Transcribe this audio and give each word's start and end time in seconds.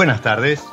Buenas 0.00 0.22
tardes, 0.22 0.64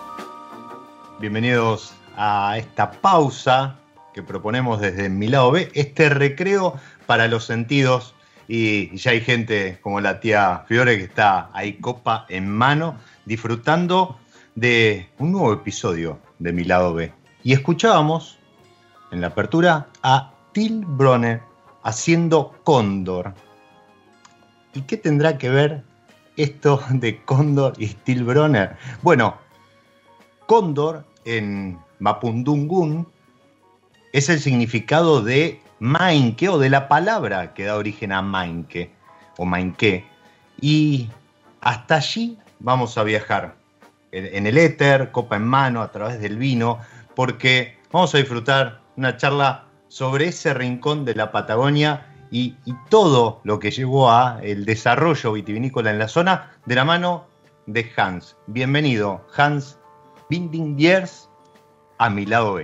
bienvenidos 1.19 1.93
a 2.15 2.55
esta 2.57 2.91
pausa 2.91 3.75
que 4.13 4.23
proponemos 4.23 4.79
desde 4.79 5.09
mi 5.09 5.27
lado 5.27 5.51
B, 5.51 5.69
este 5.73 6.07
recreo 6.07 6.75
para 7.07 7.27
los 7.27 7.43
sentidos 7.43 8.15
y 8.47 8.95
ya 8.95 9.11
hay 9.11 9.19
gente 9.19 9.79
como 9.81 9.99
la 9.99 10.21
tía 10.21 10.63
Fiore 10.69 10.97
que 10.97 11.03
está 11.03 11.49
ahí 11.51 11.73
copa 11.73 12.25
en 12.29 12.47
mano 12.47 12.99
disfrutando 13.25 14.17
de 14.55 15.09
un 15.17 15.33
nuevo 15.33 15.51
episodio 15.51 16.21
de 16.39 16.53
mi 16.53 16.63
lado 16.63 16.93
B. 16.93 17.11
Y 17.43 17.51
escuchábamos 17.51 18.39
en 19.11 19.19
la 19.19 19.27
apertura 19.27 19.87
a 20.03 20.31
Till 20.53 20.85
Bronner 20.85 21.41
haciendo 21.83 22.57
Cóndor. 22.63 23.33
¿Y 24.73 24.83
qué 24.83 24.95
tendrá 24.95 25.37
que 25.37 25.49
ver 25.49 25.83
esto 26.37 26.81
de 26.89 27.21
Cóndor 27.23 27.73
y 27.77 27.87
Stilbronner? 27.87 28.77
Bueno, 29.01 29.37
Cóndor 30.45 31.03
en 31.25 31.77
Mapundungun 31.99 33.07
es 34.13 34.29
el 34.29 34.39
significado 34.39 35.21
de 35.21 35.61
Mainke 35.79 36.49
o 36.49 36.57
de 36.57 36.69
la 36.69 36.87
palabra 36.87 37.53
que 37.53 37.65
da 37.65 37.75
origen 37.75 38.11
a 38.11 38.21
Mainke 38.21 38.91
o 39.37 39.45
Mainke. 39.45 40.05
Y 40.61 41.09
hasta 41.61 41.95
allí 41.95 42.37
vamos 42.59 42.97
a 42.97 43.03
viajar 43.03 43.55
en 44.11 44.47
el 44.47 44.57
éter, 44.57 45.11
copa 45.11 45.35
en 45.35 45.45
mano, 45.45 45.81
a 45.81 45.91
través 45.91 46.19
del 46.19 46.37
vino, 46.37 46.79
porque 47.15 47.77
vamos 47.91 48.15
a 48.15 48.19
disfrutar 48.19 48.81
una 48.95 49.17
charla 49.17 49.65
sobre 49.89 50.27
ese 50.27 50.53
rincón 50.53 51.05
de 51.05 51.15
la 51.15 51.31
Patagonia 51.31 52.05
y, 52.31 52.55
todo 52.89 53.41
lo 53.43 53.59
que 53.59 53.71
llevó 53.71 54.11
a 54.11 54.39
el 54.41 54.65
desarrollo 54.65 55.33
vitivinícola 55.33 55.91
en 55.91 55.99
la 55.99 56.07
zona 56.07 56.51
de 56.65 56.75
la 56.75 56.85
mano 56.85 57.25
de 57.65 57.89
Hans. 57.95 58.37
Bienvenido, 58.47 59.25
Hans 59.35 59.79
Bindingiers, 60.29 61.29
a 61.97 62.09
mi 62.09 62.25
lado. 62.25 62.59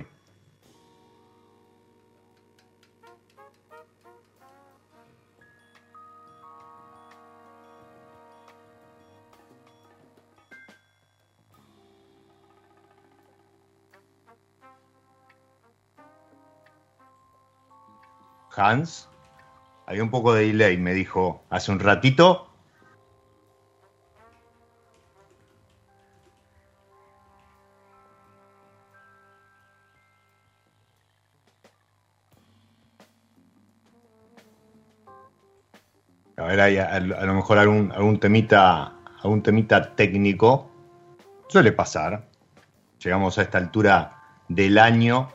Hans, 18.56 19.08
había 19.86 20.02
un 20.02 20.10
poco 20.10 20.34
de 20.34 20.46
delay, 20.46 20.76
me 20.78 20.94
dijo 20.94 21.42
hace 21.50 21.72
un 21.72 21.80
ratito. 21.80 22.50
A 36.36 36.46
ver, 36.46 36.60
hay 36.60 36.78
a, 36.78 37.00
lo 37.00 37.34
mejor 37.34 37.58
algún, 37.58 37.92
algún, 37.92 38.18
temita, 38.18 38.92
algún 39.22 39.42
temita 39.42 39.94
técnico. 39.94 40.70
Suele 41.48 41.72
pasar. 41.72 42.26
Llegamos 42.98 43.38
a 43.38 43.42
esta 43.42 43.58
altura 43.58 44.18
del 44.48 44.78
año 44.78 45.28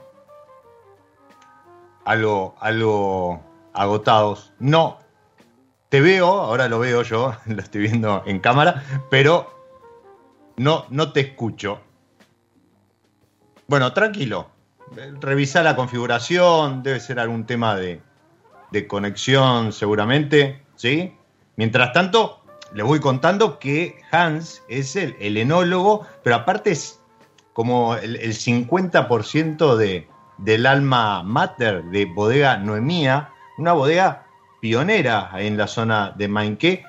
algo, 2.09 2.55
algo 2.59 3.48
agotados. 3.74 4.53
No, 4.59 5.00
te 5.90 6.02
veo, 6.02 6.28
ahora 6.28 6.68
lo 6.68 6.80
veo 6.80 7.03
yo, 7.03 7.35
lo 7.46 7.62
estoy 7.62 7.81
viendo 7.81 8.24
en 8.25 8.40
cámara, 8.40 8.84
pero 9.09 9.53
no, 10.57 10.85
no 10.90 11.12
te 11.12 11.22
escucho. 11.22 11.81
Bueno, 13.68 13.94
tranquilo. 13.94 14.50
Revisa 15.22 15.62
la 15.62 15.75
configuración, 15.75 16.81
debe 16.81 17.00
ser 17.00 17.19
algún 17.19 17.46
tema 17.46 17.75
de, 17.75 18.02
de 18.72 18.88
conexión 18.88 19.72
seguramente, 19.72 20.63
¿sí? 20.75 21.13
Mientras 21.56 21.94
tanto, 21.94 22.42
les 22.74 22.86
voy 22.86 23.00
contando 23.00 23.60
que 23.60 24.01
Hans 24.12 24.63
es 24.68 24.95
el, 24.95 25.15
enólogo, 25.38 26.07
pero 26.24 26.38
aparte 26.38 26.72
es 26.72 27.00
como 27.54 27.95
el, 27.95 28.15
el 28.15 28.33
50% 28.33 29.75
de, 29.75 30.07
del 30.38 30.65
alma 30.65 31.24
mater 31.24 31.83
de 31.86 32.06
Bodega 32.06 32.57
Noemía, 32.57 33.30
una 33.59 33.73
bodega 33.73 34.25
pionera 34.61 35.31
en 35.35 35.57
la 35.57 35.67
zona 35.67 36.13
de 36.17 36.27
Mainqué, 36.27 36.83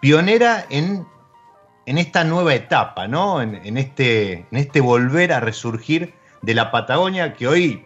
pionera 0.00 0.64
en, 0.70 1.06
en 1.86 1.98
esta 1.98 2.24
nueva 2.24 2.54
etapa, 2.54 3.06
¿no? 3.06 3.42
En, 3.42 3.76
este, 3.76 4.46
en 4.50 4.58
este 4.58 4.80
volver 4.80 5.32
a 5.32 5.40
resurgir 5.40 6.14
de 6.42 6.54
la 6.54 6.70
Patagonia 6.70 7.34
que 7.34 7.46
hoy 7.46 7.84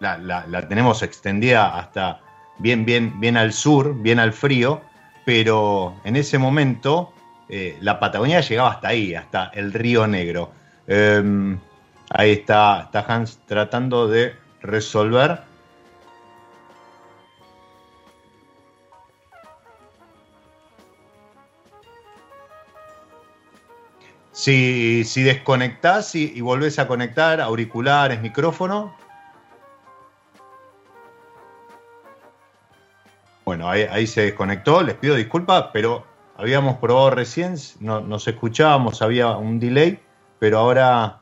la, 0.00 0.18
la, 0.18 0.68
tenemos 0.68 1.02
extendida 1.02 1.76
hasta 1.76 2.20
bien, 2.58 2.84
bien, 2.84 3.18
bien 3.18 3.36
al 3.36 3.52
sur, 3.52 3.94
bien 3.94 4.18
al 4.18 4.32
frío, 4.32 4.82
pero 5.24 5.94
en 6.04 6.16
ese 6.16 6.38
momento 6.38 7.12
eh, 7.48 7.78
la 7.80 7.98
Patagonia 7.98 8.40
llegaba 8.40 8.72
hasta 8.72 8.88
ahí, 8.88 9.14
hasta 9.14 9.50
el 9.54 9.72
Río 9.72 10.06
Negro. 10.06 10.52
Eh, 10.86 11.56
ahí 12.10 12.32
está, 12.32 12.82
está 12.82 13.00
Hans 13.08 13.38
tratando 13.46 14.06
de 14.08 14.34
resolver 14.60 15.53
Si, 24.34 25.04
si 25.04 25.22
desconectás 25.22 26.16
y, 26.16 26.40
volvés 26.40 26.80
a 26.80 26.88
conectar 26.88 27.40
auriculares, 27.40 28.20
micrófono. 28.20 28.96
Bueno, 33.44 33.70
ahí, 33.70 33.82
ahí 33.82 34.08
se 34.08 34.22
desconectó, 34.22 34.82
les 34.82 34.96
pido 34.96 35.14
disculpas, 35.14 35.66
pero 35.72 36.04
habíamos 36.36 36.78
probado 36.78 37.10
recién, 37.10 37.54
no, 37.78 38.00
nos 38.00 38.26
escuchábamos, 38.26 39.02
había 39.02 39.36
un 39.36 39.60
delay, 39.60 40.00
pero 40.40 40.58
ahora 40.58 41.20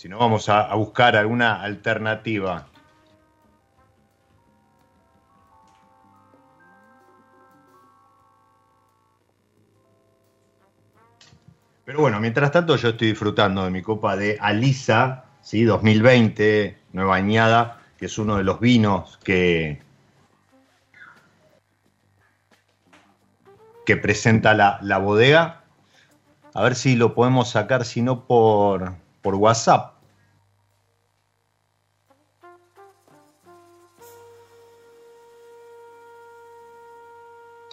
Si 0.00 0.08
no, 0.08 0.16
vamos 0.16 0.48
a, 0.48 0.62
a 0.62 0.76
buscar 0.76 1.14
alguna 1.14 1.60
alternativa. 1.60 2.66
Pero 11.84 12.00
bueno, 12.00 12.18
mientras 12.18 12.50
tanto 12.50 12.76
yo 12.76 12.88
estoy 12.88 13.08
disfrutando 13.08 13.62
de 13.62 13.70
mi 13.70 13.82
copa 13.82 14.16
de 14.16 14.38
Alisa, 14.40 15.26
¿sí? 15.42 15.64
2020, 15.64 16.78
nueva 16.94 17.16
añada, 17.16 17.82
que 17.98 18.06
es 18.06 18.16
uno 18.16 18.38
de 18.38 18.44
los 18.44 18.58
vinos 18.58 19.18
que, 19.22 19.82
que 23.84 23.98
presenta 23.98 24.54
la, 24.54 24.78
la 24.80 24.96
bodega. 24.96 25.60
A 26.54 26.62
ver 26.62 26.74
si 26.74 26.96
lo 26.96 27.14
podemos 27.14 27.50
sacar, 27.50 27.84
si 27.84 28.00
no 28.00 28.24
por, 28.24 28.94
por 29.22 29.34
WhatsApp. 29.34 30.00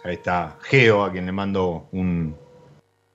Ahí 0.03 0.13
está 0.13 0.55
Geo, 0.61 1.03
a 1.03 1.11
quien 1.11 1.25
le 1.25 1.33
mando 1.33 1.89
un, 1.91 2.35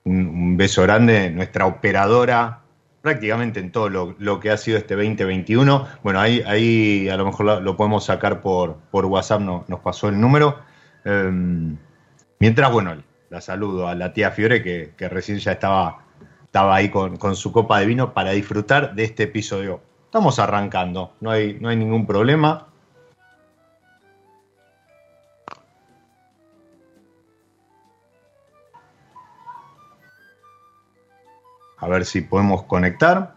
un, 0.03 0.57
beso 0.57 0.83
grande, 0.83 1.31
nuestra 1.31 1.65
operadora 1.65 2.59
prácticamente 3.01 3.59
en 3.59 3.71
todo 3.71 3.89
lo, 3.89 4.15
lo, 4.19 4.39
que 4.39 4.51
ha 4.51 4.57
sido 4.57 4.77
este 4.77 4.95
2021. 4.95 5.87
Bueno, 6.03 6.19
ahí, 6.19 6.41
ahí 6.45 7.09
a 7.09 7.17
lo 7.17 7.25
mejor 7.25 7.61
lo, 7.61 7.75
podemos 7.75 8.05
sacar 8.05 8.41
por, 8.41 8.77
por 8.91 9.05
WhatsApp, 9.05 9.41
no, 9.41 9.65
nos 9.67 9.79
pasó 9.79 10.07
el 10.07 10.21
número. 10.21 10.59
Eh, 11.03 11.75
mientras, 12.39 12.71
bueno, 12.71 12.95
la 13.29 13.41
saludo 13.41 13.87
a 13.87 13.95
la 13.95 14.13
tía 14.13 14.31
Fiore, 14.31 14.61
que, 14.61 14.93
que 14.95 15.09
recién 15.09 15.39
ya 15.39 15.53
estaba, 15.53 16.02
estaba 16.53 16.75
ahí 16.75 16.91
con, 16.91 17.17
con, 17.17 17.35
su 17.35 17.51
copa 17.51 17.79
de 17.79 17.87
vino 17.87 18.13
para 18.13 18.29
disfrutar 18.29 18.93
de 18.93 19.05
este 19.05 19.23
episodio. 19.23 19.81
Estamos 20.05 20.37
arrancando, 20.37 21.15
no 21.19 21.31
hay, 21.31 21.57
no 21.59 21.67
hay 21.69 21.75
ningún 21.75 22.05
problema. 22.05 22.67
A 31.77 31.87
ver 31.87 32.05
si 32.05 32.21
podemos 32.21 32.61
conectar. 32.65 33.33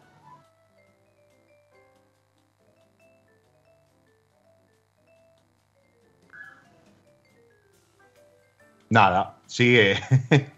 Nada, 8.91 9.39
sigue. 9.47 9.95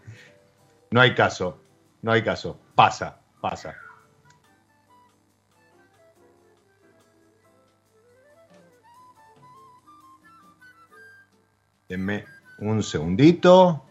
no 0.91 1.01
hay 1.01 1.15
caso, 1.15 1.61
no 2.03 2.13
hay 2.13 2.23
caso. 2.23 2.59
Pasa, 2.75 3.19
pasa. 3.41 3.75
Denme 11.89 12.25
un 12.59 12.83
segundito. 12.83 13.85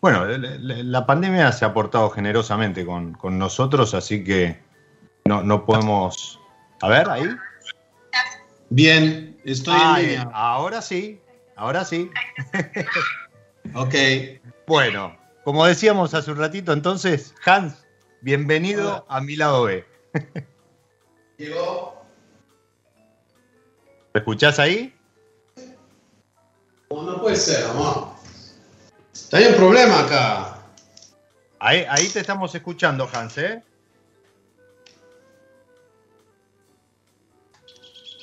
Bueno, 0.00 0.24
la 0.28 1.04
pandemia 1.04 1.50
se 1.50 1.64
ha 1.64 1.74
portado 1.74 2.10
generosamente 2.10 2.86
con, 2.86 3.14
con 3.14 3.38
nosotros, 3.38 3.92
así 3.92 4.22
que 4.22 4.62
no, 5.24 5.42
no, 5.42 5.64
podemos... 5.64 6.38
A 6.80 6.88
ver, 6.88 7.10
ahí. 7.10 7.24
Bien, 8.70 9.35
estoy 9.52 9.78
ah, 9.78 10.00
en 10.00 10.06
línea. 10.06 10.30
Ahora 10.32 10.82
sí, 10.82 11.20
ahora 11.54 11.84
sí. 11.84 12.10
ok. 13.74 13.94
Bueno, 14.66 15.16
como 15.44 15.64
decíamos 15.64 16.14
hace 16.14 16.32
un 16.32 16.38
ratito, 16.38 16.72
entonces, 16.72 17.34
Hans, 17.44 17.86
bienvenido 18.20 18.88
Hola. 18.88 19.04
a 19.08 19.20
mi 19.20 19.36
lado 19.36 19.64
B. 19.64 19.84
Llegó. 21.38 22.04
¿Me 24.12 24.18
escuchás 24.20 24.58
ahí? 24.58 24.92
Oh, 26.88 27.02
no 27.02 27.20
puede 27.20 27.36
ser, 27.36 27.64
amor. 27.66 28.08
Hay 29.32 29.44
un 29.44 29.54
problema 29.54 30.00
acá. 30.00 30.58
Ahí, 31.58 31.84
ahí 31.88 32.08
te 32.08 32.20
estamos 32.20 32.54
escuchando, 32.54 33.08
Hans, 33.12 33.38
¿eh? 33.38 33.62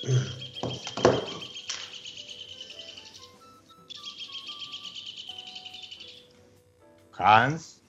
Hans. 7.18 7.84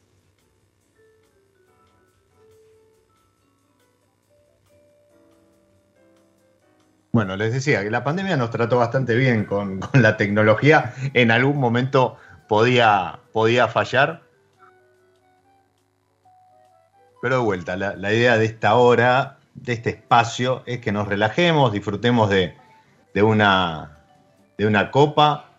Bueno, 7.15 7.37
les 7.37 7.53
decía 7.53 7.85
que 7.85 7.93
la 7.93 8.03
pandemia 8.03 8.37
nos 8.37 8.51
trató 8.51 8.79
bastante 8.79 9.15
bien 9.15 9.45
con, 9.47 9.79
la 9.93 10.17
tecnología. 10.17 10.95
En 11.15 11.31
algún 11.31 11.59
momento 11.59 12.17
podía, 12.49 13.21
podía 13.33 13.69
fallar. 13.69 14.23
Pero 17.23 17.37
de 17.37 17.43
vuelta, 17.43 17.77
la, 17.77 17.95
la, 17.95 18.13
idea 18.13 18.37
de 18.37 18.47
esta 18.47 18.75
hora, 18.75 19.39
de 19.55 19.75
este 19.75 19.91
espacio, 19.91 20.65
es 20.67 20.81
que 20.81 20.91
nos 20.91 21.07
relajemos, 21.07 21.73
disfrutemos 21.73 22.29
de, 22.31 22.57
de, 23.15 23.23
una, 23.23 23.97
de 24.59 24.67
una 24.67 24.91
copa. 24.91 25.54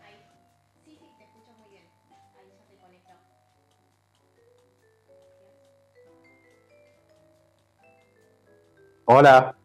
Hola. 9.07 9.55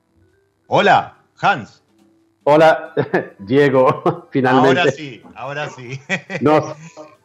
Hola, 0.66 1.16
Hans. 1.40 1.82
Hola, 2.44 2.92
Diego, 3.38 4.28
finalmente. 4.30 4.80
Ahora 4.80 4.92
sí, 4.92 5.23
ahora 5.35 5.68
sí. 5.70 6.00
Nos, 6.42 6.76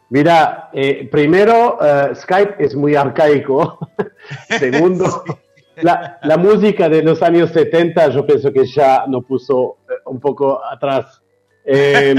mira, 0.09 0.69
eh, 0.71 1.09
primero, 1.11 1.77
uh, 1.77 2.15
Skype 2.15 2.55
es 2.63 2.73
muy 2.73 2.95
arcaico. 2.95 3.79
Segundo, 4.47 5.23
sí. 5.25 5.81
la, 5.81 6.17
la, 6.23 6.37
música 6.37 6.87
de 6.87 7.03
los 7.03 7.21
años 7.21 7.51
70 7.51 8.09
yo 8.11 8.25
pienso 8.25 8.51
que 8.53 8.65
ya 8.65 9.05
nos 9.07 9.25
puso 9.25 9.79
eh, 9.89 9.93
un 10.05 10.21
poco 10.21 10.63
atrás. 10.63 11.21
Eh, 11.65 12.15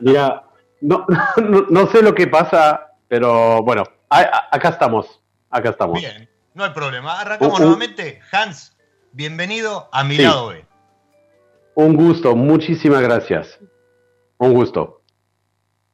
mira, 0.00 0.42
no, 0.80 1.06
no, 1.36 1.66
no, 1.70 1.86
sé 1.86 2.02
lo 2.02 2.12
que 2.12 2.26
pasa, 2.26 2.92
pero 3.06 3.62
bueno, 3.62 3.84
a, 4.10 4.20
a, 4.20 4.48
acá 4.50 4.70
estamos, 4.70 5.22
acá 5.48 5.70
estamos. 5.70 6.00
Bien, 6.00 6.28
no 6.54 6.64
hay 6.64 6.70
problema. 6.70 7.20
Arrancamos 7.20 7.60
uh, 7.60 7.62
uh, 7.62 7.66
nuevamente. 7.66 8.20
Hans, 8.32 8.76
bienvenido 9.12 9.88
a 9.92 10.04
mi 10.04 10.16
sí. 10.16 10.22
lado 10.22 10.48
B. 10.48 10.64
Un 11.74 11.96
gusto, 11.96 12.34
muchísimas 12.34 13.02
gracias. 13.02 13.58
Un 14.38 14.52
gusto. 14.52 15.02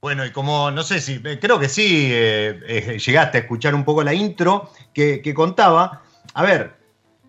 Bueno, 0.00 0.24
y 0.26 0.32
como 0.32 0.70
no 0.70 0.82
sé 0.82 1.00
si, 1.00 1.20
creo 1.20 1.58
que 1.58 1.68
sí, 1.68 2.08
eh, 2.12 2.60
eh, 2.66 2.98
llegaste 2.98 3.38
a 3.38 3.40
escuchar 3.40 3.74
un 3.74 3.84
poco 3.84 4.02
la 4.02 4.12
intro 4.12 4.70
que, 4.92 5.22
que 5.22 5.32
contaba. 5.32 6.02
A 6.34 6.42
ver, 6.42 6.74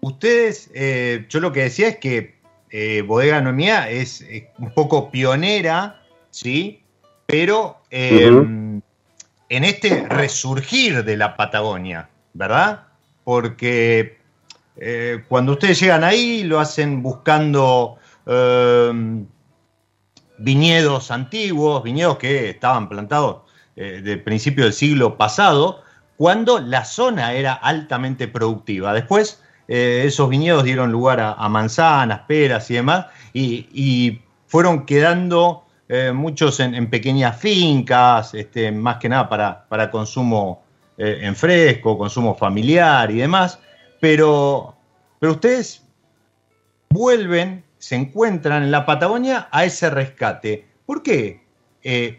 ustedes, 0.02 0.70
eh, 0.74 1.26
yo 1.30 1.40
lo 1.40 1.52
que 1.52 1.62
decía 1.62 1.88
es 1.88 1.98
que 1.98 2.36
eh, 2.70 3.02
Bodega 3.02 3.42
Noemía 3.42 3.90
es, 3.90 4.22
es, 4.22 4.44
un 4.58 4.74
poco 4.74 5.10
pionera, 5.10 6.02
¿sí? 6.32 6.84
Pero 7.26 7.82
uh 7.92 7.96
-huh. 7.96 8.82
en 9.50 9.64
este 9.64 10.08
resurgir 10.10 11.04
de 11.06 11.18
la 11.18 11.38
Patagonia, 11.38 12.10
¿verdad? 12.34 12.88
Porque 13.24 14.18
cuando 15.30 15.54
ustedes 15.54 15.80
llegan 15.80 16.04
ahí 16.04 16.44
lo 16.44 16.60
hacen 16.60 17.02
buscando 17.02 17.98
eh, 18.26 19.26
viñedos 20.38 21.12
antiguos, 21.12 21.84
viñedos 21.84 22.18
que 22.18 22.50
estaban 22.50 22.90
plantados 22.90 23.44
eh, 23.76 24.02
de 24.04 24.18
principio 24.18 24.66
del 24.66 24.74
siglo 24.74 25.18
pasado, 25.18 25.82
cuando 26.18 26.60
la 26.60 26.86
zona 26.86 27.34
era 27.34 27.54
altamente 27.54 28.28
productiva. 28.28 28.94
Después 28.94 29.42
eh, 29.68 30.04
esos 30.06 30.30
viñedos 30.30 30.64
dieron 30.64 30.92
lugar 30.92 31.20
a, 31.20 31.50
manzanas, 31.50 32.22
peras 32.28 32.70
y 32.72 32.76
demás, 32.76 33.08
y, 33.34 34.22
fueron 34.48 34.86
quedando 34.86 35.66
eh, 35.90 36.12
muchos 36.14 36.60
en, 36.60 36.90
pequeñas 36.90 37.38
fincas, 37.38 38.34
este, 38.34 38.72
más 38.72 38.98
que 38.98 39.10
nada 39.10 39.28
para, 39.28 39.66
para 39.68 39.92
consumo 39.92 40.64
eh, 40.98 41.20
en 41.24 41.36
fresco, 41.36 41.98
consumo 41.98 42.36
familiar 42.36 43.12
y 43.12 43.18
demás, 43.18 43.60
pero, 44.06 44.76
pero 45.18 45.32
ustedes 45.32 45.84
vuelven, 46.92 47.64
se 47.80 47.96
encuentran 47.96 48.62
en 48.62 48.70
la 48.70 48.86
Patagonia 48.86 49.48
a 49.50 49.66
ese 49.66 49.90
rescate. 49.90 50.64
¿Por 50.86 51.02
qué 51.02 51.42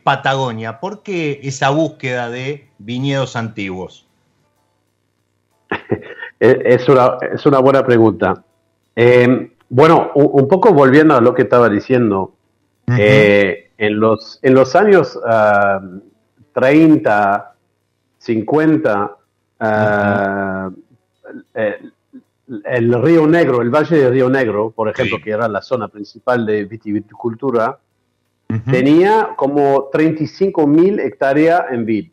Patagonia? 0.02 0.80
¿Por 0.80 1.04
qué 1.04 1.38
esa 1.44 1.70
búsqueda 1.70 2.28
de 2.28 2.68
viñedos 2.78 3.36
antiguos? 3.36 4.08
Es 6.38 6.86
una, 6.88 7.16
es 7.32 7.46
una 7.46 7.60
buena 7.60 7.86
pregunta. 7.86 8.44
Eh, 8.94 9.52
bueno, 9.70 10.10
un, 10.14 10.46
poco 10.48 10.74
volviendo 10.74 11.16
a 11.16 11.20
lo 11.20 11.32
que 11.34 11.42
estaba 11.42 11.68
diciendo, 11.70 12.34
eh, 12.98 13.70
en, 13.78 13.98
los, 13.98 14.38
en 14.42 14.52
los 14.54 14.76
años 14.76 15.18
30, 16.52 17.54
50, 18.18 19.16
el, 22.64 23.02
Río 23.02 23.26
Negro, 23.26 23.62
el 23.62 23.70
Valle 23.70 23.96
de 23.96 24.10
Río 24.10 24.28
Negro, 24.28 24.70
por 24.70 24.88
ejemplo, 24.88 25.18
que 25.22 25.30
era 25.30 25.48
la 25.48 25.62
zona 25.62 25.88
principal 25.88 26.46
de 26.46 26.64
viticultura, 26.64 27.78
tenía 28.70 29.34
como 29.36 29.88
35 29.90 30.66
mil 30.66 31.00
hectáreas 31.00 31.64
en 31.70 31.84
vid. 31.84 32.10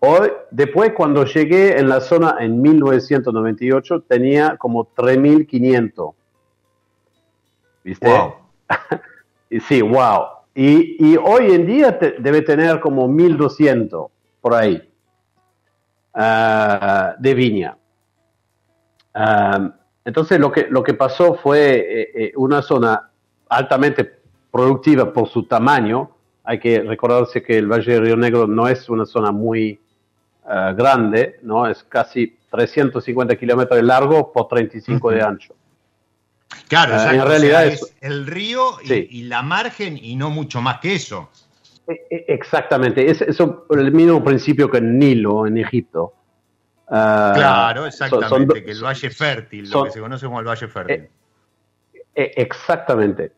Hoy, 0.00 0.30
después, 0.50 0.92
cuando 0.92 1.24
llegué 1.24 1.78
en 1.78 1.88
la 1.88 2.00
zona 2.00 2.36
en 2.40 2.60
1998, 2.60 4.02
tenía 4.02 4.56
como 4.58 4.86
3.500. 4.94 6.14
¿Viste? 7.84 8.06
Wow. 8.06 8.34
sí, 9.68 9.80
wow. 9.80 10.24
Y, 10.54 11.16
hoy 11.16 11.52
en 11.52 11.66
día 11.66 11.98
debe 12.18 12.42
tener 12.42 12.80
como 12.80 13.08
1.200 13.08 14.08
por 14.40 14.54
ahí 14.54 14.93
ah, 16.14 17.14
de 17.18 17.34
viña. 17.34 17.76
Ah, 19.14 19.70
entonces, 20.04 20.38
lo 20.38 20.52
que, 20.52 20.66
lo 20.68 20.82
que 20.82 20.94
pasó 20.94 21.34
fue 21.34 21.76
eh, 21.76 22.10
eh, 22.14 22.32
una 22.36 22.62
zona 22.62 23.10
altamente 23.48 24.20
productiva 24.50 25.12
por 25.12 25.28
su 25.28 25.44
tamaño. 25.44 26.10
Hay 26.44 26.58
que 26.58 26.80
recordarse 26.82 27.42
que 27.42 27.56
el 27.56 27.66
Valle 27.66 27.92
de 27.92 28.00
Río 28.00 28.16
Negro 28.16 28.46
no 28.46 28.68
es 28.68 28.88
una 28.88 29.06
zona 29.06 29.32
muy 29.32 29.80
eh, 30.48 30.74
grande, 30.76 31.40
¿no? 31.42 31.66
Es 31.66 31.82
casi 31.84 32.36
350 32.50 33.34
kilómetros 33.36 33.76
de 33.76 33.82
largo 33.82 34.30
por 34.30 34.46
35 34.46 35.10
de 35.10 35.22
ancho. 35.22 35.54
Claro, 36.68 36.96
eh, 36.96 37.16
en 37.16 37.26
realidad 37.26 37.66
es, 37.66 37.94
el 38.00 38.26
río 38.26 38.76
y, 38.82 39.22
la 39.22 39.42
margen 39.42 39.98
y 40.00 40.16
no 40.16 40.30
mucho 40.30 40.60
más 40.60 40.80
que 40.80 40.94
eso. 40.94 41.30
E, 41.86 42.06
e, 42.10 42.24
exactamente, 42.28 43.10
es, 43.10 43.22
el 43.22 43.92
mismo 43.92 44.22
principio 44.24 44.70
que 44.70 44.78
en 44.78 44.98
Nilo, 44.98 45.46
en 45.46 45.58
Egipto. 45.58 46.14
Ah, 46.88 47.32
claro, 47.34 47.86
exactamente, 47.86 48.64
que 48.64 48.70
el 48.70 48.82
valle 48.82 49.10
fértil, 49.10 49.70
lo 49.70 49.84
que 49.84 49.90
se 49.90 50.00
conoce 50.00 50.26
como 50.26 50.40
el 50.40 50.46
valle 50.46 50.68
fértil. 50.68 51.08
Eh, 52.14 52.32
exactamente. 52.36 53.32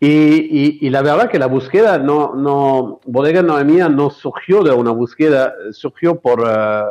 Y, 0.00 0.90
la 0.90 1.00
verdad 1.00 1.30
que 1.30 1.38
la 1.38 1.46
búsqueda 1.46 1.98
no, 1.98 2.34
no, 2.34 3.00
Bodega 3.06 3.42
Noemía 3.42 3.88
no 3.88 4.10
surgió 4.10 4.62
de 4.62 4.72
una 4.72 4.90
búsqueda, 4.90 5.54
surgió 5.72 6.20
por, 6.20 6.44
eh, 6.46 6.82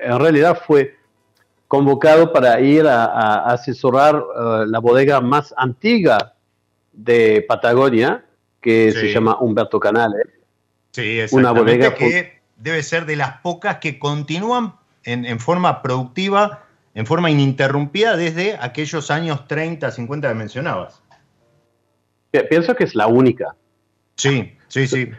en 0.00 0.18
realidad 0.18 0.62
fue 0.66 0.96
convocado 1.68 2.32
para 2.32 2.60
ir 2.60 2.86
a, 2.86 3.44
asesorar 3.50 4.16
eh, 4.16 4.64
la 4.68 4.78
bodega 4.78 5.20
más 5.20 5.52
antigua 5.56 6.34
de 6.92 7.44
Patagonia, 7.46 8.24
que 8.66 8.90
se 8.90 9.12
llama 9.12 9.38
Humberto 9.38 9.78
Canale. 9.78 10.24
Sí, 10.90 11.20
una 11.30 11.52
bodega 11.52 11.94
que 11.94 12.40
debe 12.56 12.82
ser 12.82 13.06
de 13.06 13.14
las 13.14 13.38
pocas 13.38 13.76
que 13.76 14.00
continúan 14.00 14.74
en, 15.04 15.24
en 15.24 15.38
forma 15.38 15.82
productiva, 15.82 16.64
en 16.94 17.06
forma 17.06 17.30
ininterrumpida 17.30 18.16
desde 18.16 18.58
aquellos 18.60 19.12
años 19.12 19.46
30, 19.46 19.88
50 19.88 20.28
que 20.28 20.34
mencionabas. 20.34 21.00
Pienso 22.50 22.74
que 22.74 22.82
es 22.82 22.96
la 22.96 23.06
única. 23.06 23.54
Sí, 24.16 24.56
sí, 24.66 24.88
sí. 24.88 25.10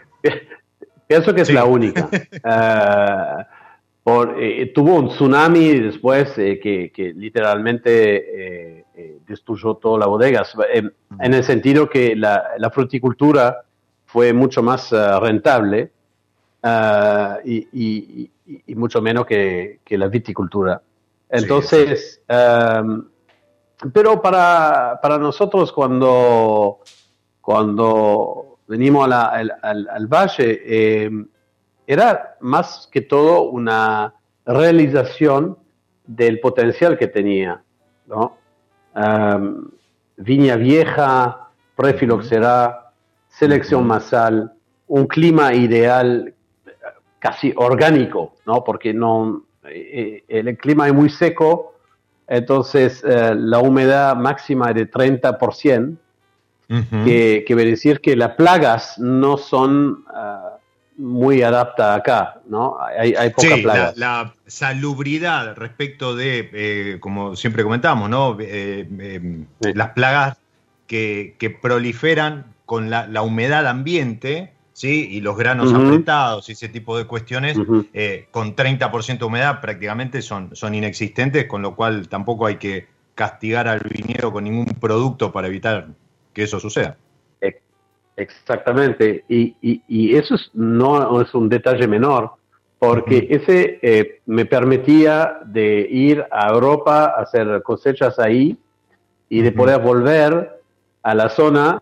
Pienso 1.08 1.34
que 1.34 1.42
es 1.42 1.52
la 1.54 1.64
única. 1.64 2.10
Ah, 2.44 3.48
por, 4.04 4.36
eh, 4.44 4.74
tuvo 4.76 4.96
un 4.96 5.08
tsunami 5.08 5.80
después 5.80 6.38
eh, 6.38 6.60
que, 6.60 7.14
literalmente 7.16 8.80
eh, 8.80 8.86
destruyó 9.28 9.76
toda 9.76 10.00
la 10.00 10.06
bodega, 10.08 10.44
en 10.74 11.34
el 11.34 11.44
sentido 11.44 11.90
que 11.90 12.16
la, 12.16 12.72
fruticultura 12.74 13.64
fue 14.06 14.34
mucho 14.34 14.64
más 14.64 14.94
ah, 14.94 15.20
rentable 15.20 15.92
ah, 16.64 17.38
y, 17.44 18.30
mucho 18.76 19.02
menos 19.02 19.26
que, 19.26 19.80
la 19.90 20.08
viticultura. 20.08 20.82
Entonces, 21.30 22.22
pero 23.94 24.22
para, 24.22 25.00
para 25.02 25.18
nosotros 25.18 25.72
cuando 25.72 26.80
cuando 27.48 28.60
venimos 28.68 29.10
al, 29.10 30.08
valle, 30.08 30.62
eh, 30.66 31.10
era 31.88 32.36
más 32.42 32.90
que 32.92 33.00
todo 33.00 33.44
una 33.44 34.14
realización 34.46 35.58
del 36.06 36.42
potencial 36.42 36.98
que 36.98 37.08
tenía. 37.08 37.64
Viña 40.18 40.56
vieja, 40.56 41.50
prefiloxera, 41.76 42.92
selección 43.30 43.86
masal, 43.86 44.54
un 44.88 45.08
clima 45.08 45.54
ideal 45.54 46.34
casi 47.20 47.54
orgánico, 47.56 48.36
¿no? 48.46 48.64
porque 48.64 48.94
no, 48.94 49.44
eh, 49.66 50.24
eh, 50.28 50.40
el 50.40 50.58
clima 50.58 50.88
es 50.88 50.94
muy 50.94 51.10
seco, 51.10 51.76
entonces 52.28 53.04
la 53.06 53.60
humedad 53.60 54.16
máxima 54.16 54.70
es 54.70 54.76
de 54.76 54.92
30%, 54.92 55.98
que, 57.06 57.46
que 57.48 57.56
decir 57.56 58.02
que 58.02 58.18
las 58.18 58.36
plagas 58.36 59.00
no 59.00 59.38
son 59.38 60.04
ah, 60.10 60.57
muy 60.98 61.44
adaptadas 61.44 62.00
acá, 62.00 62.42
¿no? 62.48 62.78
Hay, 62.82 63.14
hay 63.14 63.30
pocas 63.30 63.60
plagas. 63.60 63.98
La, 63.98 64.34
salubridad 64.48 65.56
respecto 65.56 66.16
de, 66.16 66.50
eh, 66.54 66.98
como 67.00 67.36
siempre 67.36 67.64
comentamos, 67.64 68.10
¿no? 68.10 68.38
Eh, 68.40 68.88
eh, 69.00 69.46
las 69.76 69.90
plagas 69.90 70.38
que, 70.88 71.36
proliferan 71.62 72.46
con 72.66 72.90
la, 72.90 73.22
humedad 73.22 73.68
ambiente, 73.68 74.54
¿sí? 74.74 75.08
Y 75.12 75.22
los 75.22 75.38
granos 75.38 75.74
apretados 75.74 76.50
y 76.50 76.54
ese 76.54 76.70
tipo 76.70 76.98
de 76.98 77.06
cuestiones, 77.06 77.58
con 78.32 78.56
30% 78.56 79.20
de 79.20 79.26
humedad 79.26 79.62
prácticamente 79.62 80.22
son, 80.22 80.56
son 80.56 80.74
inexistentes, 80.74 81.46
con 81.46 81.62
lo 81.62 81.76
cual 81.76 82.08
tampoco 82.08 82.48
hay 82.48 82.56
que 82.56 82.88
castigar 83.14 83.68
al 83.68 83.80
viñedo 83.80 84.32
con 84.32 84.46
ningún 84.46 84.66
producto 84.66 85.32
para 85.32 85.48
evitar 85.48 85.90
que 86.34 86.44
eso 86.44 86.60
suceda. 86.60 86.98
Exactamente, 88.18 89.24
y, 89.30 90.16
eso 90.16 90.36
no 90.54 91.22
es 91.22 91.32
un 91.36 91.48
detalle 91.50 91.88
menor, 91.88 92.32
porque 92.80 93.28
ese 93.30 93.80
eh, 93.84 94.22
me 94.26 94.46
permitía 94.46 95.40
de 95.46 95.88
ir 95.90 96.26
a 96.32 96.50
Europa 96.50 97.14
a 97.16 97.22
hacer 97.22 97.62
cosechas 97.62 98.18
ahí 98.18 98.58
y 99.30 99.42
de 99.42 99.52
poder 99.52 99.80
volver 99.82 100.62
a 101.04 101.14
la 101.14 101.30
zona 101.30 101.82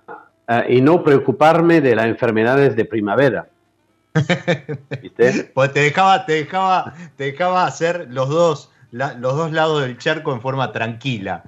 eh, 0.49 0.65
y 0.69 0.81
no 0.81 1.03
preocuparme 1.03 1.79
de 1.79 1.95
las 1.95 2.07
enfermedades 2.07 2.75
de 2.75 2.83
primavera. 2.83 3.47
¿Viste? 5.01 5.51
pues 5.53 5.71
te 5.71 5.79
dejaba, 5.79 6.25
te 6.25 6.33
dejaba, 6.33 6.93
te 7.15 7.31
dejaba 7.31 7.65
hacer 7.65 8.07
los 8.09 8.27
dos, 8.27 8.71
los 8.91 9.21
dos 9.21 9.53
lados 9.53 9.83
del 9.83 9.97
charco 9.97 10.33
en 10.33 10.41
forma 10.41 10.73
tranquila. 10.73 11.43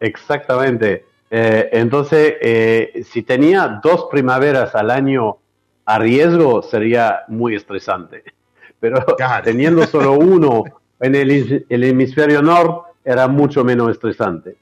Exactamente. 0.00 1.07
Eh, 1.30 1.68
entonces, 1.72 2.36
eh, 2.40 3.02
si 3.04 3.22
tenía 3.22 3.80
dos 3.82 4.06
primaveras 4.10 4.74
al 4.74 4.90
año 4.90 5.36
a 5.84 5.98
riesgo, 5.98 6.62
sería 6.62 7.20
muy 7.28 7.54
estresante. 7.54 8.24
Pero 8.80 9.04
teniendo 9.42 9.86
solo 9.86 10.12
uno 10.12 10.64
en 11.00 11.14
el, 11.14 11.66
hemisferio 11.68 12.42
norte, 12.42 12.90
era 13.04 13.26
mucho 13.26 13.64
menos 13.64 13.90
estresante. 13.90 14.56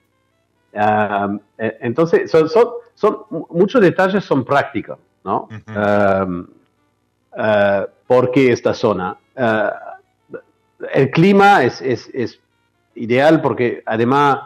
Eh, 0.72 1.38
entonces, 1.80 2.30
son, 2.30 2.48
son, 2.94 3.18
muchos 3.50 3.80
detalles 3.80 4.24
son 4.24 4.44
prácticos, 4.44 4.98
¿no? 5.24 5.48
porque 8.06 8.52
esta 8.52 8.72
zona? 8.72 9.16
el 10.92 11.10
clima 11.10 11.64
es, 11.64 11.82
es, 11.82 12.08
es 12.14 12.40
ideal 12.94 13.42
porque 13.42 13.82
además 13.84 14.38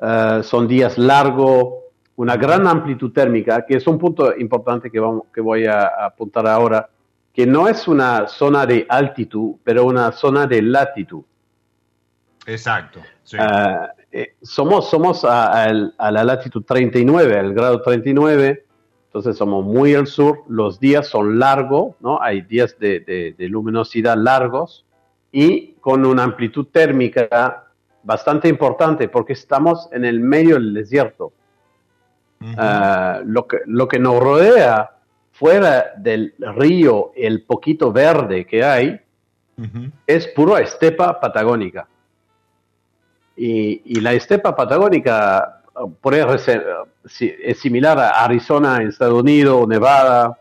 eh, 0.00 0.40
son 0.42 0.68
días 0.68 0.98
largos, 0.98 1.86
una 2.16 2.36
gran 2.36 2.66
amplitud 2.66 3.12
térmica, 3.12 3.64
que 3.64 3.76
es 3.76 3.86
un 3.86 3.98
punto 3.98 4.36
importante 4.36 4.90
que, 4.90 4.98
vamos, 4.98 5.24
que 5.32 5.40
voy 5.40 5.66
a, 5.66 5.86
apuntar 6.06 6.46
ahora, 6.46 6.88
que 7.32 7.46
no 7.46 7.68
es 7.68 7.86
una 7.86 8.26
zona 8.28 8.64
de 8.64 8.86
altitud, 8.88 9.56
pero 9.62 9.84
una 9.84 10.12
zona 10.12 10.46
de 10.46 10.62
latitud. 10.62 11.22
Exacto. 12.46 13.00
Ah, 13.38 13.90
eh, 14.10 14.36
somos 14.40 14.88
somos 14.88 15.24
a, 15.24 15.68
la 15.68 16.24
latitud 16.24 16.62
39, 16.62 17.38
al 17.38 17.52
grado 17.52 17.82
39, 17.82 18.64
entonces 19.06 19.36
somos 19.36 19.64
muy 19.64 19.94
al 19.94 20.06
sur, 20.06 20.44
los 20.48 20.78
días 20.78 21.08
son 21.08 21.38
largos, 21.38 21.96
¿no? 22.00 22.20
Hay 22.22 22.42
días 22.42 22.78
de, 22.78 23.34
luminosidad 23.38 24.16
largos 24.16 24.86
y 25.32 25.72
con 25.80 26.06
una 26.06 26.22
amplitud 26.22 26.66
térmica 26.66 27.65
bastante 28.06 28.48
importante 28.48 29.08
porque 29.08 29.32
estamos 29.32 29.88
en 29.92 30.04
el 30.04 30.20
medio 30.20 30.54
del 30.54 30.72
desierto. 30.72 31.32
Ah, 32.56 33.20
lo, 33.24 33.46
que, 33.48 33.58
lo 33.66 33.88
que 33.88 33.98
nos 33.98 34.20
rodea 34.20 34.92
fuera 35.32 35.92
del 35.96 36.34
río, 36.38 37.12
el 37.16 37.42
poquito 37.42 37.92
verde 37.92 38.46
que 38.46 38.62
hay, 38.62 39.00
es 40.06 40.28
pura 40.28 40.60
estepa 40.60 41.18
patagónica. 41.18 41.88
Y, 43.36 44.00
la 44.00 44.12
estepa 44.12 44.54
patagónica 44.54 45.62
puede 46.00 46.38
ser, 46.38 46.64
es 47.20 47.58
similar 47.58 47.98
a 47.98 48.24
Arizona 48.24 48.80
en 48.80 48.88
Estados 48.88 49.20
Unidos, 49.20 49.66
Nevada, 49.66 50.38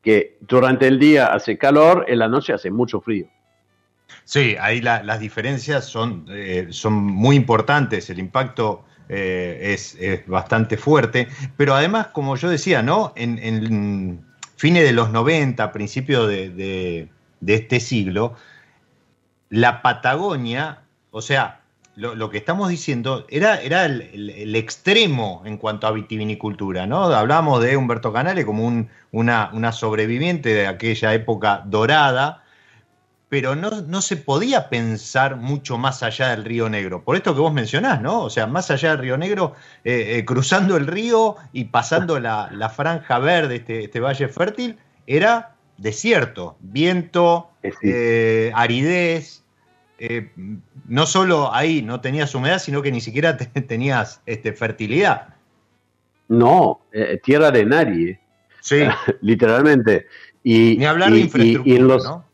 que 0.00 0.38
durante 0.40 0.86
el 0.88 0.98
día 0.98 1.26
hace 1.26 1.58
calor, 1.58 2.06
en 2.08 2.18
la 2.18 2.28
noche 2.28 2.52
hace 2.52 2.70
mucho 2.70 3.00
frío. 3.00 3.26
Sí, 4.24 4.56
ahí 4.60 4.80
las 4.80 5.20
diferencias 5.20 5.86
son, 5.86 6.26
eh, 6.30 6.68
son 6.70 6.94
muy 6.94 7.36
importantes, 7.36 8.08
el 8.10 8.18
impacto 8.18 8.84
eh, 9.08 9.74
es, 9.74 10.26
bastante 10.26 10.76
fuerte, 10.76 11.28
pero 11.56 11.74
además, 11.74 12.08
como 12.08 12.36
yo 12.36 12.48
decía, 12.48 12.82
¿no? 12.82 13.12
En, 13.16 14.24
fines 14.56 14.84
de 14.84 14.92
los 14.92 15.10
90, 15.10 15.72
principios 15.72 16.28
de, 16.28 17.08
este 17.46 17.80
siglo, 17.80 18.36
la 19.50 19.82
Patagonia, 19.82 20.82
o 21.10 21.20
sea, 21.20 21.60
lo, 21.96 22.30
que 22.30 22.38
estamos 22.38 22.70
diciendo 22.70 23.26
era, 23.28 23.60
era 23.60 23.84
el, 23.84 24.54
extremo 24.56 25.42
en 25.44 25.58
cuanto 25.58 25.86
a 25.86 25.90
vitivinicultura, 25.90 26.86
¿no? 26.86 27.04
Hablábamos 27.04 27.62
de 27.62 27.76
Humberto 27.76 28.12
Canale 28.12 28.46
como 28.46 28.64
un, 28.64 28.88
una 29.10 29.72
sobreviviente 29.72 30.54
de 30.54 30.68
aquella 30.68 31.12
época 31.12 31.64
dorada, 31.66 32.41
pero 33.32 33.56
no, 33.56 34.02
se 34.02 34.18
podía 34.18 34.68
pensar 34.68 35.36
mucho 35.36 35.78
más 35.78 36.02
allá 36.02 36.32
del 36.32 36.44
Río 36.44 36.68
Negro. 36.68 37.02
Por 37.02 37.16
esto 37.16 37.34
que 37.34 37.40
vos 37.40 37.50
mencionás, 37.50 38.02
¿no? 38.02 38.20
O 38.20 38.28
sea, 38.28 38.46
más 38.46 38.70
allá 38.70 38.90
del 38.90 38.98
Río 38.98 39.16
Negro, 39.16 39.54
eh, 39.84 40.18
eh, 40.18 40.24
cruzando 40.26 40.76
el 40.76 40.86
río 40.86 41.36
y 41.50 41.64
pasando 41.64 42.20
la, 42.20 42.70
franja 42.76 43.18
verde, 43.20 43.56
este, 43.56 43.84
este, 43.84 44.00
valle 44.00 44.28
fértil, 44.28 44.76
era 45.06 45.54
desierto, 45.78 46.58
viento, 46.60 47.48
eh, 47.62 48.52
aridez. 48.54 49.42
no 50.86 51.06
solo 51.06 51.54
ahí 51.54 51.80
no 51.80 52.02
tenías 52.02 52.34
humedad, 52.34 52.58
sino 52.58 52.82
que 52.82 52.92
ni 52.92 53.00
siquiera 53.00 53.38
tenías 53.66 54.20
este, 54.26 54.52
fertilidad. 54.52 55.28
No, 56.28 56.82
tierra 57.24 57.50
de 57.50 57.64
nadie. 57.64 58.20
Sí. 58.60 58.82
Literalmente. 59.22 60.06
Y, 60.44 60.76
ni 60.76 60.84
hablar 60.84 61.12
de 61.12 61.20
infraestructura, 61.20 61.96
¿no? 61.96 62.31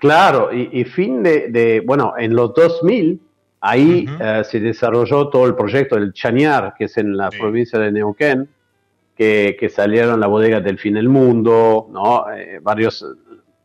Claro, 0.00 0.50
y, 0.50 0.82
fin 0.84 1.22
de, 1.22 1.82
bueno, 1.84 2.14
en 2.16 2.34
los 2.34 2.54
2000, 2.54 3.20
ahí 3.60 4.06
eh, 4.18 4.42
se 4.48 4.58
desarrolló 4.58 5.28
todo 5.28 5.46
el 5.46 5.54
proyecto 5.54 5.96
del 5.96 6.14
Chañar, 6.14 6.74
que 6.76 6.84
es 6.84 6.96
en 6.96 7.16
la 7.18 7.28
provincia 7.28 7.78
de 7.78 7.92
Neuquén, 7.92 8.48
que, 9.14 9.70
salieron 9.70 10.18
la 10.18 10.26
bodega 10.26 10.60
del 10.60 10.78
fin 10.78 10.94
del 10.94 11.10
mundo, 11.10 11.88
¿no? 11.92 12.32
Eh, 12.32 12.60
varios, 12.62 13.04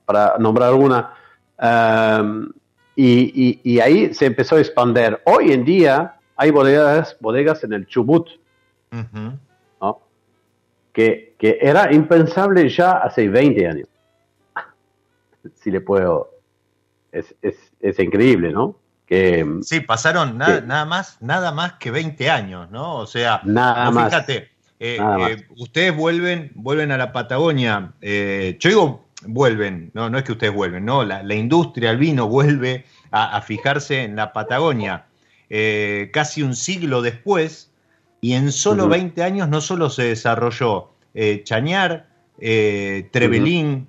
para 0.05 0.35
nombrar 0.37 0.69
alguna. 0.69 1.13
Em, 1.57 2.51
y, 2.97 3.79
ahí 3.79 4.13
se 4.13 4.25
empezó 4.25 4.57
a 4.57 4.59
expandir. 4.59 5.17
Hoy 5.23 5.53
en 5.53 5.63
día 5.63 6.15
hay 6.35 6.51
bodegas, 6.51 7.15
bodegas 7.21 7.63
en 7.63 7.71
el 7.71 7.87
Chubut, 7.87 8.27
¿no? 9.79 10.01
que, 10.91 11.35
que 11.37 11.57
era 11.61 11.93
impensable 11.93 12.67
ya 12.67 12.91
hace 12.97 13.29
20 13.29 13.67
años 13.67 13.87
si 15.55 15.71
le 15.71 15.79
puedo. 15.79 16.34
Es, 17.15 17.33
es, 17.81 17.99
increíble, 17.99 18.51
¿no? 18.51 18.77
Que, 19.05 19.45
sí, 19.61 19.79
pasaron 19.79 20.37
nada, 20.37 20.85
más, 20.85 21.17
nada 21.21 21.51
más 21.53 21.73
que 21.73 21.91
20 21.91 22.29
años, 22.29 22.69
¿no? 22.71 22.95
O 22.97 23.07
sea, 23.07 23.39
nada 23.45 23.89
más, 23.91 24.09
fíjate, 24.09 24.49
eh, 24.79 24.99
eh, 24.99 25.45
ustedes 25.57 25.95
vuelven, 25.95 26.51
vuelven 26.55 26.91
a 26.91 26.97
la 26.97 27.13
Patagonia. 27.13 27.93
Eh, 28.01 28.57
yo 28.59 28.69
digo, 28.69 29.05
vuelven, 29.25 29.91
no, 29.93 30.09
no 30.09 30.17
es 30.17 30.25
que 30.25 30.33
ustedes 30.33 30.53
vuelven, 30.53 30.83
no, 30.83 31.05
la, 31.05 31.33
industria, 31.33 31.91
el 31.91 31.97
vino 31.97 32.27
vuelve 32.27 32.85
a, 33.11 33.41
fijarse 33.41 34.03
en 34.03 34.15
la 34.15 34.33
Patagonia 34.33 35.05
casi 36.11 36.43
un 36.43 36.55
siglo 36.55 37.01
después, 37.01 37.71
y 38.19 38.33
en 38.33 38.51
solo 38.51 38.89
20 38.89 39.23
años 39.23 39.47
no 39.47 39.61
solo 39.61 39.89
se 39.89 40.03
desarrolló 40.03 40.89
Chañar, 41.43 42.07
Trevelín, 42.37 43.87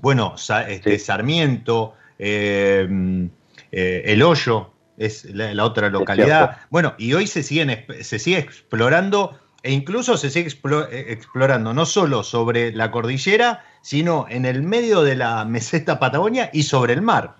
bueno, 0.00 0.34
este, 0.68 0.98
Sarmiento, 0.98 1.94
eh, 2.18 3.28
eh, 3.72 4.02
El 4.06 4.22
Hoyo 4.22 4.70
es 4.96 5.24
la, 5.26 5.64
otra 5.64 5.90
localidad. 5.90 6.58
Bueno, 6.70 6.94
y 6.98 7.12
hoy 7.14 7.26
se, 7.26 7.42
siguen, 7.42 7.84
se 8.00 8.18
sigue 8.18 8.38
explorando 8.38 9.38
e 9.62 9.72
incluso 9.72 10.16
se 10.16 10.30
sigue 10.30 10.48
eh, 10.48 11.06
explorando 11.08 11.72
no 11.72 11.86
solo 11.86 12.22
sobre 12.22 12.72
la 12.72 12.90
cordillera, 12.90 13.64
sino 13.82 14.26
en 14.28 14.44
el 14.44 14.62
medio 14.62 15.02
de 15.02 15.16
la 15.16 15.44
meseta 15.44 15.98
Patagonia 15.98 16.50
y 16.52 16.62
sobre 16.62 16.92
el 16.92 17.02
mar. 17.02 17.36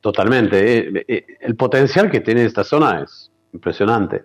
Totalmente. 0.00 1.04
El 1.40 1.56
potencial 1.56 2.10
que 2.10 2.20
tiene 2.20 2.44
esta 2.44 2.62
zona 2.62 3.02
es 3.02 3.30
impresionante. 3.54 4.22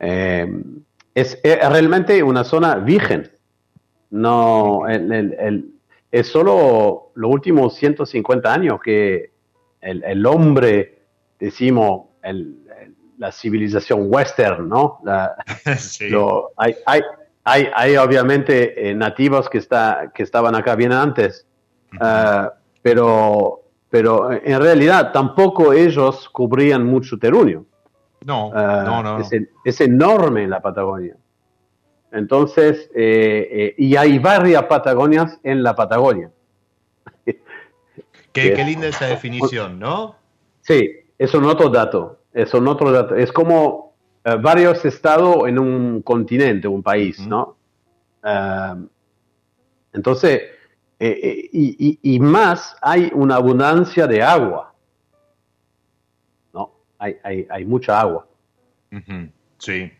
es 0.00 1.38
realmente 1.44 2.22
una 2.22 2.42
zona 2.44 2.74
virgen 2.76 3.30
no, 4.10 4.84
es 6.10 6.26
solo 6.28 7.12
los 7.14 7.30
últimos 7.30 7.74
150 7.74 8.52
años 8.52 8.80
que 8.82 9.32
el, 9.80 10.26
hombre, 10.26 11.02
decimos, 11.38 12.06
la 13.18 13.32
civilización 13.32 14.06
western, 14.06 14.68
¿no? 14.68 15.00
hay, 16.56 16.74
hay, 17.44 17.68
hay, 17.74 17.96
obviamente 17.96 18.90
eh, 18.90 18.94
nativos 18.94 19.48
que, 19.48 19.58
está, 19.58 20.10
que 20.14 20.22
estaban 20.22 20.54
acá 20.54 20.74
bien 20.74 20.92
antes, 20.92 21.46
ah, 22.00 22.52
pero, 22.82 23.62
pero 23.90 24.32
en 24.32 24.60
realidad 24.60 25.12
tampoco 25.12 25.72
ellos 25.72 26.28
cubrían 26.30 26.84
mucho 26.84 27.18
terruño. 27.18 27.64
No, 28.24 28.50
ah, 28.54 28.82
no, 28.84 29.02
no. 29.02 29.20
Es, 29.20 29.30
es, 29.64 29.80
enorme 29.80 30.46
la 30.48 30.60
Patagonia. 30.60 31.16
Entonces, 32.12 32.90
eh, 32.94 33.48
eh, 33.50 33.74
y 33.76 33.96
hay 33.96 34.18
varias 34.18 34.64
Patagonias 34.64 35.38
en 35.42 35.62
la 35.62 35.74
Patagonia. 35.74 36.30
Qué, 38.32 38.64
linda 38.64 38.88
esa 38.88 39.06
definición, 39.06 39.78
¿no? 39.78 40.16
Sí, 40.60 40.90
es 41.18 41.34
un 41.34 41.44
otro 41.44 41.68
dato. 41.68 42.20
Es 42.32 42.54
un 42.54 42.68
otro 42.68 42.92
dato. 42.92 43.16
Es 43.16 43.32
como 43.32 43.94
eh, 44.24 44.36
varios 44.40 44.84
estados 44.84 45.48
en 45.48 45.58
un 45.58 46.02
continente, 46.02 46.68
un 46.68 46.82
país, 46.82 47.18
¿no? 47.26 47.56
entonces, 49.92 50.42
y, 51.00 52.18
más 52.20 52.76
hay 52.82 53.10
una 53.14 53.36
abundancia 53.36 54.06
de 54.06 54.22
agua. 54.22 54.74
¿No? 56.52 56.74
Hay, 56.98 57.46
hay, 57.48 57.64
mucha 57.64 57.98
agua. 57.98 58.26
Sí. 59.56 59.90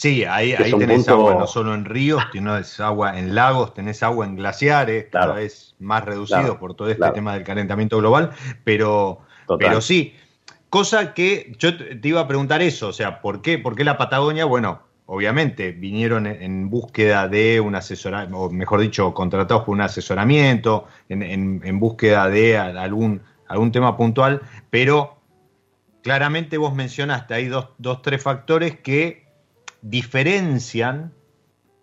Sí, 0.00 0.24
ahí, 0.24 0.54
ahí 0.54 0.72
tenés 0.78 1.06
agua 1.10 1.34
no 1.34 1.46
solo 1.46 1.74
en 1.74 1.84
ríos, 1.84 2.22
tenés 2.32 2.80
agua 2.80 3.18
en 3.18 3.34
lagos, 3.34 3.74
tenés 3.74 4.02
agua 4.02 4.24
en 4.24 4.34
glaciares, 4.34 5.08
cada 5.12 5.34
vez 5.34 5.74
más 5.78 6.06
reducido 6.06 6.58
por 6.58 6.72
todo 6.72 6.88
este 6.88 7.10
tema 7.10 7.34
del 7.34 7.44
calentamiento 7.44 7.98
global, 7.98 8.30
pero, 8.64 9.20
pero 9.58 9.82
sí, 9.82 10.14
cosa 10.70 11.12
que 11.12 11.52
yo 11.58 11.76
te 11.76 12.08
iba 12.08 12.22
a 12.22 12.26
preguntar 12.26 12.62
eso, 12.62 12.88
o 12.88 12.92
sea, 12.94 13.20
¿por 13.20 13.42
qué, 13.42 13.58
por 13.58 13.76
qué 13.76 13.84
la 13.84 13.98
Patagonia? 13.98 14.46
Bueno, 14.46 14.80
obviamente 15.04 15.72
vinieron 15.72 16.26
en 16.26 16.70
búsqueda 16.70 17.28
de 17.28 17.60
un 17.60 17.74
asesoramiento, 17.74 18.38
o 18.38 18.50
mejor 18.50 18.80
dicho, 18.80 19.12
contratados 19.12 19.64
por 19.64 19.74
un 19.74 19.82
asesoramiento, 19.82 20.86
en, 21.10 21.78
búsqueda 21.78 22.30
de 22.30 22.56
algún, 22.56 23.20
algún 23.48 23.70
tema 23.70 23.98
puntual, 23.98 24.40
pero 24.70 25.18
claramente 26.02 26.56
vos 26.56 26.74
mencionaste, 26.74 27.34
hay 27.34 27.48
dos, 27.48 27.68
dos 27.76 28.00
tres 28.00 28.22
factores 28.22 28.80
que 28.80 29.28
diferencian 29.82 31.12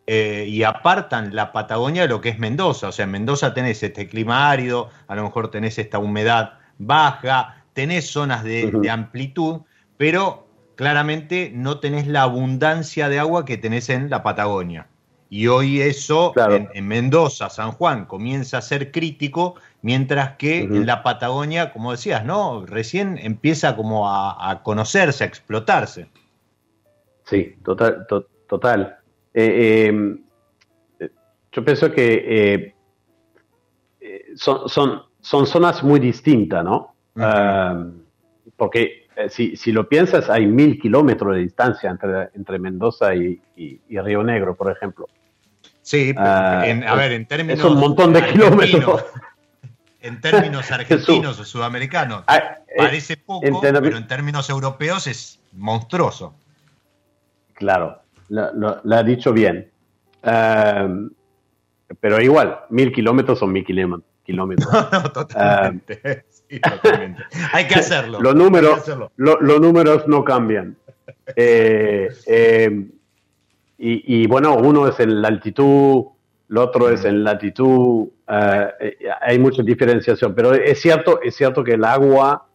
eh, 0.10 0.45
y 0.47 0.63
apartan 0.63 1.36
la 1.36 1.51
Patagonia 1.51 2.03
de 2.03 2.07
lo 2.07 2.21
que 2.21 2.29
es 2.29 2.39
Mendoza. 2.39 2.88
O 2.88 2.91
sea, 2.93 3.03
en 3.03 3.12
Mendoza 3.12 3.53
tenés 3.53 3.83
este 3.83 4.07
clima 4.07 4.49
árido, 4.49 4.89
a 5.07 5.15
lo 5.15 5.23
mejor 5.23 5.51
tenés 5.51 5.77
esta 5.77 5.99
humedad 5.99 6.53
baja, 6.77 7.65
tenés 7.73 8.10
zonas 8.10 8.43
de, 8.43 8.89
amplitud, 8.89 9.62
pero 9.97 10.47
claramente 10.75 11.51
no 11.53 11.79
tenés 11.79 12.07
la 12.07 12.21
abundancia 12.21 13.10
de 13.10 13.19
agua 13.19 13.43
que 13.43 13.57
tenés 13.57 13.89
en 13.89 14.10
la 14.10 14.23
Patagonia. 14.23 14.88
Y 15.29 15.47
hoy 15.47 15.81
eso 15.81 16.31
Claro. 16.33 16.55
en, 16.55 16.69
en 16.73 16.88
Mendoza, 16.88 17.49
San 17.49 17.73
Juan, 17.73 18.05
comienza 18.05 18.60
a 18.60 18.62
ser 18.62 18.93
crítico, 18.93 19.55
mientras 19.81 20.38
que 20.38 20.62
en 20.62 20.86
la 20.86 21.03
Patagonia, 21.03 21.73
como 21.73 21.91
decías, 21.91 22.23
¿no? 22.23 22.65
Recién 22.65 23.19
empieza 23.21 23.75
como 23.75 24.10
a, 24.10 24.49
a 24.49 24.63
conocerse, 24.63 25.25
a 25.25 25.27
explotarse. 25.27 26.07
Sí, 27.27 27.55
total. 27.63 28.05
to- 28.07 28.27
total. 28.47 28.97
Eh, 29.33 29.89
eh, 30.99 31.09
yo 31.51 31.65
pienso 31.65 31.91
que 31.91 32.23
eh, 32.27 32.75
eh, 33.99 34.25
son, 34.35 34.69
son, 34.69 35.03
son 35.19 35.45
zonas 35.45 35.83
muy 35.83 35.99
distintas, 35.99 36.63
¿no? 36.63 36.95
Ah, 37.17 37.83
porque 38.55 39.07
eh, 39.15 39.29
si, 39.29 39.55
si 39.57 39.71
lo 39.71 39.89
piensas, 39.89 40.29
hay 40.29 40.45
mil 40.47 40.79
kilómetros 40.79 41.35
de 41.35 41.41
distancia 41.41 41.89
entre, 41.89 42.29
entre 42.35 42.59
Mendoza 42.59 43.13
y, 43.15 43.41
y- 43.55 43.81
y 43.89 43.99
Río 43.99 44.23
Negro, 44.23 44.55
por 44.55 44.71
ejemplo. 44.71 45.07
Sí, 45.81 46.13
Ah, 46.15 46.63
en- 46.65 46.83
a 46.83 46.95
ver, 46.95 47.11
en 47.11 47.25
términos. 47.27 47.59
es 47.59 47.65
un 47.65 47.77
montón 47.77 48.13
de 48.13 48.25
kilómetros. 48.27 49.03
En 50.01 50.21
términos 50.21 50.71
argentinos 50.71 51.39
o 51.39 51.43
sudamericanos, 51.45 52.23
Ah, 52.27 52.37
eh, 52.67 52.73
parece 52.77 53.17
poco, 53.17 53.45
en 53.65 53.73
pero 53.81 53.97
en 53.97 54.07
términos 54.07 54.49
europeos 54.49 55.07
es 55.07 55.39
monstruoso. 55.53 56.33
Claro, 57.57 57.99
lo, 58.29 58.53
lo- 58.53 58.79
lo 58.83 58.95
ha 58.95 59.03
dicho 59.03 59.33
bien. 59.33 59.69
Ehm, 60.23 61.09
pero 61.99 62.21
igual, 62.21 62.59
mil 62.69 62.91
kilómetros 62.91 63.39
son 63.39 63.51
mil 63.51 63.65
kilómetros. 63.65 64.05
No, 64.91 65.11
totalmente. 65.11 66.25
sí, 66.29 66.59
totalmente. 66.59 67.23
Hay 67.53 67.67
que 67.67 67.75
hacerlo. 67.75 68.19
Los 68.21 68.33
que 68.33 68.39
números, 68.39 68.77
hacerlo. 68.79 69.11
lo- 69.15 69.39
los 69.41 69.59
números 69.59 70.07
no 70.07 70.23
cambian. 70.23 70.75
Eh, 71.35 72.09
eh, 72.27 72.87
y, 73.77 74.21
y 74.23 74.27
bueno, 74.27 74.55
uno 74.57 74.87
es 74.87 74.99
en 74.99 75.21
la 75.21 75.27
altitud, 75.29 76.05
el 76.49 76.57
otro 76.57 76.89
es 76.89 77.05
en 77.05 77.23
latitud. 77.23 78.07
eh, 78.27 78.67
eh, 78.79 78.97
hay 79.21 79.39
mucha 79.39 79.63
diferenciación, 79.63 80.33
pero 80.35 80.53
es 80.53 80.79
cierto, 80.81 81.21
es 81.21 81.35
cierto 81.35 81.63
que 81.63 81.73
el 81.73 81.83
agua 81.85 82.45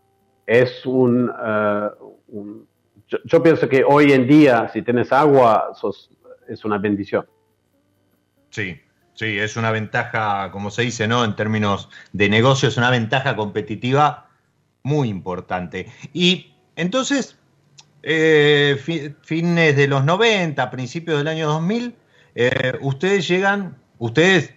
es 0.47 0.85
un, 0.87 1.31
eh, 1.45 1.89
un- 2.29 2.67
yo, 3.13 3.19
yo 3.25 3.43
pienso 3.43 3.69
que 3.69 3.85
hoy 3.85 4.13
en 4.13 4.27
día, 4.27 4.69
si 4.73 4.83
tienes 4.83 5.13
agua, 5.13 5.73
sos- 5.75 6.11
es 6.49 6.65
una 6.65 6.79
bendición. 6.79 7.27
Sí, 8.51 8.81
sí, 9.15 9.39
es 9.39 9.57
una 9.57 9.71
ventaja, 9.71 10.51
como 10.53 10.71
se 10.71 10.83
dice, 10.83 11.09
¿no? 11.09 11.25
En 11.25 11.37
términos 11.37 11.89
de 12.13 12.29
negocio, 12.29 12.69
es 12.69 12.77
una 12.77 12.91
ventaja 12.91 13.35
competitiva 13.37 14.29
muy 14.83 15.09
importante. 15.09 15.87
Y 16.13 16.55
entonces, 16.77 17.39
eh, 18.03 18.79
fi- 18.83 19.15
fines 19.23 19.77
de 19.77 19.89
los 19.89 20.05
90, 20.05 20.71
principios 20.71 21.19
del 21.19 21.29
año 21.29 21.49
2000, 21.49 21.97
eh, 22.35 22.75
ustedes 22.83 23.29
llegan, 23.29 23.77
ustedes, 23.99 24.55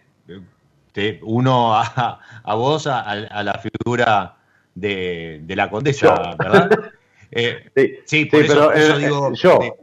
te- 0.93 1.19
uno 1.23 1.75
a, 1.75 2.19
a 2.43 2.55
vos, 2.55 2.87
a, 2.87 3.01
a 3.01 3.43
la 3.43 3.53
figura 3.59 4.37
de, 4.75 5.41
de 5.43 5.55
la 5.55 5.69
condesa. 5.69 6.35
¿verdad? 6.35 6.71
Eh, 7.35 7.69
Sí, 7.75 7.95
sí, 8.05 8.25
por 8.25 8.39
sí, 8.39 8.45
eso, 8.45 8.53
pero, 8.55 8.71
eso 8.71 8.95
eh, 8.95 8.99
digo, 8.99 9.33
yo, 9.33 9.59
eh, 9.61 9.73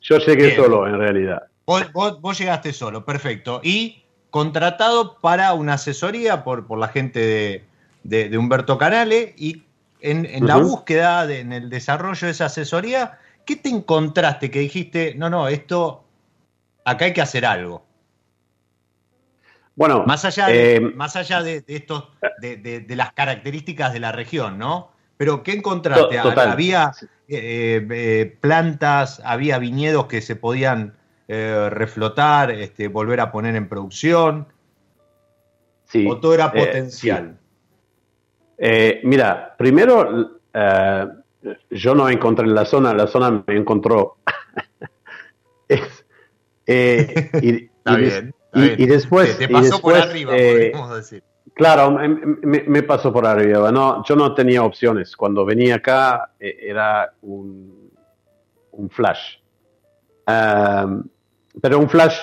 yo 0.00 0.18
llegué 0.18 0.44
Bien. 0.44 0.56
solo 0.56 0.86
en 0.86 0.98
realidad. 0.98 1.42
Vos, 1.66 1.92
vos- 1.92 2.20
vos 2.20 2.38
llegaste 2.38 2.72
solo, 2.72 3.04
perfecto. 3.04 3.60
Y 3.62 4.04
contratado 4.30 5.18
para 5.20 5.52
una 5.52 5.74
asesoría 5.74 6.42
por, 6.44 6.66
por 6.66 6.78
la 6.78 6.88
gente 6.88 7.18
de, 7.20 7.64
de- 8.04 8.28
de 8.28 8.38
Humberto 8.38 8.78
Canale. 8.78 9.34
Y 9.36 9.64
en, 10.00 10.24
en 10.26 10.46
la 10.46 10.56
búsqueda, 10.58 11.26
de- 11.26 11.40
en 11.40 11.52
el 11.52 11.68
desarrollo 11.70 12.26
de 12.26 12.30
esa 12.30 12.46
asesoría, 12.46 13.18
¿qué 13.44 13.56
te 13.56 13.68
encontraste 13.68 14.50
que 14.50 14.60
dijiste, 14.60 15.14
no, 15.16 15.28
no, 15.28 15.48
esto, 15.48 16.04
acá 16.84 17.04
hay 17.06 17.12
que 17.12 17.20
hacer 17.20 17.44
algo? 17.44 17.84
Bueno, 19.74 20.04
Más 20.06 20.24
allá 20.24 20.46
de, 20.48 20.76
eh, 20.76 20.80
más 20.80 21.16
allá 21.16 21.42
de, 21.42 21.62
de 21.62 21.76
estos, 21.76 22.08
de, 22.40 22.58
de- 22.58 22.80
de 22.80 22.96
las 22.96 23.12
características 23.12 23.92
de 23.92 24.00
la 24.00 24.12
región, 24.12 24.58
¿no? 24.58 24.91
Pero 25.22 25.44
¿qué 25.44 25.52
encontraste? 25.52 26.16
To- 26.16 26.22
total. 26.30 26.50
Había 26.50 26.90
eh, 27.28 27.86
eh, 27.88 28.36
plantas, 28.40 29.22
había 29.24 29.56
viñedos 29.60 30.06
que 30.06 30.20
se 30.20 30.34
podían 30.34 30.94
eh, 31.28 31.68
reflotar, 31.70 32.50
este, 32.50 32.88
volver 32.88 33.20
a 33.20 33.30
poner 33.30 33.54
en 33.54 33.68
producción, 33.68 34.48
sí, 35.84 36.04
o 36.08 36.18
todo 36.18 36.34
era 36.34 36.46
eh, 36.46 36.66
potencial. 36.66 37.38
Eh, 38.58 39.00
mira, 39.04 39.54
primero, 39.56 40.40
eh, 40.54 41.06
yo 41.70 41.94
no 41.94 42.08
encontré 42.08 42.48
la 42.48 42.64
zona, 42.64 42.92
la 42.92 43.06
zona 43.06 43.44
me 43.46 43.56
encontró. 43.56 44.16
Es- 45.68 46.04
eh, 46.66 47.30
y, 47.40 47.64
Está 47.66 47.94
y 47.94 48.02
des- 48.86 48.88
después- 48.88 49.38
te 49.38 49.44
y 49.44 49.46
pasó 49.46 49.80
por 49.80 49.94
arriba, 49.94 50.36
eh, 50.36 50.50
podríamos 50.72 50.96
decir. 50.96 51.22
Claro, 51.54 51.90
me, 51.90 52.82
pasó 52.82 53.12
por 53.12 53.26
arriba. 53.26 53.70
No, 53.70 54.02
yo 54.04 54.16
no 54.16 54.34
tenía 54.34 54.62
opciones. 54.62 55.14
Cuando 55.16 55.44
venía 55.44 55.76
acá 55.76 56.30
eh, 56.40 56.56
era 56.62 57.12
un, 57.22 57.90
un 58.72 58.90
flash. 58.90 59.36
Um, 60.26 61.04
pero 61.60 61.78
un 61.78 61.88
flash 61.90 62.16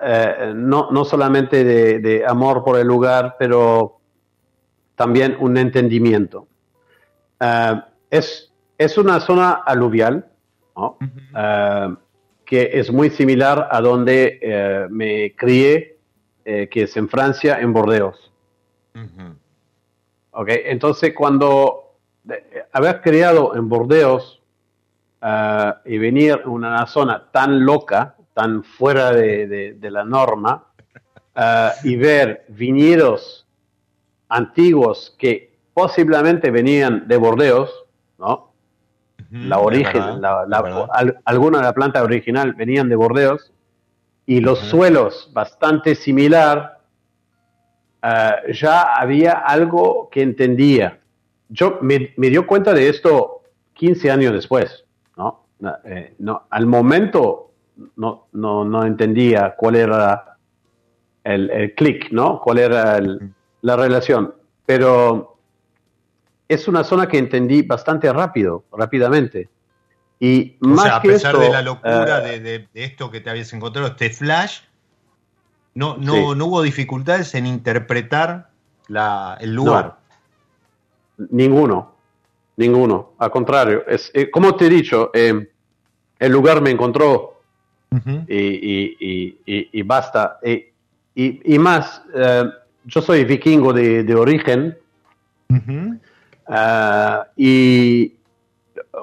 eh, 0.00 0.52
no, 0.54 0.90
no 0.90 1.04
solamente 1.04 1.62
de, 1.62 1.98
de 1.98 2.24
amor 2.26 2.64
por 2.64 2.78
el 2.78 2.86
lugar, 2.86 3.36
pero 3.38 4.00
también 4.94 5.36
un 5.40 5.58
entendimiento. 5.58 6.46
Uh, 7.40 7.80
es, 8.10 8.52
es 8.78 8.96
una 8.96 9.20
zona 9.20 9.52
aluvial, 9.52 10.26
¿no? 10.76 10.98
Uh, 11.34 11.96
que 12.44 12.70
es 12.72 12.90
muy 12.90 13.10
similar 13.10 13.68
a 13.70 13.80
donde 13.80 14.38
eh, 14.42 14.86
me 14.90 15.36
crié, 15.36 15.98
que 16.42 16.82
es 16.82 16.96
en 16.96 17.08
Francia, 17.08 17.60
en 17.60 17.72
Bordeaux. 17.72 18.29
¿Ok? 20.32 20.48
Entonces, 20.64 21.14
cuando 21.14 21.94
de- 22.24 22.64
haber 22.72 23.00
criado 23.00 23.54
en 23.56 23.68
Bordeaux 23.68 24.40
ah, 25.22 25.80
y 25.84 25.98
venir 25.98 26.40
a 26.44 26.48
una 26.48 26.86
zona 26.86 27.30
tan 27.30 27.64
loca, 27.64 28.16
tan 28.34 28.62
fuera 28.64 29.12
de, 29.12 29.46
de- 29.46 29.72
de 29.74 29.90
la 29.90 30.04
norma, 30.04 30.64
ah, 31.34 31.72
y 31.84 31.96
ver 31.96 32.44
viñedos 32.48 33.46
antiguos 34.28 35.14
que 35.18 35.50
posiblemente 35.74 36.50
venían 36.50 37.06
de 37.08 37.16
Bordeaux, 37.16 37.70
¿no? 38.18 38.48
La 39.30 39.58
origen, 39.60 40.20
la, 40.20 40.44
la- 40.46 40.88
al- 40.92 41.20
alguna 41.24 41.58
de 41.58 41.64
la 41.64 41.72
planta 41.72 42.02
original 42.02 42.52
venían 42.54 42.88
de 42.88 42.96
Bordeaux 42.96 43.52
y 44.26 44.40
los 44.40 44.58
Ujú. 44.60 44.68
suelos 44.70 45.30
bastante 45.32 45.94
similar, 45.94 46.79
ah, 48.02 48.36
ya 48.52 48.94
había 48.94 49.32
algo 49.32 50.08
que 50.10 50.22
entendía. 50.22 50.98
Yo 51.48 51.78
me, 51.82 52.12
me 52.16 52.28
dio 52.30 52.46
cuenta 52.46 52.72
de 52.72 52.88
esto 52.88 53.42
15 53.74 54.10
años 54.10 54.32
después, 54.32 54.84
¿no? 55.16 55.44
Eh, 55.84 56.14
no, 56.18 56.46
al 56.50 56.66
momento 56.66 57.52
no, 57.96 58.26
no, 58.32 58.64
no 58.64 58.84
entendía 58.84 59.54
cuál 59.56 59.76
era 59.76 60.36
el, 61.24 61.50
el 61.50 61.74
clic, 61.74 62.10
¿no? 62.12 62.40
Cuál 62.40 62.58
era 62.58 62.96
el- 62.98 63.32
la 63.62 63.76
relación. 63.76 64.34
Pero 64.64 65.36
es 66.48 66.66
una 66.68 66.82
zona 66.84 67.06
que 67.08 67.18
entendí 67.18 67.62
bastante 67.62 68.12
rápido, 68.12 68.64
rápidamente. 68.72 69.48
Y 70.18 70.56
O 70.62 70.68
más 70.68 70.84
sea, 70.84 70.96
a 70.96 71.02
que 71.02 71.08
pesar 71.08 71.34
esto, 71.34 71.44
de 71.46 71.50
la 71.50 71.62
locura 71.62 72.18
eh, 72.26 72.40
de, 72.40 72.40
de- 72.40 72.68
de 72.72 72.84
esto 72.84 73.10
que 73.10 73.20
te 73.20 73.30
habías 73.30 73.52
encontrado, 73.52 73.88
este 73.88 74.10
flash, 74.10 74.60
no, 75.74 75.96
no, 75.96 76.12
Sí. 76.14 76.38
no 76.38 76.46
hubo 76.46 76.62
dificultades 76.62 77.34
en 77.34 77.46
interpretar 77.46 78.50
la- 78.88 79.36
el 79.40 79.54
lugar. 79.54 79.96
ninguno, 81.30 81.92
ninguno. 82.56 83.12
Al 83.18 83.30
contrario, 83.30 83.84
es, 83.86 84.10
eh, 84.14 84.30
como 84.30 84.56
te 84.56 84.66
he 84.66 84.70
dicho, 84.70 85.10
eh, 85.14 85.48
el 86.18 86.32
lugar 86.32 86.60
me 86.62 86.70
encontró 86.70 87.40
y, 88.28 88.36
y- 88.36 88.96
y- 89.00 89.38
y- 89.46 89.68
y 89.72 89.82
basta. 89.82 90.38
Y, 90.44 90.64
y- 91.14 91.58
más, 91.58 92.02
eh, 92.14 92.44
yo 92.84 93.02
soy 93.02 93.24
vikingo 93.24 93.72
de, 93.72 94.02
de 94.04 94.14
origen 94.14 94.76
ah, 96.48 97.26
y 97.36 98.12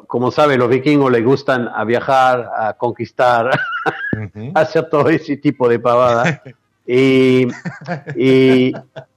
como 0.07 0.31
sabe, 0.31 0.57
los 0.57 0.69
vikingos 0.69 1.11
les 1.11 1.23
gustan 1.23 1.67
a 1.73 1.83
viajar, 1.83 2.49
a 2.57 2.73
conquistar, 2.73 3.49
Ujú. 4.13 4.51
hacer 4.55 4.89
todo 4.89 5.09
ese 5.09 5.37
tipo 5.37 5.67
de 5.69 5.79
pavada. 5.79 6.41
Y, 6.89 7.45
y, 8.15 8.71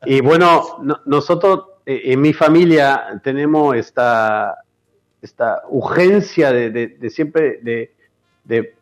y 0.05 0.21
bueno, 0.23 0.79
no- 0.83 0.99
nosotros 1.07 1.67
eh, 1.87 2.01
en 2.07 2.21
mi 2.21 2.33
familia 2.33 3.21
tenemos 3.23 3.77
esta, 3.77 4.57
esta 5.23 5.63
urgencia 5.69 6.51
de, 6.51 6.71
de- 6.71 6.89
de 6.89 7.11
siempre 7.11 7.61
de, 7.63 7.95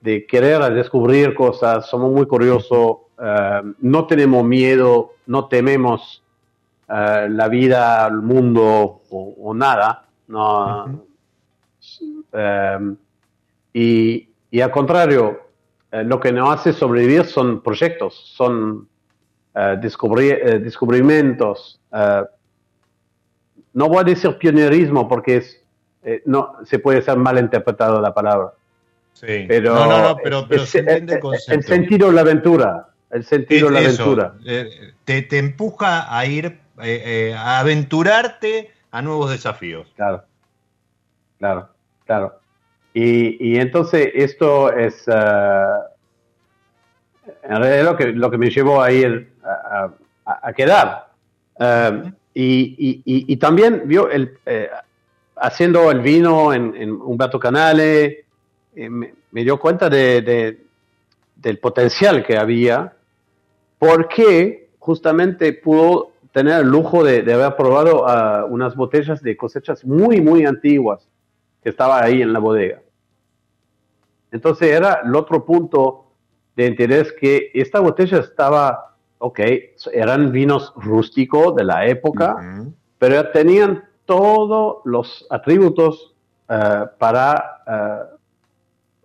de- 0.00 0.24
querer 0.26 0.72
descubrir 0.72 1.34
cosas, 1.34 1.86
somos 1.86 2.10
muy 2.10 2.26
curiosos, 2.26 2.96
eh, 3.22 3.60
no 3.80 4.06
tenemos 4.06 4.42
miedo, 4.42 5.12
no 5.26 5.48
tememos 5.48 6.22
eh, 6.88 7.26
la 7.28 7.46
vida, 7.48 8.06
el 8.06 8.22
mundo 8.22 9.02
o, 9.10 9.34
o 9.38 9.52
nada. 9.52 10.06
No, 10.28 10.84
Ujú. 10.86 11.07
Eh, 12.32 12.78
y, 13.72 14.28
y 14.50 14.60
al 14.60 14.70
contrario, 14.70 15.40
eh, 15.92 16.04
lo 16.04 16.18
que 16.20 16.32
nos 16.32 16.54
hace 16.54 16.72
sobrevivir 16.72 17.24
son 17.24 17.62
proyectos, 17.62 18.14
son 18.34 18.88
eh, 19.54 19.76
descubri- 19.80 20.60
descubrimientos. 20.60 21.80
no 23.72 23.88
voy 23.88 23.98
a 23.98 24.04
decir 24.04 24.36
pionerismo 24.38 25.08
porque 25.08 25.36
es, 25.38 25.62
no 26.24 26.56
se 26.64 26.78
puede 26.78 27.02
ser 27.02 27.16
mal 27.18 27.38
interpretado 27.38 28.00
la 28.00 28.12
palabra. 28.14 28.52
Sí. 29.12 29.44
Pero, 29.48 29.74
no, 29.74 29.86
no, 29.86 30.02
no, 30.02 30.16
pero, 30.22 30.46
pero 30.48 30.62
es- 30.62 30.70
se 30.70 30.78
entiende 30.78 31.14
el 31.14 31.20
concepto. 31.20 31.52
el 31.54 31.62
sentido 31.64 32.06
de 32.08 32.12
la 32.14 32.20
aventura. 32.22 32.88
El 33.10 33.24
sentido 33.24 33.68
de 33.68 33.72
la 33.74 33.80
Es 33.80 33.94
eso, 33.94 34.02
aventura. 34.04 34.34
eh, 34.46 34.92
te, 35.04 35.22
te 35.22 35.38
empuja 35.38 36.16
a 36.16 36.24
ir, 36.26 36.60
eh, 36.82 37.30
eh, 37.30 37.34
a 37.34 37.58
aventurarte 37.60 38.70
a 38.90 39.02
nuevos 39.02 39.30
desafíos. 39.30 39.88
Claro, 39.96 40.24
claro, 41.38 41.68
claro. 42.08 42.40
Y, 42.94 43.58
entonces 43.58 44.10
esto 44.14 44.72
es, 44.72 45.04
ah, 45.08 45.88
en 47.42 47.56
realidad 47.62 47.84
lo 47.84 47.96
que, 47.96 48.06
lo 48.06 48.30
que 48.30 48.38
me 48.38 48.50
llevó 48.50 48.82
a 48.82 48.90
ir 48.90 49.34
a, 50.24 50.52
quedar. 50.54 51.12
Ah, 51.60 52.02
y, 52.34 53.36
también 53.36 53.82
vio 53.84 54.10
el, 54.10 54.38
eh, 54.46 54.70
haciendo 55.36 55.90
el 55.90 56.00
vino 56.00 56.52
en, 56.54 56.74
en 56.74 56.90
Humberto 56.90 57.38
Canale, 57.38 58.24
eh, 58.74 58.88
me, 58.90 59.14
me 59.30 59.44
dio 59.44 59.60
cuenta 59.60 59.88
de, 59.90 60.22
de- 60.22 60.58
del 61.36 61.58
potencial 61.58 62.24
que 62.24 62.36
había, 62.36 62.94
porque 63.78 64.70
justamente 64.78 65.52
pudo 65.52 66.12
tener 66.32 66.62
el 66.62 66.68
lujo 66.68 67.04
de, 67.04 67.22
de 67.22 67.34
haber 67.34 67.54
probado 67.54 68.08
ah, 68.08 68.44
unas 68.48 68.74
botellas 68.74 69.22
de 69.22 69.36
cosechas 69.36 69.84
muy, 69.84 70.20
muy 70.20 70.46
antiguas 70.46 71.06
que 71.62 71.70
estaba 71.70 72.02
ahí 72.02 72.22
en 72.22 72.32
la 72.32 72.38
bodega. 72.38 72.80
Entonces 74.30 74.70
era 74.70 75.00
el 75.04 75.14
otro 75.14 75.44
punto 75.44 76.04
de 76.54 76.66
interés 76.66 77.12
que 77.12 77.50
esta 77.54 77.80
botella 77.80 78.18
estaba, 78.18 78.96
ok, 79.18 79.40
eran 79.92 80.32
vinos 80.32 80.72
rústicos 80.76 81.54
de 81.56 81.64
la 81.64 81.86
época, 81.86 82.34
Ujú. 82.36 82.74
pero 82.98 83.30
tenían 83.30 83.84
todos 84.04 84.78
los 84.84 85.26
atributos 85.30 86.14
eh, 86.48 86.84
para 86.98 87.62
eh, 87.66 88.16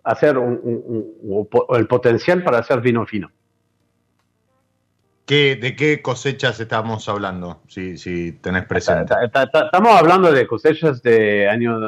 hacer 0.04 0.36
un, 0.38 0.60
un- 0.62 1.48
el 1.76 1.86
potencial 1.86 2.42
para 2.42 2.58
hacer 2.58 2.80
vino 2.80 3.04
fino. 3.06 3.30
¿Qué- 5.26 5.56
¿De 5.56 5.74
qué 5.74 6.02
cosechas 6.02 6.60
estamos 6.60 7.08
hablando? 7.08 7.60
Si, 7.68 7.96
si 7.96 8.32
tenés 8.32 8.66
presente. 8.66 9.06
Ta- 9.14 9.28
ta- 9.30 9.46
ta- 9.50 9.64
Estamos 9.66 9.92
hablando 9.92 10.30
de 10.30 10.46
cosechas 10.46 11.02
de 11.02 11.48
años 11.48 11.80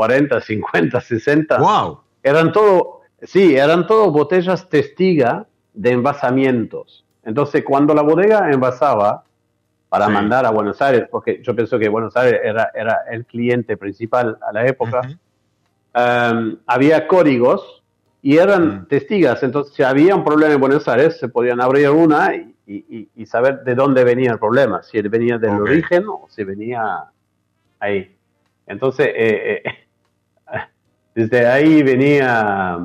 40, 0.00 0.40
50, 0.40 0.98
60. 0.98 1.58
¡Wow! 1.58 2.00
Eran 2.22 2.52
todo, 2.52 3.02
sí, 3.20 3.54
eran 3.54 3.86
todo 3.86 4.10
botellas 4.10 4.66
testiga 4.70 5.44
de 5.74 5.90
envasamientos. 5.90 7.04
Entonces, 7.22 7.62
cuando 7.64 7.92
la 7.94 8.00
bodega 8.00 8.50
envasaba 8.50 9.24
para 9.90 10.06
Sí. 10.06 10.12
mandar 10.12 10.46
a 10.46 10.50
Buenos 10.52 10.80
Aires, 10.80 11.06
porque 11.10 11.42
yo 11.42 11.54
pienso 11.54 11.78
que 11.78 11.90
Buenos 11.90 12.16
Aires 12.16 12.40
era, 12.42 12.70
era 12.74 13.00
el 13.10 13.26
cliente 13.26 13.76
principal 13.76 14.38
a 14.40 14.52
la 14.54 14.66
época, 14.66 15.02
um, 15.94 16.56
había 16.66 17.06
códigos 17.06 17.82
y 18.22 18.38
eran 18.38 18.88
testigas. 18.88 19.42
Entonces, 19.42 19.74
si 19.74 19.82
había 19.82 20.16
un 20.16 20.24
problema 20.24 20.54
en 20.54 20.60
Buenos 20.60 20.88
Aires, 20.88 21.18
se 21.18 21.28
podían 21.28 21.60
abrir 21.60 21.90
una 21.90 22.34
y, 22.34 22.54
y- 22.66 22.84
y- 22.88 23.08
y 23.16 23.26
saber 23.26 23.64
de 23.64 23.74
dónde 23.74 24.02
venía 24.04 24.32
el 24.32 24.38
problema, 24.38 24.82
si 24.82 24.98
venía 25.02 25.36
del 25.36 25.60
origen 25.60 26.04
o 26.08 26.24
si 26.30 26.42
venía 26.44 27.04
ahí. 27.80 28.16
Entonces, 28.66 29.08
eh, 29.08 29.62
eh, 29.64 29.70
desde 31.28 31.46
ahí 31.46 31.82
venía... 31.82 32.78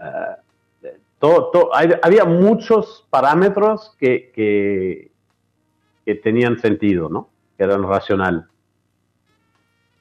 eh, 0.00 0.96
todo- 1.18 1.50
todo- 1.50 1.74
hay- 1.74 1.94
había 2.02 2.24
muchos 2.24 3.06
parámetros 3.10 3.94
que, 3.98 4.30
que, 4.34 5.10
que 6.04 6.14
tenían 6.16 6.58
sentido, 6.60 7.08
¿no? 7.08 7.28
Que 7.56 7.64
eran 7.64 7.82
racional. 7.82 8.48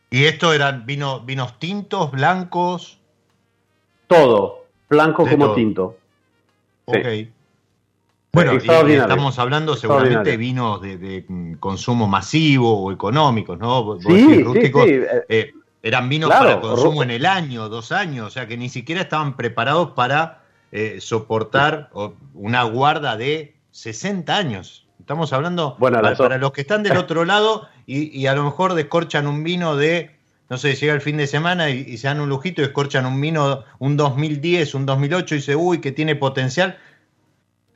¿Y 0.10 0.26
esto 0.26 0.54
eran 0.54 0.86
vino- 0.86 1.22
vinos 1.22 1.58
tintos, 1.60 2.12
blancos? 2.12 3.00
Todo, 4.08 4.66
blanco 4.90 5.24
De 5.26 5.32
como 5.32 5.46
todo. 5.48 5.56
tinto. 5.56 5.98
Sí. 6.88 6.98
Ok. 6.98 7.34
Bueno, 8.34 8.54
y- 8.54 8.94
estamos 8.94 9.38
hablando 9.40 9.76
seguramente 9.76 10.32
de 10.32 10.38
vinos 10.38 10.82
de, 10.82 10.98
de, 10.98 11.26
mm, 11.28 11.54
consumo 11.56 12.08
masivo 12.08 12.84
o 12.84 12.92
económicos, 12.92 13.58
¿no? 13.60 13.84
Vos 13.84 14.04
Sí, 14.04 14.12
decís 14.12 14.36
sí, 14.38 14.44
rústicos, 14.44 14.84
sí. 14.86 14.92
eh, 14.92 15.26
eh, 15.30 15.54
eran 15.84 16.08
vinos 16.08 16.30
Claro, 16.30 16.46
para 16.46 16.62
consumo 16.62 17.04
en 17.04 17.12
el 17.12 17.26
año, 17.26 17.68
dos 17.68 17.92
años, 17.92 18.28
o 18.28 18.30
sea 18.32 18.48
que 18.48 18.58
ni 18.58 18.70
siquiera 18.70 19.02
estaban 19.02 19.36
preparados 19.36 19.92
para 19.92 20.42
eh, 20.72 21.00
soportar 21.02 21.92
una 22.34 22.64
guarda 22.64 23.18
de 23.18 23.56
60 23.72 24.36
años. 24.36 24.88
Estamos 25.00 25.34
hablando, 25.34 25.76
Bueno, 25.80 26.02
para, 26.02 26.38
los 26.38 26.54
que 26.54 26.62
están 26.62 26.82
del 26.84 26.96
otro 26.96 27.26
lado 27.26 27.68
y, 27.86 28.18
y 28.18 28.28
a 28.28 28.34
lo 28.34 28.46
mejor 28.46 28.74
descorchan 28.74 29.28
un 29.28 29.44
vino 29.44 29.76
de, 29.76 30.16
no 30.50 30.58
sé, 30.58 30.74
llega 30.76 30.94
el 30.94 31.02
fin 31.02 31.18
de 31.18 31.28
semana 31.28 31.70
y, 31.70 31.82
y 31.82 31.98
se 31.98 32.08
dan 32.08 32.22
un 32.22 32.30
lujito 32.30 32.62
y 32.62 32.66
descorchan 32.66 33.06
un 33.06 33.20
vino, 33.20 33.66
un 33.80 33.98
2010, 33.98 34.76
un 34.76 34.86
2008 34.86 35.36
y 35.36 35.38
dice, 35.40 35.56
uy, 35.58 35.82
que 35.82 35.92
tiene 35.92 36.16
potencial. 36.16 36.78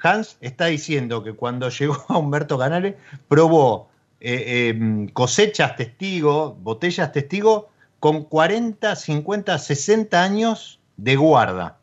Hans 0.02 0.38
está 0.40 0.68
diciendo 0.68 1.24
que 1.24 1.34
cuando 1.34 1.68
llegó 1.78 2.06
a 2.08 2.18
Humberto 2.18 2.58
Canale 2.58 2.96
probó 3.28 3.90
eh, 4.22 4.72
eh, 4.80 5.10
cosechas 5.12 5.76
testigo, 5.76 6.56
botellas 6.62 7.12
testigo 7.12 7.70
con 8.00 8.24
40, 8.26 8.96
50, 8.96 9.58
60 9.58 10.24
años 10.24 10.80
de 10.98 11.16
guarda. 11.16 11.78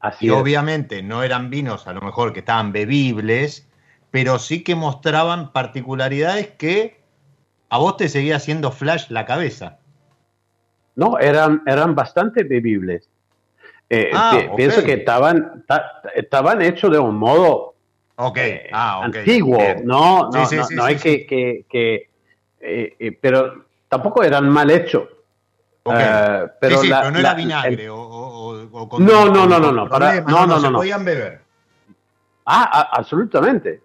así 0.00 0.26
Y 0.26 0.28
es. 0.30 0.34
obviamente 0.34 1.02
no 1.02 1.22
eran 1.22 1.50
vinos 1.50 1.86
a 1.86 1.92
lo 1.92 2.00
mejor 2.00 2.32
que 2.32 2.40
estaban 2.40 2.72
bebibles, 2.72 3.66
pero 4.10 4.38
sí 4.38 4.62
que 4.62 4.74
mostraban 4.74 5.52
particularidades 5.52 6.48
que 6.48 7.00
a 7.68 7.78
vos 7.78 7.96
te 7.96 8.08
seguía 8.08 8.36
haciendo 8.36 8.70
flash 8.70 9.06
la 9.10 9.24
cabeza. 9.26 9.78
No, 10.94 11.18
eran, 11.18 11.62
eran 11.66 11.94
bastante 11.94 12.44
bebibles. 12.44 13.08
Eh, 13.90 14.10
Ah. 14.14 14.38
Pienso 14.56 14.82
que 14.82 14.94
estaban, 14.94 15.64
ta- 15.66 16.00
estaban 16.14 16.62
hechos 16.62 16.90
de 16.90 16.98
un 16.98 17.16
modo 17.16 17.74
Ok, 18.18 18.38
eh, 18.38 18.70
ah, 18.72 19.02
antiguo, 19.04 19.58
no, 19.84 20.30
Sí, 20.32 20.38
no, 20.38 20.46
sí, 20.46 20.56
no, 20.56 20.64
sí, 20.64 20.74
no 20.74 20.82
sí, 20.86 20.88
hay 20.88 20.96
que, 20.96 21.26
que, 21.26 21.64
que, 21.68 22.10
eh, 22.60 23.18
pero 23.20 23.65
tampoco 23.96 24.22
eran 24.22 24.48
mal 24.48 24.70
hechos. 24.70 25.08
Eh, 25.88 26.46
pero 26.60 26.76
Sí, 26.78 26.82
sí, 26.82 26.88
la- 26.88 27.00
pero 27.00 27.10
no 27.12 27.18
era 27.20 27.34
vinagre 27.34 27.84
el- 27.84 27.90
o, 27.90 27.96
o- 27.96 28.68
o- 28.72 28.88
con- 28.88 29.04
No, 29.04 29.26
no, 29.26 29.46
no, 29.46 29.58
no, 29.60 29.70
no, 29.72 29.88
para- 29.88 30.20
no, 30.22 30.46
no, 30.46 30.58
se 30.60 30.70
no, 30.70 30.78
podían 30.78 31.04
beber. 31.04 31.40
Ah, 32.44 32.64
a- 32.92 32.96
absolutamente. 32.98 33.82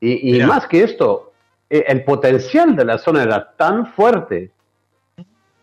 Y, 0.00 0.42
más 0.42 0.66
que 0.66 0.82
esto, 0.82 1.32
eh, 1.70 1.84
el 1.88 2.04
potencial 2.04 2.76
de 2.76 2.84
la 2.84 2.98
zona 2.98 3.22
era 3.22 3.52
tan 3.56 3.86
fuerte, 3.94 4.50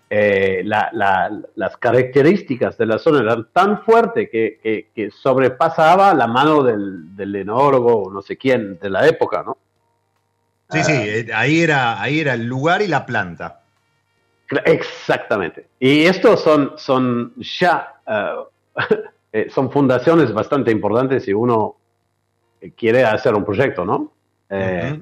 eh, 0.10 0.62
la- 0.66 0.90
la- 0.94 1.32
las 1.56 1.78
características 1.78 2.78
de 2.78 2.86
la 2.86 2.98
zona 2.98 3.20
eran 3.20 3.48
tan 3.54 3.82
fuertes 3.84 4.30
que, 4.30 4.60
que- 4.62 4.90
que 4.94 5.12
sobrepasaba 5.12 6.14
la 6.14 6.28
mano 6.28 6.64
del, 6.64 7.16
del 7.16 7.36
enólogo 7.36 8.04
o 8.04 8.12
no 8.12 8.22
sé 8.22 8.36
quién 8.38 8.78
de 8.80 8.90
la 8.90 9.08
época, 9.08 9.44
¿no? 9.44 9.58
Sí, 10.70 10.84
sí, 10.84 11.28
ahí 11.34 11.62
era, 11.62 12.02
ahí 12.02 12.20
era 12.22 12.34
el 12.34 12.46
lugar 12.46 12.82
y 12.82 12.88
la 12.88 13.06
planta. 13.06 13.61
Exactamente. 14.66 15.68
Y 15.80 16.04
estos 16.04 16.42
son, 16.42 16.74
son 16.78 17.34
ya, 17.38 18.02
eh, 18.08 18.36
eh, 19.34 19.50
son 19.50 19.72
fundaciones 19.72 20.34
bastante 20.34 20.72
importantes 20.72 21.24
si 21.24 21.34
uno 21.34 21.78
quiere 22.76 23.04
hacer 23.04 23.34
un 23.34 23.46
proyecto, 23.46 23.86
¿no? 23.86 24.12
Eh. 24.50 25.00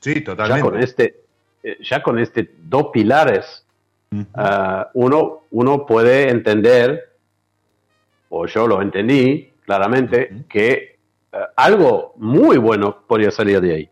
Sí, 0.00 0.14
ya 0.14 0.24
totalmente. 0.24 0.62
con 0.62 0.80
este, 0.80 1.24
eh, 1.62 1.78
ya 1.82 2.02
con 2.02 2.18
este 2.18 2.54
dos 2.58 2.88
pilares, 2.92 3.64
ah, 4.34 4.90
uno, 4.94 5.44
uno 5.50 5.86
puede 5.86 6.28
entender, 6.28 7.16
o 8.28 8.46
yo 8.46 8.68
lo 8.68 8.82
entendí 8.82 9.50
claramente, 9.64 10.44
que 10.48 10.98
eh, 11.32 11.38
algo 11.56 12.12
muy 12.16 12.58
bueno 12.58 13.04
podría 13.06 13.30
salir 13.30 13.60
de 13.60 13.74
ahí. 13.74 13.90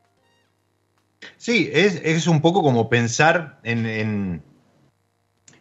Sí, 1.37 1.71
es, 1.73 2.01
es 2.05 2.27
un 2.27 2.43
poco 2.43 2.63
como 2.63 2.91
pensar 2.91 3.59
en, 3.63 3.87
en, 3.87 4.43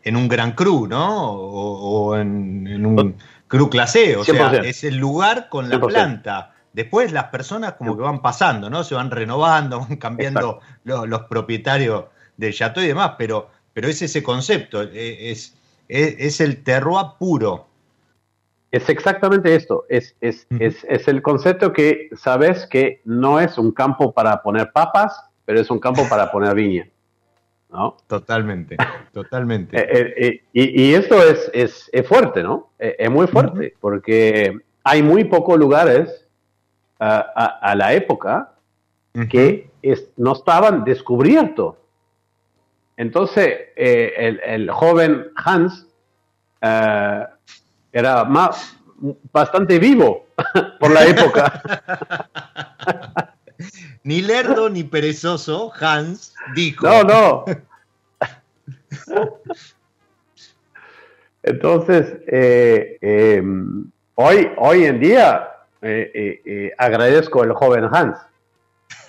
en 0.04 0.16
un 0.16 0.28
gran 0.28 0.54
cru, 0.54 0.88
¿no? 0.88 1.32
O, 1.32 2.08
o 2.10 2.18
en, 2.18 2.68
en 2.68 2.86
un 2.86 3.16
cru 3.48 3.70
clase, 3.70 4.16
o 4.16 4.24
sea, 4.24 4.52
100%. 4.52 4.66
es 4.66 4.84
el 4.84 4.98
lugar 4.98 5.50
con 5.50 5.70
la 5.70 5.78
100%. 5.78 5.88
planta. 5.88 6.54
Después 6.74 7.12
las 7.12 7.26
personas 7.26 7.74
como 7.74 7.98
que 7.98 8.04
van 8.04 8.22
pasando, 8.22 8.70
¿no? 8.70 8.84
Se 8.84 8.96
van 8.96 9.12
renovando, 9.12 9.80
van 9.90 9.98
cambiando 9.98 10.60
lo- 10.86 11.06
los, 11.06 11.24
propietarios 11.24 12.06
del 12.38 12.54
chateau 12.54 12.84
y 12.84 12.88
demás, 12.88 13.14
pero, 13.18 13.50
pero 13.74 13.88
es 13.88 14.02
ese 14.02 14.24
concepto, 14.24 14.82
eh, 14.84 15.32
es, 15.32 15.56
es, 15.88 16.16
es 16.18 16.42
el 16.42 16.64
terroir 16.64 17.08
puro. 17.20 17.68
Es 18.72 18.88
exactamente 18.88 19.54
esto, 19.54 19.84
es, 19.90 20.16
es, 20.22 20.48
es, 20.60 20.86
es 20.88 21.08
el 21.10 21.22
concepto 21.22 21.74
que 21.74 22.08
sabes 22.16 22.66
que 22.68 23.02
no 23.04 23.38
es 23.42 23.58
un 23.58 23.74
campo 23.74 24.14
para 24.14 24.42
poner 24.42 24.72
papas, 24.72 25.14
pero 25.44 25.60
es 25.60 25.70
un 25.70 25.80
campo 25.80 26.08
para 26.08 26.32
poner 26.32 26.56
viña. 26.56 26.88
¿No? 27.72 27.98
Totalmente, 28.08 28.78
totalmente. 29.14 29.78
Eh, 29.78 30.14
eh, 30.18 30.44
y, 30.54 30.94
esto 30.94 31.22
es, 31.24 31.50
es, 31.54 31.90
es, 31.92 32.08
fuerte, 32.08 32.44
¿no? 32.44 32.72
es 32.78 33.10
muy 33.10 33.28
fuerte, 33.28 33.74
porque 33.80 34.54
hay 34.84 35.02
muy 35.04 35.24
pocos 35.24 35.58
lugares 35.58 36.28
a, 37.00 37.74
la 37.76 37.94
época 37.94 38.54
que 39.30 39.70
no 40.18 40.34
estaban 40.34 40.84
descubiertos. 40.84 41.76
Entonces, 42.98 43.70
el, 43.76 44.40
el, 44.44 44.70
joven 44.70 45.32
Hans 45.36 45.88
era 46.62 48.24
más, 48.26 48.78
bastante 49.32 49.80
vivo 49.80 50.28
por 50.80 50.92
la 50.92 51.06
época. 51.06 51.62
ni 54.04 54.22
lerdo 54.22 54.70
ni 54.70 54.84
perezoso, 54.84 55.72
Hans 55.80 56.34
dijo. 56.56 56.88
No, 56.88 57.04
no. 57.04 57.46
Entonces, 61.44 62.18
eh, 62.28 62.98
em, 63.02 63.90
hoy, 64.16 64.52
hoy 64.58 64.86
en 64.86 65.00
día 65.00 65.50
eh, 65.82 66.42
eh, 66.46 66.72
agradezco 66.78 67.42
al 67.42 67.54
joven 67.54 67.86
Hans 67.92 68.18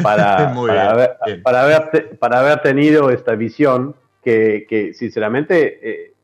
para, 0.03 0.55
para, 0.67 0.91
haber, 0.91 2.19
para, 2.19 2.41
haber, 2.41 2.63
tenido 2.63 3.11
esta 3.11 3.35
visión 3.35 3.95
que, 4.23 4.67
que 4.69 4.95
sinceramente 4.95 6.15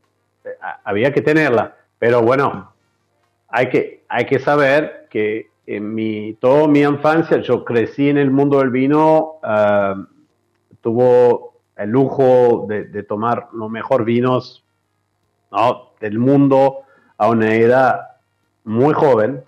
había 0.85 1.13
que 1.13 1.21
tenerla. 1.21 1.77
Pero 1.99 2.23
bueno, 2.23 2.73
hay 3.49 3.69
que, 3.69 4.05
hay 4.09 4.25
que 4.25 4.39
saber 4.39 5.09
que 5.11 5.51
en 5.71 5.95
mi, 5.95 6.33
toda 6.41 6.67
mi 6.67 6.81
infancia 6.81 7.43
yo 7.43 7.63
crecí 7.63 8.09
en 8.09 8.17
el 8.17 8.31
mundo 8.31 8.59
del 8.61 8.71
vino, 8.71 9.35
uh, 9.43 10.03
tuvo 10.81 11.53
el 11.77 11.91
lujo 11.91 12.65
de, 12.67 13.03
tomar 13.03 13.49
los 13.53 13.71
mejores 13.71 14.07
vinos 14.07 14.65
¿no? 15.53 15.91
del 16.01 16.19
mundo 16.19 16.79
a 17.19 17.29
una 17.29 17.55
edad 17.55 18.01
muy 18.65 18.95
joven 18.95 19.45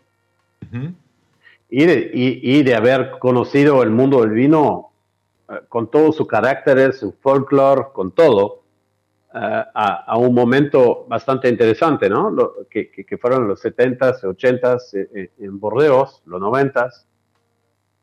y, 1.71 1.87
de, 1.87 2.11
y, 2.13 2.63
de, 2.65 2.75
haber 2.75 3.19
conocido 3.19 3.83
el 3.83 3.91
mundo 3.91 4.21
del 4.21 4.33
vino 4.33 4.91
uh, 5.49 5.55
con 5.71 5.91
todos 5.91 6.17
sus 6.17 6.27
caracteres, 6.27 6.99
su 6.99 7.13
folclore, 7.13 7.87
con 7.95 8.11
todo 8.11 8.60
a, 9.33 10.17
un 10.19 10.35
momento 10.35 11.07
bastante 11.09 11.49
interesante, 11.49 12.09
¿no? 12.09 12.35
que, 12.71 12.91
que, 12.91 13.19
fueron 13.19 13.47
los 13.47 13.63
70s, 13.63 14.23
80s 14.23 14.95
eh, 14.95 15.11
eh, 15.15 15.31
en 15.39 15.61
Bordeos, 15.61 16.23
los 16.27 16.41
90s. 16.41 17.05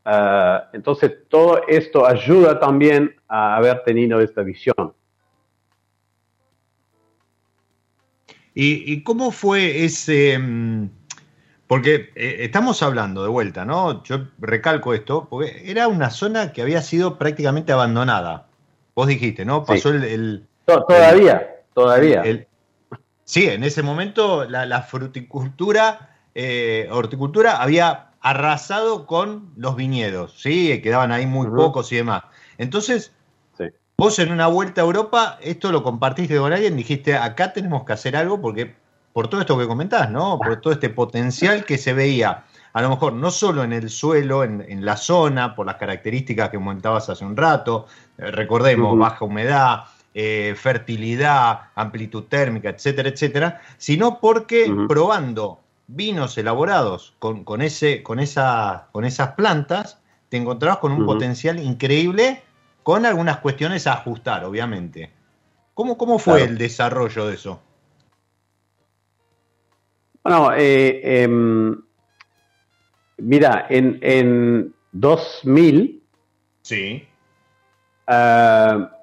Ah, 0.05 0.69
entonces, 0.71 1.27
todo 1.27 1.61
esto 1.67 2.05
ayuda 2.07 2.59
también 2.59 3.15
a 3.27 3.57
haber 3.57 3.83
tenido 3.83 4.21
esta 4.21 4.41
visión. 4.41 4.93
¿Y, 8.59 9.03
cómo 9.03 9.31
fue 9.31 9.85
ese...? 9.85 10.39
Mm, 10.39 10.89
porque 11.67 12.11
eh, 12.15 12.37
estamos 12.39 12.81
hablando 12.81 13.21
de 13.21 13.29
vuelta, 13.29 13.65
¿no? 13.65 14.01
Yo 14.03 14.29
recalco 14.39 14.93
esto, 14.93 15.27
porque 15.29 15.69
era 15.69 15.89
una 15.89 16.09
zona 16.09 16.53
que 16.53 16.61
había 16.61 16.81
sido 16.81 17.19
prácticamente 17.19 17.73
abandonada. 17.73 18.47
Vos 18.95 19.07
dijiste, 19.07 19.45
¿no? 19.45 19.63
Pasó 19.65 19.89
el 19.89 20.47
Todavía, 20.67 21.63
todavía. 21.73 22.23
sí, 23.23 23.47
en 23.47 23.63
ese 23.63 23.83
momento 23.83 24.43
la, 24.43 24.81
fruticultura, 24.81 26.17
eh, 26.35 26.89
horticultura 26.91 27.61
había 27.61 28.09
arrasado 28.19 29.05
con 29.05 29.53
los 29.55 29.77
viñedos, 29.77 30.41
¿sí? 30.41 30.81
Quedaban 30.81 31.13
ahí 31.13 31.25
muy 31.25 31.47
pocos 31.47 31.89
y 31.93 31.95
demás. 31.95 32.23
Entonces, 32.57 33.13
vos 33.97 34.19
en 34.19 34.29
una 34.29 34.47
vuelta 34.47 34.81
a 34.81 34.83
Europa, 34.83 35.37
esto 35.41 35.71
lo 35.71 35.83
compartiste 35.83 36.37
con 36.37 36.51
alguien, 36.51 36.75
dijiste, 36.75 37.15
acá 37.15 37.53
tenemos 37.53 37.85
que 37.85 37.93
hacer 37.93 38.17
algo 38.17 38.41
porque 38.41 38.75
por 39.13 39.29
todo 39.29 39.39
esto 39.39 39.57
que 39.57 39.67
comentás, 39.67 40.11
¿no? 40.11 40.37
Por 40.37 40.59
todo 40.59 40.73
este 40.73 40.89
potencial 40.89 41.63
que 41.63 41.77
se 41.77 41.93
veía, 41.93 42.43
a 42.73 42.81
lo 42.81 42.89
mejor 42.89 43.13
no 43.13 43.31
solo 43.31 43.63
en 43.63 43.71
el 43.71 43.89
suelo, 43.89 44.43
en, 44.43 44.85
la 44.85 44.97
zona, 44.97 45.55
por 45.55 45.65
las 45.65 45.75
características 45.77 46.49
que 46.49 46.57
comentabas 46.57 47.09
hace 47.09 47.23
un 47.23 47.37
rato, 47.37 47.87
eh, 48.17 48.31
recordemos, 48.31 48.97
baja 48.99 49.23
humedad, 49.23 49.85
eh, 50.13 50.55
fertilidad, 50.57 51.69
amplitud 51.75 52.23
térmica, 52.23 52.69
etcétera, 52.69 53.09
etcétera, 53.09 53.61
sino 53.77 54.19
porque 54.19 54.73
probando 54.87 55.59
vinos 55.87 56.37
elaborados 56.37 57.15
con, 57.19 57.61
ese, 57.61 58.03
con, 58.03 58.19
esa, 58.19 58.87
con 58.91 59.05
esas 59.05 59.33
plantas, 59.33 60.01
te 60.29 60.37
encontrabas 60.37 60.79
con 60.79 60.91
un 60.91 61.05
potencial 61.05 61.59
increíble 61.59 62.43
con 62.83 63.05
algunas 63.05 63.37
cuestiones 63.37 63.87
a 63.87 63.93
ajustar, 63.93 64.43
obviamente. 64.43 65.11
¿Cómo, 65.73 65.97
cómo 65.97 66.19
fue 66.19 66.43
el 66.43 66.57
desarrollo 66.57 67.27
de 67.27 67.35
eso? 67.35 67.61
Bueno, 70.23 70.51
eh, 70.53 71.23
em, 71.23 71.81
mira, 73.17 73.67
en, 73.69 73.99
en 74.01 74.73
2000, 74.91 76.03
sí. 76.63 77.07
Ah, 78.07 78.96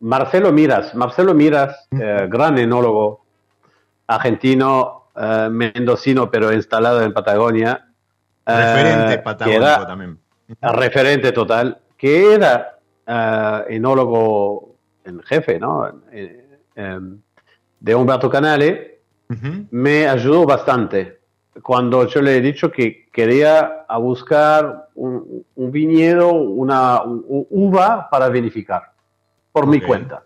Marcelo 0.00 0.52
Miras, 0.52 0.94
Marcelo 0.94 1.34
Miras, 1.34 1.88
eh, 1.90 2.26
gran 2.28 2.58
enólogo 2.58 3.24
argentino, 4.06 5.08
eh, 5.16 5.48
mendocino, 5.50 6.30
pero 6.30 6.52
instalado 6.52 7.02
en 7.02 7.12
Patagonia. 7.12 7.88
Referente 8.44 9.14
eh, 9.14 9.18
patagónico 9.18 9.86
también. 9.86 10.18
Referente 10.60 11.32
total, 11.32 11.78
que 11.96 12.34
era 12.34 12.78
enólogo 13.68 14.76
en 15.04 15.22
jefe, 15.22 15.58
¿no? 15.58 16.02
De 17.80 17.94
Humberto 17.94 18.30
Canale, 18.30 19.00
me 19.70 20.06
ayudó 20.06 20.44
bastante 20.44 21.20
cuando 21.62 22.06
yo 22.06 22.20
le 22.20 22.36
he 22.36 22.40
dicho 22.40 22.70
que 22.70 23.08
quería 23.12 23.84
a 23.88 23.98
buscar 23.98 24.88
un, 24.94 25.44
viñedo, 25.56 26.32
una 26.32 27.02
uva 27.04 28.08
para 28.10 28.28
vinificar 28.28 28.95
por 29.56 29.66
mi 29.66 29.80
cuenta. 29.80 30.22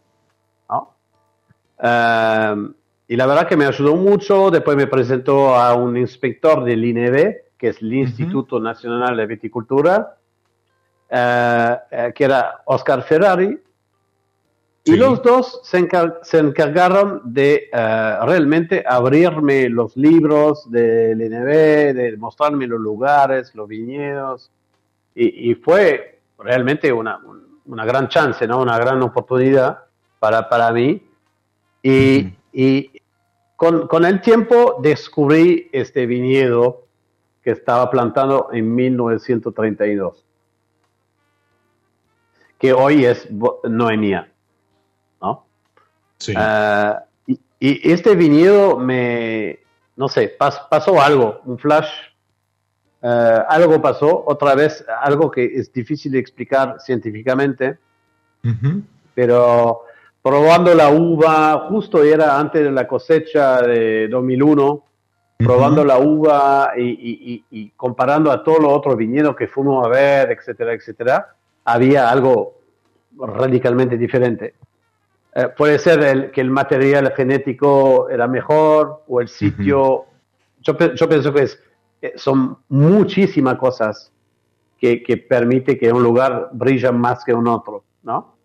Em, 1.79 2.75
y 3.07 3.15
la 3.15 3.27
verdad 3.27 3.47
que 3.47 3.57
me 3.57 3.65
ayudó 3.65 3.95
mucho. 3.95 4.51
Después 4.51 4.77
me 4.77 4.89
presentó 4.89 5.55
a 5.55 5.73
un 5.75 5.97
inspector 5.97 6.65
del 6.65 6.85
INEB, 6.85 7.37
que 7.57 7.69
es 7.69 7.81
el 7.81 7.95
Instituto 7.95 8.59
Nacional 8.59 9.17
de 9.17 9.27
Viticultura, 9.27 10.17
eh, 11.09 12.13
que 12.13 12.25
era 12.25 12.63
Oscar 12.65 13.05
Ferrari. 13.05 13.57
Y 14.83 14.97
los 14.97 15.23
dos 15.23 15.61
se, 15.63 15.79
encargaron 15.79 17.23
de 17.25 17.71
eh, 17.73 18.17
realmente 18.23 18.83
abrirme 18.85 19.69
los 19.69 19.97
libros 19.97 20.69
del 20.69 21.23
INEB, 21.23 21.95
de 21.95 22.17
mostrarme 22.17 22.67
los 22.67 22.81
lugares, 22.81 23.55
los 23.55 23.69
viñedos. 23.69 24.51
Y, 25.15 25.55
fue 25.55 26.21
realmente 26.39 26.93
una, 26.93 27.21
una 27.67 27.85
gran 27.85 28.09
chance, 28.09 28.47
¿no? 28.47 28.61
Una 28.61 28.79
gran 28.79 29.03
oportunidad 29.03 29.85
para, 30.19 30.49
para 30.49 30.73
mí. 30.73 31.03
Y, 31.83 32.33
y 32.53 32.91
con, 33.57 33.87
con, 33.87 34.05
el 34.05 34.21
tiempo 34.21 34.79
descubrí 34.83 35.69
este 35.73 36.07
viñedo 36.07 36.87
que 37.43 37.51
estaba 37.51 37.91
plantado 37.91 38.51
en 38.53 38.75
1932, 38.75 40.27
que 42.59 42.73
hoy 42.73 43.07
es 43.07 43.29
Noemía, 43.65 44.31
¿no? 45.23 45.47
Sí. 46.19 46.35
Y, 47.27 47.41
y, 47.59 47.93
este 47.93 48.15
viñedo 48.15 48.77
me, 48.77 49.61
no 49.97 50.09
sé, 50.09 50.37
pasó 50.39 51.01
algo, 51.01 51.41
un 51.45 51.59
flash 51.59 51.89
eh, 53.03 53.39
algo 53.49 53.81
pasó, 53.81 54.25
otra 54.27 54.55
vez 54.55 54.85
algo 55.01 55.31
que 55.31 55.45
es 55.45 55.73
difícil 55.73 56.13
de 56.13 56.19
explicar 56.19 56.77
científicamente, 56.81 57.79
pero 59.15 59.83
probando 60.23 60.75
la 60.75 60.91
uva, 60.91 61.67
justo 61.69 62.03
era 62.03 62.39
antes 62.39 62.63
de 62.63 62.71
la 62.71 62.87
cosecha 62.87 63.63
de 63.63 64.09
2001, 64.09 64.85
probando 65.39 65.85
la 65.85 65.99
uva 65.99 66.73
y, 66.77 67.73
comparando 67.77 68.31
a 68.31 68.45
todos 68.45 68.61
los 68.61 68.73
otros 68.73 68.97
viñedos 68.97 69.35
que 69.35 69.49
fuimos 69.49 69.87
a 69.87 69.89
ver, 69.89 70.31
etcétera, 70.33 70.75
etcétera, 70.75 71.35
había 71.65 72.11
algo 72.11 72.61
radicalmente 73.19 73.97
diferente. 73.97 74.55
Eh, 75.35 75.49
puede 75.57 75.79
ser 75.79 76.03
el, 76.03 76.31
que 76.33 76.41
el 76.41 76.51
material 76.51 77.13
genético 77.17 78.11
era 78.11 78.27
mejor 78.27 79.05
o 79.07 79.21
el 79.21 79.29
sitio. 79.29 80.05
yo, 80.61 80.77
yo 80.95 81.09
pienso 81.09 81.33
que 81.33 81.43
es 81.43 81.59
son 82.17 82.59
muchísimas 82.69 83.57
cosas 83.57 84.13
que, 84.79 85.03
que, 85.03 85.17
permite 85.19 85.79
que 85.79 85.93
un 85.93 86.03
lugar 86.03 86.49
brille 86.53 86.91
más 86.93 87.25
que 87.25 87.35
un 87.35 87.47
otro, 87.47 87.85
¿no? 88.03 88.37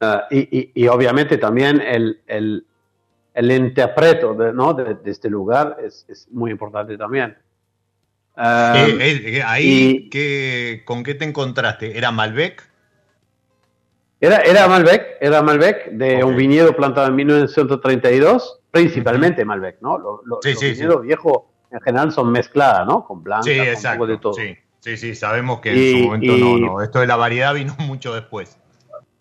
Ah, 0.00 0.26
y, 0.30 0.70
y, 0.74 0.86
obviamente 0.86 1.38
también 1.38 1.80
el, 1.80 2.20
el, 2.28 2.64
el 3.34 3.50
interpreto 3.50 4.34
de, 4.34 4.52
¿no? 4.52 4.72
de, 4.72 4.96
este 5.06 5.28
lugar 5.28 5.76
es, 5.84 6.06
es, 6.08 6.28
muy 6.30 6.52
importante 6.52 6.96
también. 6.96 7.36
Ah, 8.36 8.74
eh, 8.76 8.90
eh, 8.90 8.96
eh, 9.00 9.20
y, 9.32 9.36
eh, 9.36 9.42
ahí, 9.42 10.10
ahí 10.14 10.84
¿con 10.84 11.02
qué 11.02 11.16
te 11.16 11.24
encontraste? 11.24 11.98
¿Era 11.98 12.12
Malbec? 12.12 12.62
Era, 14.20 14.38
era 14.38 14.68
Malbec, 14.68 15.16
era 15.20 15.42
Malbec 15.42 15.90
de 15.92 16.24
un 16.24 16.36
viñedo 16.36 16.74
plantado 16.74 17.08
en 17.08 17.16
1932, 17.16 18.60
principalmente 18.70 19.44
Malbec, 19.44 19.80
¿no? 19.80 19.98
Lo- 19.98 20.22
lo- 20.24 20.38
Sí, 20.42 20.52
los 20.52 20.60
sí, 20.60 20.70
viñedos 20.72 21.02
viejos 21.02 21.42
en 21.70 21.80
general 21.80 22.12
son 22.12 22.30
mezcladas, 22.32 22.86
¿no? 22.86 23.04
Con 23.04 23.22
blanca, 23.22 23.42
Sí, 23.44 23.56
con 23.58 23.66
un 23.68 23.92
poco 23.98 24.06
de 24.06 24.18
todo. 24.18 24.32
Sí, 24.34 24.56
sí, 24.80 24.96
sí, 24.96 25.14
sabemos 25.14 25.60
que 25.60 25.74
Y- 25.74 25.90
en 25.92 25.98
su 25.98 26.04
momento 26.06 26.36
y- 26.36 26.40
no, 26.40 26.58
no. 26.74 26.82
Esto 26.82 27.00
de 27.00 27.06
la 27.06 27.16
variedad 27.16 27.54
vino 27.54 27.74
mucho 27.80 28.14
después. 28.14 28.56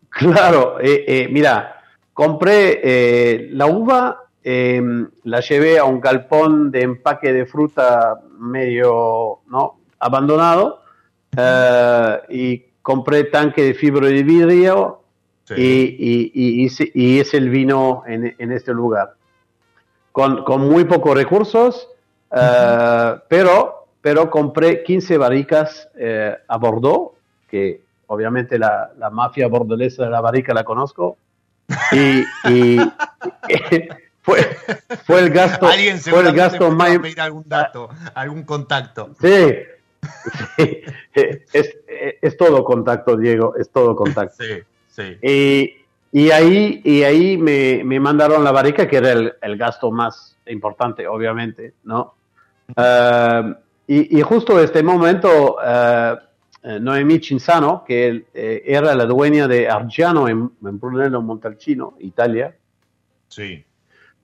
Claro, 0.10 0.80
eh, 0.80 1.04
eh, 1.08 1.28
mira, 1.32 1.82
compré 2.14 2.80
eh, 2.84 3.50
la 3.52 3.66
uva, 3.68 4.24
eh, 4.44 4.82
la 5.26 5.40
llevé 5.42 5.78
a 5.78 5.84
un 5.84 6.00
galpón 6.00 6.72
de 6.72 6.82
empaque 6.82 7.34
de 7.34 7.46
fruta 7.46 8.16
medio 8.40 9.40
¿no? 9.48 9.80
abandonado 10.00 10.82
eh, 11.38 12.20
y 12.30 12.60
compré 12.82 13.26
tanque 13.26 13.62
de 13.64 13.74
fibra 13.74 14.08
de 14.08 14.24
vidrio 14.24 15.02
Sí. 15.44 15.54
y, 15.58 16.32
y- 16.34 16.66
y 16.66 16.92
y 16.94 17.20
es 17.22 17.34
el 17.34 17.50
vino 17.50 18.04
en, 18.06 18.36
en 18.38 18.52
este 18.52 18.74
lugar. 18.74 19.14
Con, 20.12 20.44
con 20.44 20.68
muy 20.68 20.84
pocos 20.84 21.16
recursos, 21.16 21.88
eh, 22.32 23.16
pero, 23.28 23.88
pero 24.02 24.30
compré 24.30 24.84
15 24.84 25.18
barricas 25.18 25.90
eh, 25.96 26.36
a 26.48 26.58
Bordeaux, 26.58 27.12
que 27.50 27.82
obviamente 28.08 28.58
la, 28.60 28.92
la 28.98 29.10
mafia 29.10 29.48
bordolesa 29.48 30.04
de 30.06 30.10
la 30.10 30.22
barrica 30.22 30.54
la 30.54 30.64
conozco. 30.64 31.18
Y, 31.92 32.24
y- 32.50 32.80
fue, 34.22 34.38
fue 35.06 35.20
el 35.22 35.30
gasto, 35.30 35.68
Alguien 35.68 35.98
fue 36.00 36.22
el 36.22 36.34
gasto 36.34 36.72
más, 36.72 36.98
algún 37.18 37.44
dato, 37.48 37.90
algún 38.14 38.44
contacto. 38.44 39.12
Sí, 39.22 39.56
sí, 40.58 40.82
es, 41.54 41.76
es 42.22 42.38
todo 42.38 42.64
contacto, 42.64 43.18
Diego, 43.18 43.56
es 43.58 43.70
todo 43.70 43.96
contacto. 43.96 44.36
Sí, 44.44 44.64
sí. 44.90 45.18
Y, 45.22 45.74
y 46.12 46.32
ahí, 46.32 46.82
y 46.84 47.04
ahí 47.04 47.38
me, 47.38 47.84
me 47.84 48.00
mandaron 48.00 48.44
la 48.44 48.52
barrica, 48.52 48.88
que 48.88 48.98
era 48.98 49.12
el, 49.12 49.34
el 49.42 49.58
gasto 49.58 49.92
más 49.92 50.36
importante, 50.46 51.08
obviamente, 51.08 51.74
¿no? 51.84 52.14
Eh, 52.76 53.54
y, 53.88 54.20
y 54.20 54.22
justo 54.22 54.58
en 54.58 54.66
este 54.66 54.84
momento, 54.84 55.58
eh, 55.66 56.16
Noemí 56.82 57.20
Cinzano, 57.20 57.84
que 57.86 58.26
eh, 58.34 58.64
era 58.66 58.94
la 58.94 59.06
dueña 59.06 59.48
de 59.48 59.70
Argiano 59.70 60.28
en, 60.28 60.52
en 60.66 60.80
Brunello 60.80 61.22
Montalcino, 61.22 61.96
Italia, 62.00 62.54
Sí. 63.30 63.64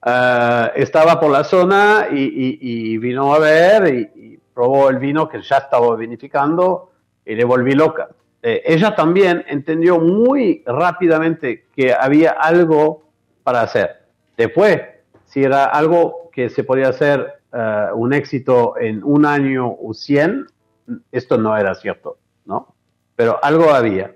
eh, 0.06 0.70
estaba 0.76 1.18
por 1.20 1.30
la 1.30 1.44
zona 1.44 2.08
y, 2.10 2.16
y- 2.22 2.58
y 2.94 2.98
vino 2.98 3.34
a 3.34 3.38
ver 3.38 3.94
y, 3.94 4.00
y 4.34 4.38
probó 4.52 4.90
el 4.90 4.98
vino 4.98 5.28
que 5.28 5.40
ya 5.40 5.58
estaba 5.58 5.96
vinificando 5.96 6.92
y 7.24 7.34
le 7.34 7.44
volví 7.44 7.72
loca. 7.74 8.08
Eh, 8.42 8.62
ella 8.66 8.94
también 8.94 9.42
entendió 9.48 9.98
muy 9.98 10.62
rápidamente 10.66 11.64
que 11.74 11.94
había 11.94 12.32
algo 12.32 13.04
para 13.42 13.62
hacer. 13.62 14.02
Después, 14.36 14.80
si 15.24 15.42
era 15.42 15.64
algo 15.64 16.28
que 16.32 16.50
se 16.50 16.62
podía 16.64 16.88
hacer 16.88 17.33
eh, 17.54 17.86
un 17.94 18.12
éxito 18.12 18.74
en 18.78 19.02
un 19.04 19.24
año 19.24 19.70
o 19.70 19.94
cien, 19.94 20.46
esto 21.12 21.38
no 21.38 21.56
era 21.56 21.74
cierto, 21.74 22.18
¿no? 22.44 22.74
Pero 23.16 23.38
algo 23.42 23.72
había. 23.72 24.14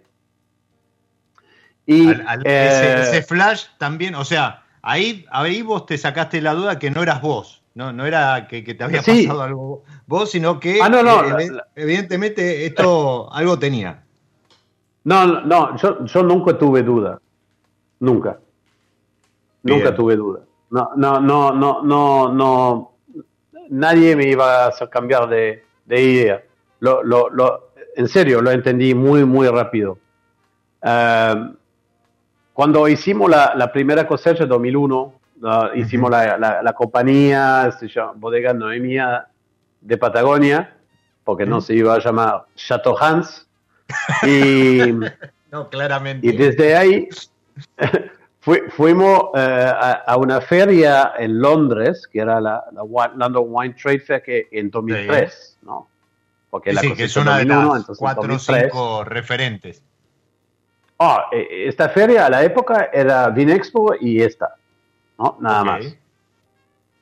Y, 1.86 2.08
Al- 2.08 2.24
al- 2.28 2.42
eh, 2.46 2.66
ese, 2.68 3.00
ese 3.18 3.22
flash 3.22 3.64
también, 3.78 4.14
o 4.14 4.24
sea, 4.24 4.64
ahí, 4.82 5.24
ahí 5.30 5.62
vos 5.62 5.86
te 5.86 5.96
sacaste 5.96 6.40
la 6.42 6.54
duda 6.54 6.78
que 6.78 6.90
no 6.90 7.02
eras 7.02 7.22
vos, 7.22 7.62
no, 7.74 7.92
no 7.92 8.04
era 8.04 8.46
que, 8.48 8.62
que 8.64 8.74
te 8.74 8.84
había 8.84 9.02
Sí. 9.02 9.26
pasado 9.26 9.42
algo 9.42 9.84
vos, 10.06 10.30
sino 10.30 10.60
que 10.60 10.80
Ah, 10.82 10.88
no, 10.88 11.02
no, 11.02 11.38
eh, 11.38 11.50
la- 11.50 11.66
evidentemente 11.76 12.66
esto 12.66 13.32
algo 13.32 13.58
tenía. 13.58 14.02
No, 15.04 15.26
no, 15.26 15.40
no, 15.42 15.76
yo, 15.78 16.04
yo 16.04 16.22
nunca 16.22 16.58
tuve 16.58 16.82
duda. 16.82 17.18
Nunca. 18.00 18.38
Bien. 19.62 19.78
Nunca 19.78 19.94
tuve 19.94 20.16
duda. 20.16 20.40
No, 20.70 20.90
no, 20.96 21.18
no, 21.20 21.52
no, 21.52 21.82
no, 21.82 22.32
no. 22.32 22.87
Nadie 23.70 24.16
me 24.16 24.28
iba 24.28 24.64
a 24.64 24.68
hacer 24.68 24.88
cambiar 24.88 25.28
de, 25.28 25.64
de 25.86 26.02
idea. 26.02 26.42
Lo, 26.80 27.02
lo, 27.02 27.28
lo, 27.30 27.70
en 27.96 28.08
serio, 28.08 28.40
lo 28.40 28.50
entendí 28.50 28.94
muy, 28.94 29.24
muy 29.24 29.48
rápido. 29.48 29.98
Eh, 30.82 31.34
cuando 32.52 32.88
hicimos 32.88 33.30
la, 33.30 33.54
la 33.56 33.72
primera 33.72 34.06
cosecha 34.06 34.42
en 34.44 34.48
2001, 34.48 35.14
uh, 35.42 35.76
hicimos 35.76 36.10
la, 36.10 36.36
la, 36.38 36.62
la 36.62 36.72
compañía, 36.72 37.70
se 37.78 37.88
llama 37.88 38.12
Bodega 38.16 38.52
Noemia 38.52 39.28
de 39.80 39.96
Patagonia, 39.96 40.74
porque 41.24 41.46
no 41.46 41.60
se 41.60 41.74
iba 41.74 41.94
a 41.94 41.98
llamar 42.00 42.46
Chateau 42.56 42.96
Hans. 42.98 43.46
Y, 44.26 44.80
No, 45.50 45.70
claramente. 45.70 46.26
y 46.26 46.36
desde 46.36 46.76
ahí 46.76 47.08
fui- 48.48 48.70
fuimos 48.70 49.24
eh, 49.34 49.38
a, 49.38 49.92
a 50.06 50.16
una 50.16 50.40
feria 50.40 51.12
en 51.18 51.38
Londres, 51.40 52.06
que 52.10 52.20
era 52.20 52.40
la, 52.40 52.64
London 53.16 53.44
Wine 53.46 53.74
Trade 53.74 54.00
Fair, 54.00 54.22
que 54.22 54.48
en 54.50 54.70
2003, 54.70 55.58
¿no? 55.62 55.86
Porque 56.50 56.70
Sí, 56.70 56.76
la 56.76 56.80
sí, 56.82 56.94
que 56.94 57.04
es 57.04 57.16
una 57.16 57.36
de 57.38 57.44
2001, 57.44 57.68
las 57.74 57.80
entonces 57.82 58.00
cuatro 58.00 58.22
o 58.22 58.26
2003. 58.28 58.62
cinco 58.72 59.04
referentes. 59.04 59.82
Eh, 61.32 61.68
esta 61.68 61.90
feria 61.90 62.26
a 62.26 62.30
la 62.30 62.42
época 62.42 62.88
era 62.92 63.28
Vinexpo 63.28 63.94
y 64.00 64.20
esta, 64.22 64.54
¿no? 65.18 65.36
Nada 65.40 65.64
más. 65.64 65.84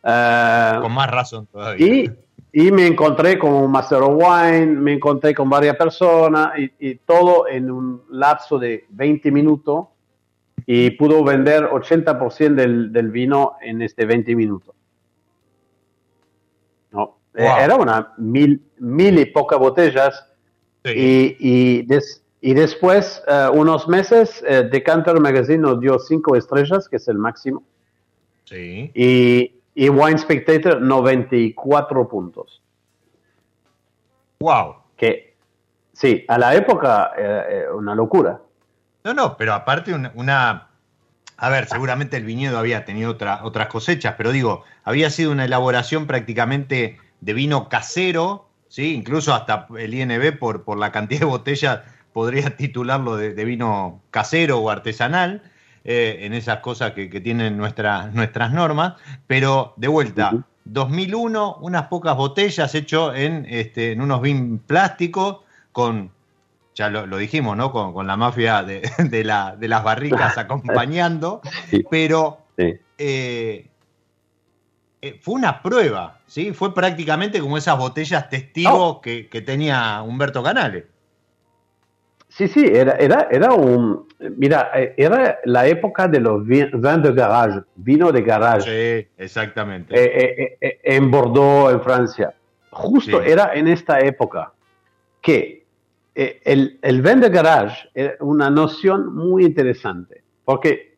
Eh, 0.03 0.79
Con 0.83 0.93
más 0.93 1.11
razón 1.11 1.47
todavía. 1.47 1.87
y, 1.87 2.11
y 2.53 2.71
me 2.73 2.87
encontré 2.87 3.39
con 3.39 3.53
un 3.53 3.71
Master 3.71 4.03
of 4.03 4.15
Wine, 4.17 4.67
me 4.67 4.93
encontré 4.95 5.35
con 5.35 5.49
varias 5.49 5.77
personas 5.77 6.59
y, 6.59 6.73
y 6.91 6.95
todo 6.97 7.49
en 7.49 7.71
un 7.71 8.03
lapso 8.11 8.59
de 8.59 8.85
20 8.91 9.31
minutos 9.31 9.87
y 10.65 10.91
pudo 10.93 11.23
vender 11.25 11.65
80% 11.65 12.55
del, 12.55 12.93
del 12.93 13.11
vino 13.11 13.57
en 13.61 13.83
este 13.83 14.07
20 14.07 14.35
minutos. 14.35 14.75
No, 16.93 17.19
eh, 17.35 17.43
Wow. 17.45 17.57
Era 17.59 17.77
una 17.77 18.13
mil, 18.17 18.63
mil 18.79 19.19
y 19.19 19.27
pocas 19.27 19.59
botellas 19.59 20.25
Sí. 20.85 20.93
y, 20.95 21.37
y, 21.41 21.83
des- 21.83 22.23
y 22.41 22.55
después, 22.55 23.23
eh, 23.27 23.49
unos 23.53 23.89
meses, 23.89 24.43
eh, 24.47 24.69
Decanter 24.71 25.19
Magazine 25.21 25.59
nos 25.59 25.81
dio 25.81 25.99
5 25.99 26.37
estrellas, 26.37 26.89
que 26.89 26.97
es 26.97 27.09
el 27.09 27.19
máximo, 27.19 27.65
Sí. 28.45 28.93
y, 28.95 29.53
y 29.75 29.89
Wine 29.89 30.17
Spectator 30.19 30.81
94 30.81 32.09
puntos. 32.09 32.63
Wow. 34.39 34.77
Que 34.97 35.35
sí, 35.93 36.25
a 36.29 36.39
la 36.39 36.55
época 36.55 37.13
era 37.17 37.75
una 37.75 37.95
locura. 37.95 38.41
No, 39.07 39.15
no, 39.15 39.37
pero 39.37 39.55
aparte 39.55 39.95
una, 39.95 40.11
una- 40.17 40.67
a 41.37 41.49
ver, 41.49 41.69
seguramente 41.69 42.17
el 42.17 42.25
viñedo 42.25 42.59
había 42.59 42.85
tenido 42.85 43.13
otra- 43.13 43.45
otras 43.45 43.69
cosechas, 43.69 44.15
pero 44.19 44.33
digo, 44.33 44.65
había 44.83 45.11
sido 45.11 45.31
una 45.31 45.45
elaboración 45.45 46.09
prácticamente 46.09 46.99
de 47.21 47.33
vino 47.33 47.69
casero, 47.69 48.49
¿sí? 48.69 48.95
Incluso 48.97 49.33
hasta 49.33 49.69
el 49.79 49.95
INB 49.95 50.37
por, 50.41 50.65
por 50.65 50.77
la 50.77 50.91
cantidad 50.91 51.21
de 51.21 51.27
botellas 51.27 51.81
podría 52.13 52.57
titularlo 52.57 53.17
de, 53.17 53.33
de 53.33 53.45
vino 53.45 54.03
casero 54.11 54.59
o 54.59 54.71
artesanal, 54.71 55.41
eh, 55.85 56.19
en 56.23 56.33
esas 56.33 56.59
cosas 56.59 56.91
que, 56.91 57.09
que 57.09 57.21
tienen 57.21 57.57
nuestra- 57.57 58.07
nuestras 58.13 58.51
normas, 58.53 58.95
pero 59.29 59.73
de 59.77 59.87
vuelta, 59.87 60.31
Ujú. 60.33 60.43
2001, 60.65 61.59
unas 61.61 61.85
pocas 61.85 62.17
botellas 62.17 62.75
hecho 62.75 63.15
en, 63.15 63.47
este, 63.49 63.93
en 63.93 64.01
unos 64.01 64.21
vin 64.21 64.59
plásticos 64.59 65.43
con 65.71 66.11
ya 66.77 66.89
lo, 66.91 67.07
lo 67.07 67.17
dijimos, 67.17 67.57
¿no? 67.57 67.73
Con, 67.73 67.93
con 67.93 68.07
la 68.07 68.17
mafia 68.17 68.63
de, 68.63 68.83
de 69.11 69.25
la- 69.25 69.57
de 69.57 69.67
las 69.67 69.83
barricas 69.83 70.39
acompañando, 70.39 71.41
Sí. 71.71 71.83
pero 71.91 72.39
Sí. 72.57 72.75
eh, 72.99 73.67
eh, 75.03 75.19
fue 75.21 75.35
una 75.35 75.61
prueba, 75.63 76.21
¿sí? 76.27 76.53
Fue 76.53 76.73
prácticamente 76.75 77.41
como 77.41 77.59
esas 77.59 77.77
botellas 77.79 78.29
testigos 78.31 79.01
que, 79.01 79.29
que 79.29 79.41
tenía 79.43 80.01
Humberto 80.03 80.43
Canales. 80.43 80.85
Sí, 82.29 82.49
sí, 82.49 82.65
era, 82.67 82.93
era, 82.97 83.29
era 83.31 83.53
un. 83.53 84.07
Mira, 84.37 84.71
eh, 84.75 84.95
era 84.97 85.39
la 85.45 85.67
época 85.67 86.09
de 86.09 86.21
los 86.21 86.45
vi- 86.47 86.65
vins 86.73 87.03
de 87.03 87.13
garage, 87.13 87.61
vino 87.77 88.11
de 88.13 88.23
garage, 88.23 89.01
Sí, 89.03 89.09
exactamente. 89.17 89.95
eh, 89.95 90.79
en 90.83 91.11
Bordeaux, 91.11 91.73
en 91.73 91.81
Francia. 91.83 92.35
Justo 92.71 93.23
Sí. 93.23 93.31
era 93.31 93.53
en 93.55 93.69
esta 93.69 94.01
época 94.01 94.53
que 95.23 95.66
eh, 96.19 96.41
el, 96.45 96.79
el 96.81 97.03
vin 97.03 97.21
de 97.21 97.29
garage 97.29 97.91
era 97.95 98.15
una 98.21 98.49
noción 98.49 99.15
muy 99.15 99.45
interesante, 99.45 100.23
porque 100.47 100.97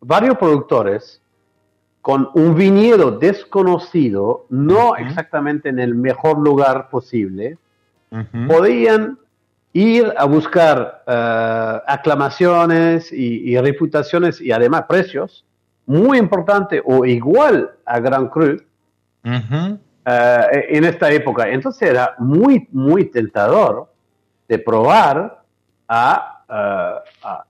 varios 0.00 0.36
productores 0.36 1.22
con 2.02 2.28
un 2.34 2.54
viñedo 2.54 3.12
desconocido, 3.12 4.44
no 4.50 4.96
exactamente 4.96 5.70
en 5.70 5.78
el 5.78 5.94
mejor 5.94 6.38
lugar 6.38 6.90
posible, 6.90 7.56
Ujú. 8.10 8.46
podían 8.46 9.18
ir 9.72 10.12
a 10.16 10.26
buscar 10.26 11.02
eh, 11.06 11.80
aclamaciones 11.86 13.10
y, 13.10 13.50
y 13.50 13.58
reputaciones 13.58 14.42
y 14.42 14.52
además 14.52 14.84
precios 14.86 15.46
muy 15.86 16.18
importantes 16.18 16.82
o 16.84 17.06
igual 17.06 17.70
a 17.86 17.98
Grand 17.98 18.28
Cru 18.28 18.62
Ujú. 19.24 19.78
eh, 20.04 20.66
en 20.68 20.84
esta 20.84 21.10
época. 21.10 21.48
Entonces 21.48 21.88
era 21.88 22.14
muy, 22.18 22.68
muy 22.70 23.06
tentador 23.06 23.88
de 24.48 24.58
probar 24.58 25.42
a 25.88 26.44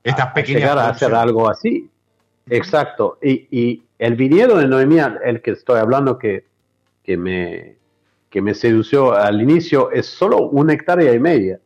Estas 0.02 0.32
pequeñas 0.32 0.62
llegar 0.62 0.78
a 0.78 0.88
hacer 0.88 1.14
algo 1.14 1.48
así. 1.48 1.90
Exacto. 2.48 3.18
Y, 3.22 3.46
y, 3.50 3.82
el 3.98 4.16
viñedo 4.16 4.58
de 4.58 4.66
Noemía, 4.66 5.18
el 5.24 5.40
que 5.40 5.52
estoy 5.52 5.78
hablando 5.78 6.18
que, 6.18 6.44
que, 7.02 7.16
me, 7.16 7.76
que 8.28 8.42
me 8.42 8.54
sedució 8.54 9.12
al 9.12 9.40
inicio, 9.40 9.90
es 9.92 10.06
solo 10.06 10.48
una 10.48 10.74
hectárea 10.74 11.14
y 11.14 11.18
media. 11.18 11.60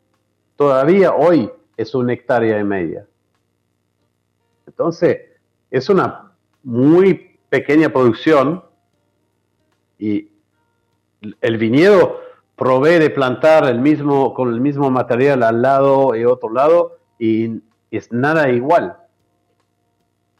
Todavía 0.54 1.14
hoy 1.14 1.50
es 1.76 1.94
una 1.94 2.12
hectárea 2.12 2.60
y 2.60 2.64
media. 2.64 3.06
Entonces, 4.66 5.18
es 5.70 5.88
una 5.88 6.32
muy 6.62 7.38
pequeña 7.48 7.88
producción 7.88 8.62
y 9.98 10.30
el 11.40 11.56
viñedo 11.56 12.20
provee 12.58 12.98
de 12.98 13.08
plantar 13.08 13.64
el 13.66 13.78
mismo, 13.78 14.34
con 14.34 14.52
el 14.52 14.60
mismo 14.60 14.90
material 14.90 15.44
al 15.44 15.62
lado 15.62 16.14
y 16.16 16.24
otro 16.24 16.52
lado 16.52 16.98
y 17.18 17.62
es 17.90 18.12
nada 18.12 18.50
igual. 18.50 18.96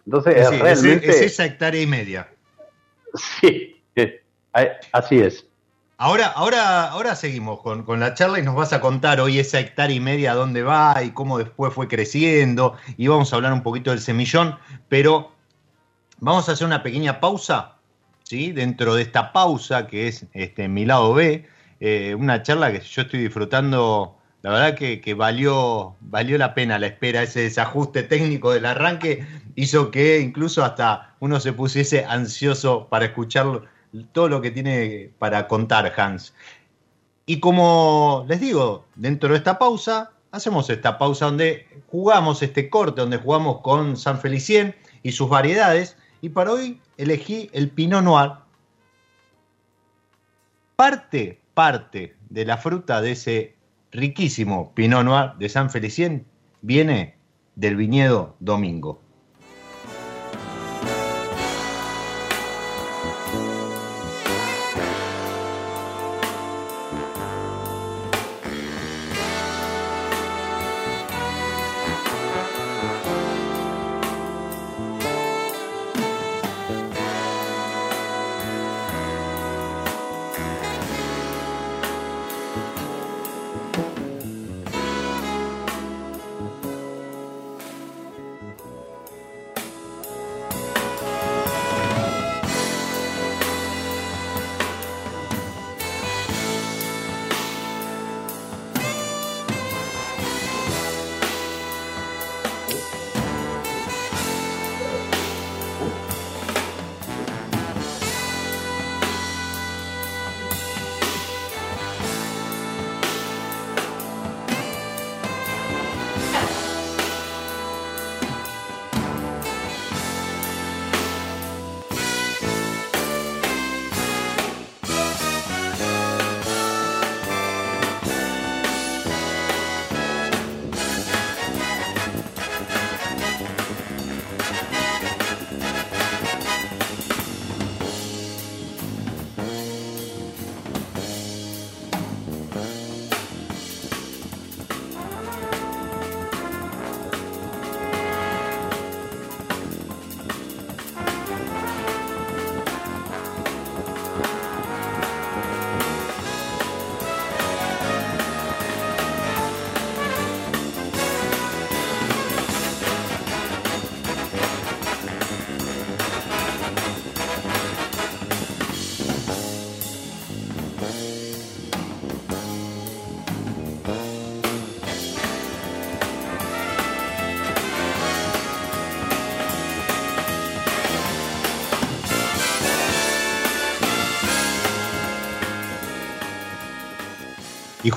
Entonces, 0.05 0.37
es, 0.37 0.59
realmente... 0.59 1.09
es, 1.09 1.23
esa 1.23 1.45
hectárea 1.47 1.81
y 1.81 1.87
media. 1.87 2.29
Sí, 3.41 3.83
así 4.93 5.19
es. 5.19 5.47
Ahora, 5.97 6.27
ahora, 6.27 6.89
ahora 6.91 7.17
seguimos 7.17 7.61
con, 7.61 7.85
con, 7.85 8.01
la 8.01 8.13
charla 8.13 8.39
y 8.39 8.43
nos 8.43 8.55
vas 8.55 8.75
a 8.75 8.83
contar 8.83 9.19
hoy 9.19 9.39
esa 9.39 9.61
hectárea 9.61 9.97
y 9.97 10.01
media 10.01 10.35
dónde 10.35 10.63
va 10.63 11.03
y 11.03 11.11
cómo 11.13 11.39
después 11.39 11.73
fue 11.73 11.89
creciendo 11.89 12.77
y 12.99 13.09
vamos 13.09 13.33
a 13.33 13.37
hablar 13.37 13.55
un 13.55 13.63
poquito 13.63 13.91
del 13.91 14.01
semillón, 14.01 14.59
pero 14.91 15.33
vamos 16.19 16.49
a 16.49 16.53
hacer 16.53 16.67
una 16.67 16.83
pequeña 16.83 17.19
pausa, 17.19 17.77
¿sí? 18.25 18.53
Dentro 18.53 18.95
de 18.95 19.03
esta 19.03 19.33
pausa 19.33 19.87
que 19.87 20.09
es 20.09 20.27
este, 20.35 20.69
mi 20.69 20.85
lado 20.85 21.15
B, 21.15 21.49
eh, 21.81 22.15
una 22.15 22.43
charla 22.43 22.73
que 22.73 22.81
yo 22.81 23.03
estoy 23.03 23.21
disfrutando, 23.21 24.17
la 24.43 24.51
verdad 24.51 24.75
que, 24.75 25.01
que, 25.01 25.15
valió, 25.15 25.97
valió 26.01 26.39
la 26.39 26.55
pena 26.55 26.79
la 26.79 26.89
espera, 26.89 27.23
ese 27.23 27.41
desajuste 27.41 28.03
técnico 28.03 28.53
del 28.53 28.67
arranque 28.67 29.27
hizo 29.55 29.91
que 29.91 30.21
incluso 30.21 30.65
hasta 30.65 31.15
uno 31.21 31.41
se 31.41 31.53
pusiese 31.53 32.05
ansioso 32.05 32.89
para 32.89 33.07
escucharlo 33.07 33.65
todo 34.13 34.29
lo 34.29 34.41
que 34.41 34.51
tiene 34.51 35.11
para 35.19 35.49
contar 35.49 35.93
Hans. 35.97 36.35
Y 37.27 37.41
como 37.41 38.25
les 38.29 38.41
digo, 38.41 38.87
dentro 38.95 39.31
de 39.31 39.37
esta 39.37 39.59
pausa, 39.59 40.13
hacemos 40.31 40.71
esta 40.71 40.99
pausa 40.99 41.27
donde 41.27 41.67
jugamos 41.89 42.43
este 42.43 42.71
corte, 42.71 43.01
donde 43.01 43.19
jugamos 43.19 43.61
con 43.61 43.97
San 43.97 44.19
Felicien 44.21 44.75
y 45.03 45.13
sus 45.13 45.29
variedades. 45.29 45.97
Y 46.21 46.31
para 46.31 46.53
hoy 46.53 46.81
elegí 46.97 47.51
el 47.53 47.71
Pinot 47.71 48.03
Noir. 48.03 48.33
Parte, 50.77 51.41
parte 51.59 52.15
de 52.31 52.45
la 52.45 52.57
fruta 52.57 53.01
de 53.01 53.11
ese 53.11 53.57
riquísimo 53.91 54.71
Pinot 54.77 55.05
Noir 55.05 55.33
de 55.41 55.49
San 55.49 55.71
Felicien 55.71 56.25
viene 56.63 57.17
del 57.57 57.75
viñedo 57.75 58.37
Domingo. 58.39 59.03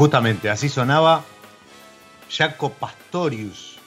Justamente 0.01 0.49
así 0.49 0.67
sonaba 0.67 1.23
Jaco 2.27 2.71
Pastorius, 2.71 3.77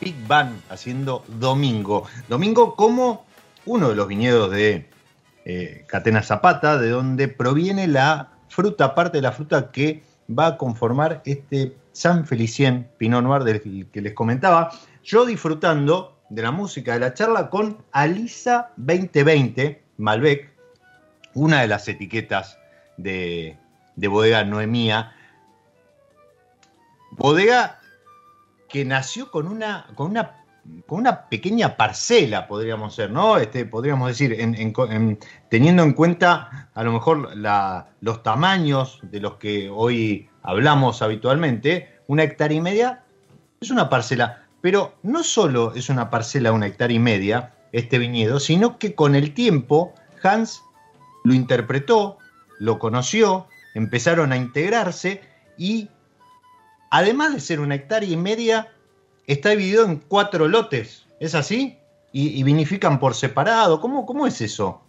Big 0.00 0.16
Bang 0.26 0.50
haciendo 0.68 1.22
Domingo. 1.28 2.08
Domingo 2.28 2.74
como 2.74 3.24
uno 3.66 3.90
de 3.90 3.94
los 3.94 4.08
viñedos 4.08 4.50
de 4.50 4.90
eh, 5.44 5.84
Catena 5.86 6.24
Zapata, 6.24 6.76
de 6.76 6.88
donde 6.88 7.28
proviene 7.28 7.86
la 7.86 8.30
fruta, 8.48 8.96
parte 8.96 9.18
de 9.18 9.22
la 9.22 9.30
fruta 9.30 9.70
que 9.70 10.02
va 10.28 10.48
a 10.48 10.56
conformar 10.56 11.22
este 11.24 11.76
San 11.92 12.26
Felicien 12.26 12.90
Pinot 12.98 13.22
Noir 13.22 13.44
del 13.44 13.88
que 13.92 14.00
les 14.00 14.12
comentaba. 14.12 14.72
Yo 15.04 15.24
disfrutando 15.24 16.18
de 16.30 16.42
la 16.42 16.50
música 16.50 16.94
de 16.94 16.98
la 16.98 17.14
charla 17.14 17.48
con 17.48 17.78
Alisa 17.92 18.72
2020 18.76 19.84
Malbec, 19.98 20.50
una 21.34 21.60
de 21.60 21.68
las 21.68 21.86
etiquetas 21.86 22.58
de, 22.96 23.56
de 23.94 24.08
bodega 24.08 24.42
Noemía, 24.42 25.14
bodega 27.10 27.80
que 28.68 28.84
nació 28.84 29.30
con 29.30 29.46
una, 29.46 29.86
con 29.94 30.10
una, 30.10 30.44
con 30.86 31.00
una 31.00 31.28
pequeña 31.28 31.76
parcela, 31.76 32.46
podríamos 32.46 32.94
ser, 32.94 33.10
¿no? 33.10 33.36
Este, 33.36 33.66
podríamos 33.66 34.08
decir, 34.08 34.36
teniendo 35.48 35.82
en 35.82 35.92
cuenta 35.92 36.70
a 36.72 36.84
lo 36.84 36.92
mejor 36.92 37.36
los 38.00 38.22
tamaños 38.22 39.00
de 39.02 39.20
los 39.20 39.34
que 39.34 39.68
hoy 39.70 40.28
hablamos 40.42 41.02
habitualmente, 41.02 42.00
una 42.06 42.22
hectárea 42.22 42.58
y 42.58 42.60
media 42.60 43.04
es 43.60 43.70
una 43.70 43.88
parcela, 43.88 44.46
pero 44.60 44.94
no 45.02 45.22
solo 45.22 45.74
es 45.74 45.88
una 45.90 46.10
parcela, 46.10 46.52
una 46.52 46.66
hectárea 46.66 46.96
y 46.96 47.00
media, 47.00 47.54
este 47.72 47.98
viñedo, 47.98 48.40
sino 48.40 48.78
que 48.78 48.94
con 48.94 49.14
el 49.14 49.34
tiempo 49.34 49.94
Hans 50.22 50.62
lo 51.24 51.34
interpretó, 51.34 52.18
lo 52.58 52.78
conoció, 52.78 53.46
empezaron 53.74 54.32
a 54.32 54.36
integrarse 54.36 55.22
y 55.56 55.88
además 56.90 57.32
de 57.32 57.40
ser 57.40 57.60
una 57.60 57.76
hectárea 57.76 58.08
y 58.08 58.16
media, 58.16 58.68
está 59.26 59.50
dividido 59.50 59.84
en 59.84 59.96
cuatro 59.96 60.48
lotes. 60.48 61.06
¿Es 61.20 61.34
así? 61.34 61.78
¿Y, 62.12 62.42
vinifican 62.42 62.98
por 62.98 63.14
separado? 63.14 63.80
¿Cómo, 63.80 64.04
cómo 64.04 64.26
es 64.26 64.40
eso? 64.40 64.82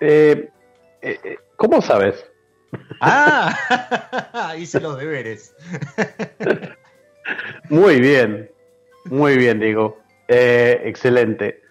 Eh, 0.00 0.50
eh, 1.00 1.20
eh, 1.22 1.38
¿Cómo 1.56 1.80
sabes? 1.80 2.24
Ah, 3.00 4.54
hice 4.58 4.80
los 4.80 4.98
deberes. 4.98 5.54
Muy 7.68 8.00
bien, 8.00 8.50
muy 9.04 9.36
bien, 9.36 9.60
digo. 9.60 10.00
Eh, 10.26 10.80
excelente. 10.84 11.62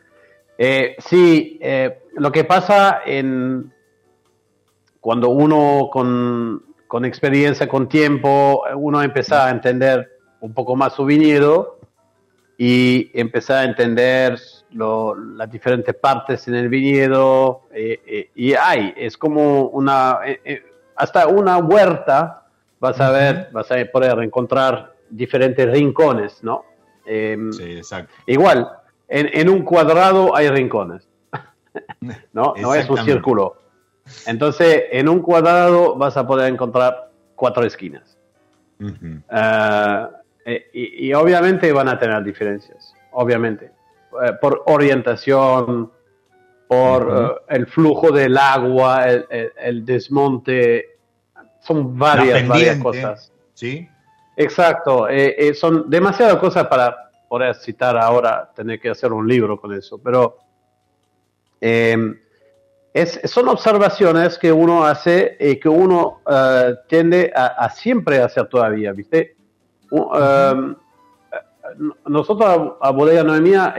Sí, 0.99 1.59
lo 2.13 2.31
que 2.31 2.45
pasa 2.45 3.01
en 3.05 3.73
cuando 5.01 5.29
uno 5.29 5.89
con, 5.91 6.63
con 6.91 7.05
experiencia, 7.05 7.69
con 7.69 7.87
tiempo, 7.87 8.63
uno 8.75 9.01
empieza 9.01 9.45
a 9.45 9.49
entender 9.49 10.19
un 10.41 10.53
poco 10.53 10.75
más 10.75 10.91
su 10.91 11.05
viñedo 11.05 11.79
y 12.57 13.09
empezar 13.13 13.59
a 13.59 13.63
entender 13.63 14.37
las 14.71 15.49
diferentes 15.49 15.95
partes 15.95 16.49
en 16.49 16.55
el 16.55 16.67
viñedo. 16.67 17.61
y 18.35 18.53
hay, 18.55 18.93
es 18.97 19.17
como 19.17 19.67
una, 19.67 20.19
hasta 20.97 21.27
una 21.27 21.59
huerta, 21.59 22.47
vas 22.81 22.99
a 22.99 23.09
ver, 23.09 23.47
vas 23.53 23.71
a 23.71 23.75
poder 23.89 24.19
encontrar 24.19 24.93
diferentes 25.09 25.71
rincones, 25.71 26.43
¿no? 26.43 26.65
Em, 27.05 27.53
sí, 27.53 27.77
exacto. 27.77 28.13
Igual, 28.25 28.69
en, 29.07 29.29
en, 29.31 29.47
un 29.47 29.61
cuadrado 29.61 30.35
hay 30.35 30.49
rincones, 30.49 31.07
¿no? 32.33 32.53
No 32.57 32.75
es 32.75 32.89
un 32.89 32.97
círculo. 32.97 33.60
Entonces, 34.25 34.83
en 34.91 35.09
un 35.09 35.21
cuadrado 35.21 35.95
vas 35.95 36.17
a 36.17 36.25
poder 36.25 36.51
encontrar 36.51 37.11
cuatro 37.35 37.65
esquinas. 37.65 38.17
Ah, 39.29 40.09
eh, 40.45 40.69
y, 40.73 41.13
obviamente 41.13 41.71
van 41.71 41.87
a 41.87 41.99
tener 41.99 42.23
diferencias, 42.23 42.95
obviamente, 43.11 43.71
eh, 44.23 44.33
por 44.41 44.63
orientación, 44.65 45.91
por 46.67 47.41
eh, 47.49 47.55
el 47.55 47.67
flujo 47.67 48.11
del 48.11 48.37
agua, 48.37 49.07
el, 49.07 49.25
el 49.57 49.85
desmonte, 49.85 50.97
son 51.61 51.97
varias, 51.97 52.47
varias 52.47 52.77
cosas. 52.79 53.31
¿Sí? 53.53 53.87
Exacto, 54.35 55.07
eh, 55.09 55.35
eh, 55.37 55.53
son 55.53 55.89
demasiadas 55.89 56.37
cosas 56.37 56.67
para 56.67 57.11
poder 57.27 57.55
citar 57.55 57.97
ahora, 57.97 58.51
tener 58.55 58.79
que 58.79 58.89
hacer 58.89 59.11
un 59.13 59.27
libro 59.27 59.59
con 59.59 59.73
eso, 59.73 59.99
pero 60.01 60.37
em, 61.59 62.17
es, 62.93 63.19
son 63.25 63.47
observaciones 63.47 64.37
que 64.37 64.51
uno 64.51 64.85
hace 64.85 65.37
y 65.39 65.57
que 65.57 65.69
uno 65.69 66.21
eh, 66.29 66.75
tiende 66.87 67.31
a, 67.35 67.69
siempre 67.69 68.19
hacer 68.19 68.47
todavía, 68.47 68.91
¿viste? 68.91 69.35
Em, 69.91 70.75
nosotros 72.05 72.75
a, 72.81 72.91
Bodega 72.91 73.23
Noemía 73.23 73.75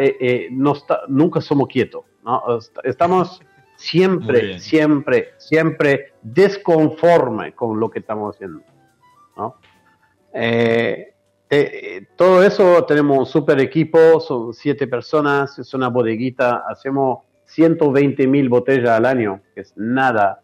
no 0.51 0.75
nunca 1.09 1.41
somos 1.41 1.69
quietos, 1.69 2.05
¿no? 2.25 2.43
Estamos 2.85 3.43
siempre, 3.77 4.59
siempre, 4.61 5.35
siempre 5.39 6.15
desconforme 6.23 7.53
con 7.53 7.81
lo 7.81 7.91
que 7.91 7.99
estamos 7.99 8.35
haciendo, 8.35 8.63
¿no? 9.37 9.57
Eh, 10.33 11.15
eh, 11.51 12.07
todo 12.17 12.43
eso 12.43 12.85
tenemos 12.85 13.19
un 13.19 13.27
super 13.27 13.61
equipo, 13.61 14.21
son 14.21 14.55
siete 14.55 14.87
personas, 14.87 15.59
es 15.59 15.75
una 15.75 15.89
bodeguita, 15.89 16.65
hacemos 16.67 17.25
120 17.55 18.27
mil 18.27 18.49
botellas 18.49 18.91
al 18.91 19.07
año, 19.07 19.41
que 19.55 19.63
es 19.63 19.73
nada 19.77 20.43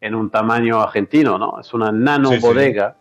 en 0.00 0.14
un 0.14 0.30
tamaño 0.30 0.80
argentino, 0.80 1.38
¿no? 1.38 1.60
Es 1.60 1.72
una 1.72 1.90
nano 1.90 2.30
bodega. 2.40 2.96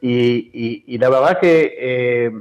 y, 0.00 0.98
la 0.98 1.08
verdad 1.10 1.40
que 1.40 1.74
eh, 1.78 2.32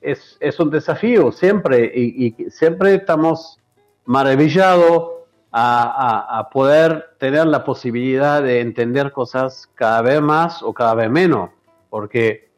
es, 0.00 0.60
un 0.60 0.70
desafío 0.70 1.30
siempre 1.30 1.92
y, 1.94 2.26
y 2.26 2.50
siempre 2.50 2.94
estamos 2.94 3.60
maravillados 4.04 5.16
a, 5.58 6.48
poder 6.52 7.16
tener 7.18 7.46
la 7.46 7.64
posibilidad 7.64 8.42
de 8.42 8.60
entender 8.60 9.12
cosas 9.12 9.70
cada 9.74 10.02
vez 10.02 10.20
más 10.20 10.62
o 10.62 10.74
cada 10.74 10.94
vez 10.94 11.10
menos, 11.10 11.50
porque 11.88 12.50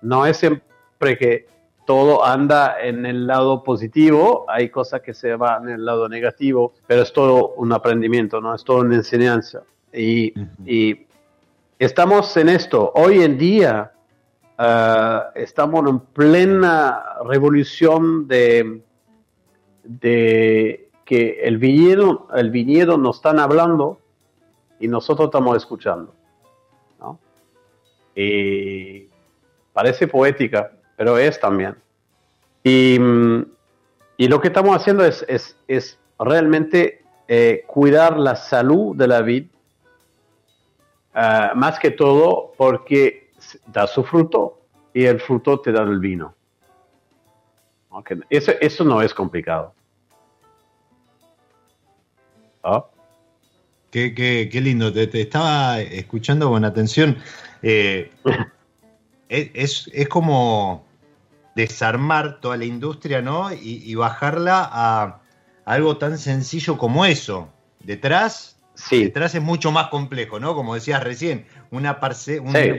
no 0.00 0.24
es 0.24 0.38
siempre 0.38 1.18
que 1.18 1.46
todo 1.90 2.24
anda 2.24 2.80
en 2.80 3.04
el 3.04 3.26
lado 3.26 3.64
positivo, 3.64 4.44
hay 4.46 4.68
cosas 4.68 5.00
que 5.00 5.12
se 5.12 5.34
van 5.34 5.68
en 5.68 5.74
el 5.74 5.84
lado 5.84 6.08
negativo, 6.08 6.72
pero 6.86 7.02
es 7.02 7.12
todo 7.12 7.54
un 7.56 7.72
aprendimiento, 7.72 8.40
¿no? 8.40 8.54
Es 8.54 8.62
todo 8.62 8.82
una 8.82 8.94
enseñanza. 8.94 9.64
Y, 9.92 10.32
estamos 11.80 12.36
en 12.36 12.48
esto. 12.48 12.92
Hoy 12.94 13.24
en 13.24 13.36
día 13.36 13.90
eh, 14.56 15.18
estamos 15.34 15.84
en 15.90 15.98
plena 15.98 17.02
revolución 17.24 18.28
de, 18.28 18.82
de 19.82 20.90
que 21.04 21.40
el 21.42 21.58
viñedo, 21.58 22.28
el 22.36 22.52
viñedo 22.52 22.98
nos 22.98 23.16
están 23.16 23.40
hablando 23.40 23.98
y 24.78 24.86
nosotros 24.86 25.26
estamos 25.26 25.56
escuchando. 25.56 26.14
¿no? 27.00 27.18
Y 28.14 29.08
parece 29.72 30.06
poética, 30.06 30.70
pero 31.00 31.16
es 31.16 31.40
también. 31.40 31.76
Y, 32.62 32.98
lo 32.98 34.38
que 34.38 34.48
estamos 34.48 34.76
haciendo 34.76 35.02
es, 35.02 35.24
es, 35.66 35.98
realmente 36.18 37.02
eh, 37.26 37.64
cuidar 37.66 38.18
la 38.18 38.36
salud 38.36 38.94
de 38.94 39.08
la 39.08 39.22
vid, 39.22 39.46
ah, 41.14 41.52
más 41.56 41.78
que 41.78 41.90
todo 41.90 42.52
porque 42.58 43.30
da 43.68 43.86
su 43.86 44.04
fruto 44.04 44.60
y 44.92 45.06
el 45.06 45.20
fruto 45.20 45.58
te 45.60 45.72
da 45.72 45.84
el 45.84 46.00
vino. 46.00 46.34
Eso, 48.28 48.52
eso 48.60 48.84
no 48.84 49.00
es 49.00 49.14
complicado. 49.14 49.72
¿Ah? 52.62 52.84
Qué, 53.90 54.50
lindo, 54.52 54.92
te, 54.92 55.18
estaba 55.18 55.80
escuchando 55.80 56.50
con 56.50 56.62
atención. 56.62 57.16
Eh, 57.62 58.10
es, 59.30 60.08
como 60.08 60.89
desarmar 61.54 62.40
toda 62.40 62.56
la 62.56 62.64
industria, 62.64 63.22
¿no? 63.22 63.52
Y, 63.52 63.94
bajarla 63.94 64.68
a, 64.70 65.20
algo 65.64 65.96
tan 65.98 66.18
sencillo 66.18 66.78
como 66.78 67.04
eso. 67.04 67.48
Detrás, 67.80 68.58
detrás 68.90 69.34
es 69.34 69.42
mucho 69.42 69.72
más 69.72 69.88
complejo, 69.88 70.40
¿no? 70.40 70.54
Como 70.54 70.74
decías 70.74 71.02
recién, 71.02 71.46
una, 71.70 71.98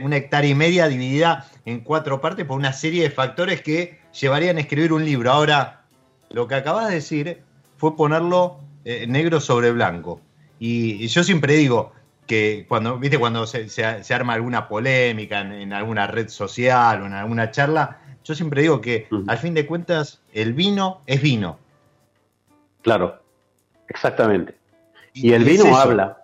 una 0.02 0.16
hectárea 0.16 0.50
y 0.50 0.54
media 0.54 0.88
dividida 0.88 1.46
en 1.64 1.80
cuatro 1.80 2.20
partes 2.20 2.44
por 2.44 2.58
una 2.58 2.72
serie 2.72 3.04
de 3.04 3.10
factores 3.10 3.62
que 3.62 4.00
llevarían 4.20 4.56
a 4.56 4.60
escribir 4.60 4.92
un 4.92 5.04
libro. 5.04 5.32
Ahora, 5.32 5.82
lo 6.30 6.48
que 6.48 6.54
acabas 6.54 6.88
de 6.88 6.94
decir 6.94 7.42
fue 7.76 7.96
ponerlo 7.96 8.60
eh, 8.84 9.06
negro 9.06 9.40
sobre 9.40 9.70
blanco. 9.70 10.20
Y, 10.58 11.06
yo 11.08 11.22
siempre 11.24 11.54
digo 11.54 11.92
que 12.26 12.64
cuando, 12.68 12.98
viste, 12.98 13.18
cuando 13.18 13.46
se, 13.46 13.84
arma 14.14 14.34
alguna 14.34 14.68
polémica 14.68 15.40
en, 15.40 15.72
alguna 15.72 16.06
red 16.06 16.28
social 16.28 17.02
o 17.02 17.06
en 17.06 17.12
alguna 17.12 17.50
charla, 17.50 18.00
yo 18.24 18.34
siempre 18.34 18.62
digo 18.62 18.80
que 18.80 19.08
al 19.26 19.38
fin 19.38 19.54
de 19.54 19.66
cuentas 19.66 20.20
el 20.32 20.52
vino 20.52 21.00
es 21.06 21.22
vino. 21.22 21.58
Claro, 22.82 23.20
exactamente. 23.88 24.54
Y, 25.14 25.32
el 25.32 25.44
vino 25.44 25.76
habla. 25.76 26.18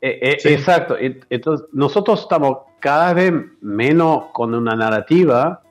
Eh, 0.00 0.18
eh, 0.22 0.36
exacto. 0.44 0.96
Entonces, 0.98 1.66
nosotros 1.72 2.20
estamos 2.22 2.58
cada 2.80 3.12
vez 3.14 3.32
menos 3.60 4.26
con 4.32 4.54
una 4.54 4.74
narrativa, 4.74 5.62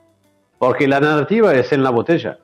porque 0.58 0.86
la 0.86 1.00
narrativa 1.00 1.54
es 1.54 1.72
en 1.72 1.82
la 1.82 1.90
botella. 1.90 2.38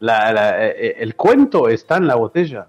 La, 0.00 0.66
eh, 0.66 0.96
el 0.98 1.14
cuento 1.14 1.68
está 1.68 1.96
en 1.96 2.08
la 2.08 2.16
botella. 2.16 2.68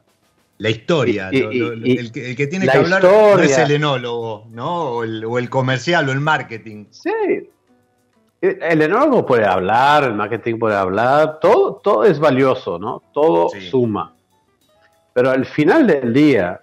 La 0.59 0.69
historia. 0.69 1.29
el, 1.29 2.11
que, 2.11 2.47
tiene 2.47 2.67
que 2.67 2.77
hablar 2.77 3.03
no 3.03 3.39
es 3.39 3.57
el 3.57 3.71
enólogo, 3.71 4.47
¿no? 4.51 4.83
O 4.83 5.03
el, 5.03 5.49
comercial 5.49 6.07
o 6.07 6.11
el 6.11 6.21
marketing. 6.21 6.85
Sí. 6.91 7.09
El 8.43 8.81
enólogo 8.81 9.25
puede 9.25 9.45
hablar, 9.45 10.03
el 10.03 10.15
marketing 10.15 10.59
puede 10.59 10.75
hablar, 10.75 11.39
todo, 11.39 11.75
todo 11.75 12.03
es 12.03 12.19
valioso, 12.19 12.77
¿no? 12.77 13.01
Todo 13.13 13.47
suma. 13.71 14.13
Pero 15.13 15.29
al 15.29 15.45
final 15.45 15.87
del 15.87 16.13
día, 16.13 16.61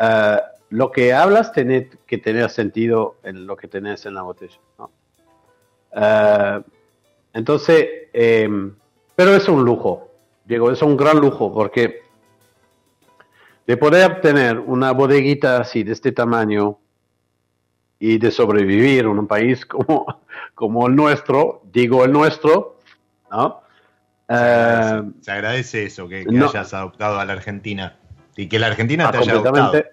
eh, 0.00 0.40
lo 0.70 0.90
que 0.90 1.14
hablas 1.14 1.52
tiene 1.52 1.90
que 2.08 2.18
tener 2.18 2.50
sentido 2.50 3.18
en 3.22 3.46
lo 3.46 3.56
que 3.56 3.68
tenés 3.68 4.04
en 4.06 4.14
la 4.14 4.22
botella, 4.22 4.58
¿no? 4.78 4.90
entonces, 7.32 7.88
pero 8.12 9.34
es 9.34 9.48
un 9.48 9.64
lujo, 9.64 10.10
Diego, 10.44 10.70
es 10.70 10.82
un 10.82 10.96
gran 10.96 11.18
lujo 11.18 11.54
porque 11.54 12.02
de 13.66 13.76
poder 13.76 14.20
tener 14.20 14.58
una 14.58 14.92
bodeguita 14.92 15.58
así, 15.58 15.84
de 15.84 15.92
este 15.92 16.12
tamaño, 16.12 16.78
y 17.98 18.18
de 18.18 18.30
sobrevivir 18.30 19.00
en 19.00 19.18
un 19.18 19.26
país 19.26 19.64
como, 19.66 20.06
como 20.56 20.86
el 20.86 20.96
nuestro, 20.96 21.60
digo 21.70 22.06
el 22.06 22.12
nuestro, 22.12 22.78
¿no? 23.30 23.60
Se 24.26 25.30
agradece, 25.30 25.82
eh, 25.82 25.86
eso, 25.86 26.08
que, 26.08 26.24
hayas 26.26 26.72
adoptado 26.72 27.20
a 27.20 27.26
la 27.26 27.34
Argentina 27.34 27.98
y 28.34 28.48
que 28.48 28.58
la 28.58 28.68
Argentina 28.68 29.06
ah, 29.06 29.12
te 29.12 29.18
haya 29.18 29.32
adoptado. 29.32 29.84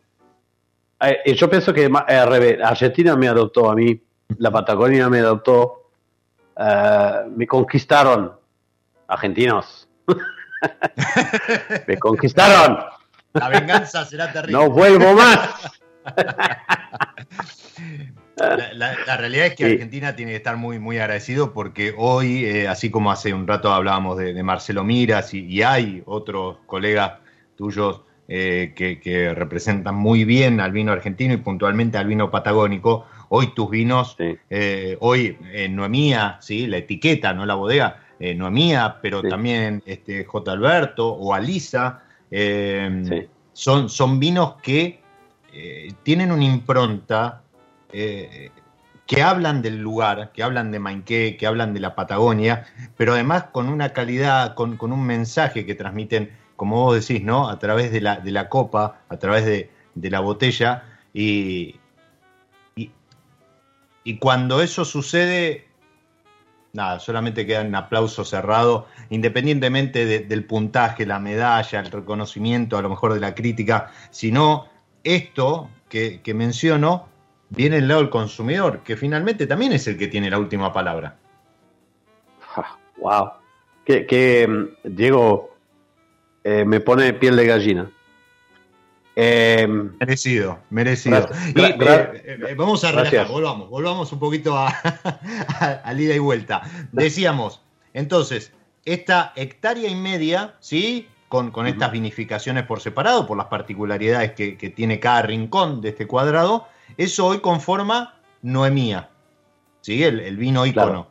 Eh, 1.02 1.36
yo 1.36 1.50
pienso 1.50 1.74
que 1.74 1.92
eh, 2.08 2.60
Argentina 2.64 3.18
me 3.18 3.28
adoptó 3.28 3.70
a 3.70 3.76
mí, 3.76 4.02
la 4.38 4.52
Patagonia 4.52 5.10
me 5.10 5.20
adoptó, 5.20 5.90
me 7.36 7.46
conquistaron 7.46 8.32
argentinos. 9.08 9.90
Me 11.88 11.98
conquistaron. 11.98 12.80
La 13.34 13.50
venganza 13.50 14.06
será 14.06 14.32
terrible. 14.32 14.54
No 14.54 14.70
vuelvo 14.70 15.14
más. 15.14 15.74
La, 18.36 19.18
realidad 19.18 19.48
es 19.48 19.56
que 19.56 19.66
Argentina 19.66 20.16
tiene 20.16 20.32
que 20.32 20.38
estar 20.38 20.58
muy, 20.58 20.80
muy 20.80 20.98
agradecido 20.98 21.54
porque 21.54 21.94
hoy, 21.96 22.46
eh, 22.46 22.68
así 22.68 22.90
como 22.90 23.12
hace 23.12 23.34
un 23.34 23.46
rato 23.46 23.72
hablábamos 23.72 24.18
de, 24.18 24.42
Marcelo 24.42 24.84
Miras 24.84 25.34
y, 25.34 25.62
hay 25.62 26.02
otros 26.06 26.58
colegas 26.66 27.14
tuyos 27.56 28.02
eh, 28.28 28.74
que, 28.76 29.34
representan 29.36 29.96
muy 29.96 30.26
bien 30.26 30.60
al 30.60 30.72
vino 30.72 30.92
argentino 30.92 31.34
y 31.34 31.38
puntualmente 31.38 31.98
al 31.98 32.08
vino 32.08 32.32
patagónico, 32.32 33.06
hoy 33.30 33.54
tus 33.54 33.70
vinos, 33.70 34.18
eh, 34.20 34.98
hoy 35.00 35.38
Noemía, 35.70 36.38
¿sí? 36.42 36.66
la 36.66 36.78
etiqueta, 36.78 37.34
no 37.34 37.46
la 37.46 37.56
bodega, 37.56 38.00
Noemía, 38.36 39.00
pero 39.02 39.22
también 39.22 39.84
este, 39.86 40.24
J. 40.24 40.52
Alberto 40.52 41.10
o 41.10 41.34
Alisa, 41.34 42.04
son, 43.54 43.90
son 43.90 44.20
vinos 44.20 44.56
que 44.64 45.02
tienen 46.04 46.32
una 46.32 46.46
impronta 46.46 47.43
eh, 47.94 48.52
que 49.06 49.22
hablan 49.22 49.62
del 49.62 49.78
lugar, 49.78 50.32
que 50.32 50.44
hablan 50.44 50.72
de 50.72 50.80
Mainqué, 50.80 51.36
que 51.38 51.46
hablan 51.46 51.74
de 51.74 51.80
la 51.80 51.96
Patagonia, 51.96 52.66
pero 52.98 53.14
además 53.14 53.46
con 53.52 53.68
una 53.70 53.90
calidad, 53.90 54.56
con, 54.56 54.78
un 54.80 55.06
mensaje 55.06 55.66
que 55.66 55.76
transmiten, 55.76 56.32
como 56.56 56.78
vos 56.78 57.08
decís, 57.08 57.24
¿no? 57.24 57.50
A 57.50 57.60
través 57.60 57.92
de 57.92 58.02
la, 58.02 58.50
copa, 58.50 59.02
a 59.10 59.18
través 59.18 59.46
de, 59.46 59.70
la 60.10 60.20
botella. 60.22 60.84
Y, 61.14 61.80
cuando 64.20 64.62
eso 64.62 64.86
sucede, 64.86 65.68
nada, 66.72 67.00
solamente 67.00 67.46
queda 67.46 67.62
un 67.62 67.76
aplauso 67.76 68.24
cerrado, 68.24 68.88
independientemente 69.10 70.06
del 70.06 70.46
puntaje, 70.46 71.06
la 71.06 71.20
medalla, 71.20 71.80
el 71.80 71.92
reconocimiento, 71.92 72.78
a 72.78 72.82
lo 72.82 72.90
mejor 72.90 73.14
de 73.14 73.20
la 73.20 73.36
crítica, 73.36 73.92
sino 74.12 74.68
esto 75.04 75.70
que 75.90 76.34
menciono 76.34 77.13
viene 77.56 77.78
el 77.78 77.88
lado 77.88 78.02
del 78.02 78.10
consumidor, 78.10 78.80
que 78.84 78.98
finalmente 78.98 79.48
también 79.48 79.74
es 79.74 79.88
el 79.88 79.98
que 79.98 80.08
tiene 80.08 80.30
la 80.30 80.40
última 80.40 80.74
palabra. 80.74 81.16
wow. 82.98 83.32
Que, 83.86 84.48
mm, 84.48 84.96
Diego 84.96 85.56
eh, 86.44 86.66
me 86.66 86.80
pone 86.80 87.14
piel 87.14 87.36
de 87.36 87.46
gallina. 87.46 87.92
Em, 89.16 89.92
merecido, 90.00 90.60
merecido. 90.72 91.30
Eh, 91.56 92.40
eh, 92.50 92.56
vamos 92.58 92.84
a 92.84 92.92
relajar, 92.92 93.28
volvamos, 93.28 93.70
volvamos 93.70 94.12
un 94.12 94.18
poquito 94.18 94.58
a, 94.58 94.70
a, 95.84 95.94
ida 95.94 96.16
y 96.16 96.20
vuelta. 96.20 96.64
Decíamos, 96.92 97.62
entonces, 97.94 98.52
esta 98.86 99.34
hectárea 99.36 99.88
y 99.88 99.96
media, 99.96 100.56
¿sí? 100.60 101.08
Con, 101.30 101.52
con 101.52 101.68
estas 101.68 101.92
vinificaciones 101.92 102.64
por 102.64 102.80
separado, 102.80 103.28
por 103.28 103.38
las 103.38 103.48
particularidades 103.48 104.34
que, 104.34 104.58
que, 104.58 104.70
tiene 104.70 105.00
cada 105.00 105.24
rincón 105.24 105.82
de 105.82 105.90
este 105.90 106.06
cuadrado, 106.06 106.68
eso 106.98 107.28
hoy 107.28 107.40
conforma 107.40 108.16
Noemía, 108.42 109.10
¿sí? 109.82 110.04
El, 110.04 110.38
vino 110.38 110.66
ícono. 110.66 111.08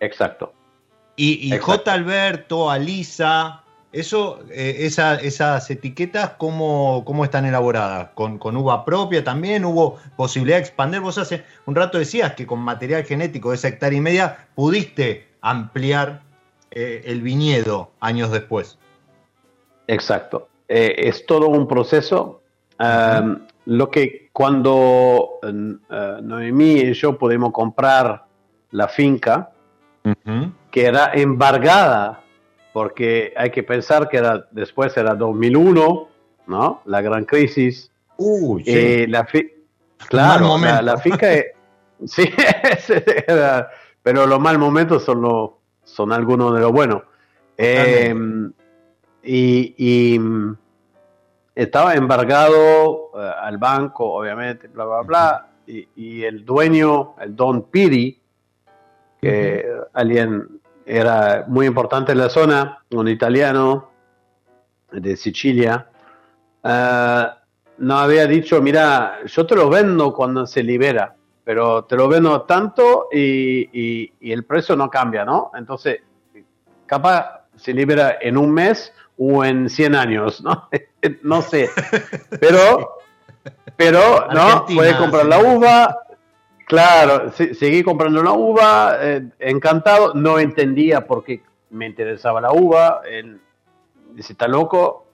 Exacto. 0.00 0.52
Y, 1.16 1.56
J. 1.56 1.92
Alberto, 1.92 2.70
Alisa, 2.70 3.64
eso, 3.94 4.40
eh, 4.50 4.76
esas 4.80 5.70
etiquetas, 5.70 6.30
¿cómo, 6.30 7.04
¿cómo, 7.04 7.24
están 7.24 7.44
elaboradas? 7.44 8.08
¿Con, 8.14 8.56
uva 8.56 8.84
propia 8.84 9.22
también? 9.22 9.64
¿Hubo 9.64 9.98
posibilidad 10.16 10.56
de 10.56 10.62
expandir? 10.62 11.00
Vos 11.00 11.16
hace 11.16 11.44
un 11.66 11.76
rato 11.76 11.98
decías 11.98 12.34
que 12.34 12.46
con 12.46 12.58
material 12.58 13.04
genético 13.04 13.50
de 13.50 13.56
esa 13.56 13.68
hectárea 13.68 13.96
y 13.96 14.00
media 14.00 14.48
pudiste 14.56 15.28
ampliar 15.40 16.22
eh, 16.72 17.02
el 17.06 17.22
viñedo 17.22 17.92
años 18.00 18.32
después. 18.32 18.78
Exacto. 19.86 20.48
Eh, 20.66 20.94
es 20.98 21.24
todo 21.26 21.48
un 21.48 21.68
proceso. 21.68 22.40
Lo 23.66 23.90
que 23.90 24.23
cuando 24.34 25.38
eh, 25.44 26.18
Noemí 26.20 26.80
y 26.80 26.92
yo 26.92 27.16
pudimos 27.16 27.52
comprar 27.52 28.24
la 28.72 28.88
finca, 28.88 29.52
que 30.72 30.84
era 30.84 31.12
embargada, 31.14 32.20
porque 32.72 33.32
hay 33.36 33.50
que 33.50 33.62
pensar 33.62 34.08
que 34.08 34.16
era, 34.16 34.44
después 34.50 34.96
era 34.96 35.14
2001, 35.14 36.08
¿no? 36.48 36.82
La 36.84 37.00
gran 37.00 37.24
crisis. 37.24 37.92
Uy, 38.16 38.64
eh, 38.66 39.06
la 39.08 39.24
claro, 40.08 40.58
la, 40.58 40.98
finca, 40.98 41.28
sí, 42.04 42.28
pero 44.02 44.26
los 44.26 44.40
mal 44.40 44.58
momentos 44.58 45.04
son, 45.04 45.52
son 45.84 46.12
algunos 46.12 46.52
de 46.54 46.60
los 46.60 46.72
buenos. 46.72 47.02
Eh, 47.56 48.12
y 49.22 50.18
estaba 51.54 51.94
embargado 51.94 53.10
eh, 53.14 53.30
al 53.42 53.58
banco, 53.58 54.12
obviamente, 54.12 54.68
bla, 54.68 54.84
bla, 54.84 55.02
bla, 55.02 55.46
y, 55.66 56.22
el 56.24 56.44
dueño, 56.44 57.14
el 57.20 57.34
Don 57.34 57.62
Piri, 57.70 58.20
que 59.20 59.64
alguien 59.94 60.60
era 60.84 61.44
muy 61.48 61.66
importante 61.66 62.12
en 62.12 62.18
la 62.18 62.28
zona, 62.28 62.84
un 62.90 63.08
italiano 63.08 63.90
de 64.92 65.16
Sicilia, 65.16 65.88
uh, 66.62 67.34
no 67.78 67.98
había 67.98 68.26
dicho, 68.26 68.60
mira, 68.60 69.20
yo 69.24 69.46
te 69.46 69.56
lo 69.56 69.70
vendo 69.70 70.12
cuando 70.12 70.46
se 70.46 70.62
libera, 70.62 71.16
pero 71.42 71.84
te 71.84 71.96
lo 71.96 72.08
vendo 72.08 72.42
tanto 72.42 73.08
y, 73.10 74.10
y 74.20 74.32
el 74.32 74.44
precio 74.44 74.76
no 74.76 74.90
cambia, 74.90 75.24
¿no? 75.24 75.50
Entonces, 75.56 76.02
capaz 76.84 77.46
se 77.56 77.72
libera 77.72 78.18
en 78.20 78.36
un 78.36 78.52
mes 78.52 78.92
o 79.18 79.44
en 79.44 79.68
100 79.68 79.94
años, 79.94 80.42
¿no? 80.42 80.68
no 81.22 81.42
sé. 81.42 81.70
Pero, 82.40 82.96
pero, 83.76 84.28
¿no? 84.32 84.64
Puede 84.66 84.96
comprar 84.96 85.26
la 85.26 85.38
uva. 85.38 85.98
Claro, 86.66 87.30
seguí 87.32 87.82
comprando 87.82 88.22
la 88.22 88.32
uva, 88.32 88.96
eh, 89.00 89.28
encantado. 89.38 90.14
No 90.14 90.38
entendía 90.38 91.06
por 91.06 91.24
qué 91.24 91.42
me 91.70 91.86
interesaba 91.86 92.40
la 92.40 92.52
uva. 92.52 93.02
dice, 94.12 94.32
está 94.32 94.48
loco. 94.48 95.06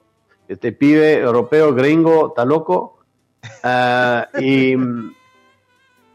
Este 0.47 0.71
pibe 0.71 1.15
europeo, 1.15 1.73
gringo, 1.73 2.29
está 2.29 2.45
loco. 2.45 2.99
Ah, 3.63 4.29
y, 4.39 4.75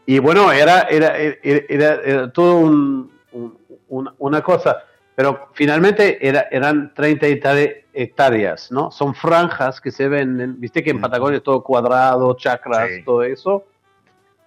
y 0.05 0.19
bueno, 0.19 0.51
era, 0.51 0.81
era, 0.83 1.15
era, 1.17 2.31
todo 2.31 2.57
un, 2.57 3.11
una 3.89 4.41
cosa. 4.41 4.83
Pero 5.17 5.49
finalmente 5.53 6.19
era, 6.21 6.47
eran 6.51 6.93
30 6.93 7.25
hectáreas, 7.91 8.71
¿no? 8.71 8.91
Son 8.91 9.15
franjas 9.15 9.81
que 9.81 9.89
se 9.89 10.07
venden, 10.07 10.59
viste 10.59 10.83
que 10.83 10.91
en 10.91 11.01
Patagonia 11.01 11.37
es 11.37 11.43
todo 11.43 11.63
cuadrado, 11.63 12.35
chacras, 12.35 12.87
todo 13.03 13.23
eso. 13.23 13.65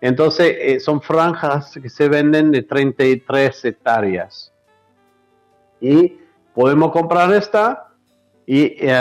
Entonces 0.01 0.57
eh, 0.61 0.79
son 0.79 1.03
franjas 1.03 1.77
que 1.83 1.91
se 1.91 2.09
venden 2.09 2.53
de 2.53 2.63
33 2.63 3.65
hectáreas. 3.65 4.53
Y 5.81 6.19
podemos 6.55 6.93
comprar 6.93 7.33
esta 7.33 7.89
y 8.47 8.63
eh, 8.63 8.77
eh, 8.81 8.93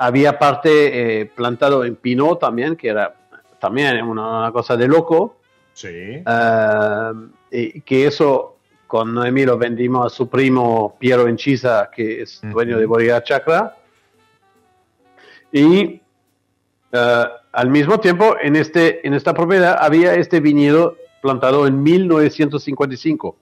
había 0.00 0.38
parte 0.38 1.30
plantado 1.36 1.84
en 1.84 1.94
pino 1.96 2.38
también, 2.38 2.74
que 2.74 2.88
era 2.88 3.14
también 3.58 4.02
una, 4.02 4.50
cosa 4.50 4.78
de 4.78 4.88
loco. 4.88 5.36
Sí. 5.74 6.24
y 7.50 7.80
que 7.82 8.06
eso 8.06 8.57
con 8.88 9.14
Noemí 9.14 9.44
lo 9.44 9.58
vendimos 9.58 10.06
a 10.06 10.08
su 10.08 10.28
primo 10.28 10.96
Piero 10.98 11.28
Encisa, 11.28 11.90
que 11.94 12.22
es 12.22 12.40
dueño 12.42 12.78
de 12.78 12.86
Bodega 12.86 13.22
Chacra. 13.22 13.76
Y 15.52 16.00
eh, 16.90 17.24
al 17.52 17.68
mismo 17.68 18.00
tiempo, 18.00 18.36
en, 18.40 18.56
este, 18.56 19.06
en 19.06 19.12
esta 19.12 19.34
propiedad 19.34 19.76
había 19.78 20.14
este 20.14 20.40
viñedo 20.40 20.96
plantado 21.20 21.66
en 21.66 21.82
1955, 21.82 23.36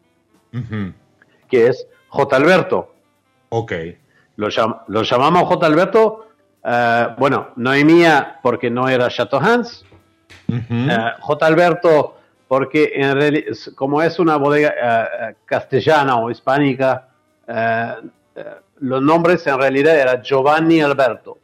que 1.49 1.67
es 1.69 1.87
J. 2.09 2.37
Alberto. 2.37 2.93
Ok. 3.51 3.73
Lo, 4.35 4.49
lo 4.89 5.03
llamamos 5.05 5.45
J. 5.45 5.65
Alberto, 5.65 6.27
eh, 6.65 7.09
bueno, 7.19 7.51
Noemía 7.55 8.41
porque 8.43 8.69
no 8.69 8.89
era 8.89 9.09
Chateau 9.09 9.41
Hans. 9.41 9.85
Eh, 10.49 10.99
J. 11.21 11.47
Alberto 11.47 12.17
porque 12.49 12.93
en 12.95 13.15
realidad, 13.15 13.53
como 13.75 14.03
es 14.03 14.19
una 14.19 14.37
bodega 14.37 14.69
eh, 14.69 15.09
eh, 15.31 15.35
castellana 15.45 16.17
o 16.17 16.31
hispánica, 16.31 17.09
eh, 17.47 17.95
los 18.81 19.03
nombres 19.03 19.47
en 19.47 19.59
realidad 19.59 19.97
eran 19.97 20.23
Giovanni 20.23 20.81
Alberto, 20.81 21.39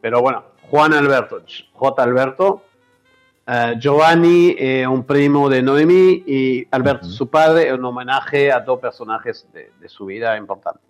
pero 0.00 0.20
bueno, 0.20 0.44
Juan 0.70 0.92
Alberto, 0.92 1.42
J. 1.72 2.02
Alberto, 2.02 2.62
Giovanni, 3.78 4.84
un 4.84 5.04
primo 5.04 5.48
de 5.48 5.62
Noemí, 5.62 6.22
y 6.26 6.68
Alberto, 6.70 7.06
su 7.06 7.30
padre, 7.30 7.72
un 7.72 7.82
homenaje 7.82 8.52
a 8.52 8.60
dos 8.60 8.78
personajes 8.78 9.48
de, 9.54 9.88
su 9.88 10.04
vida 10.04 10.36
importante. 10.36 10.80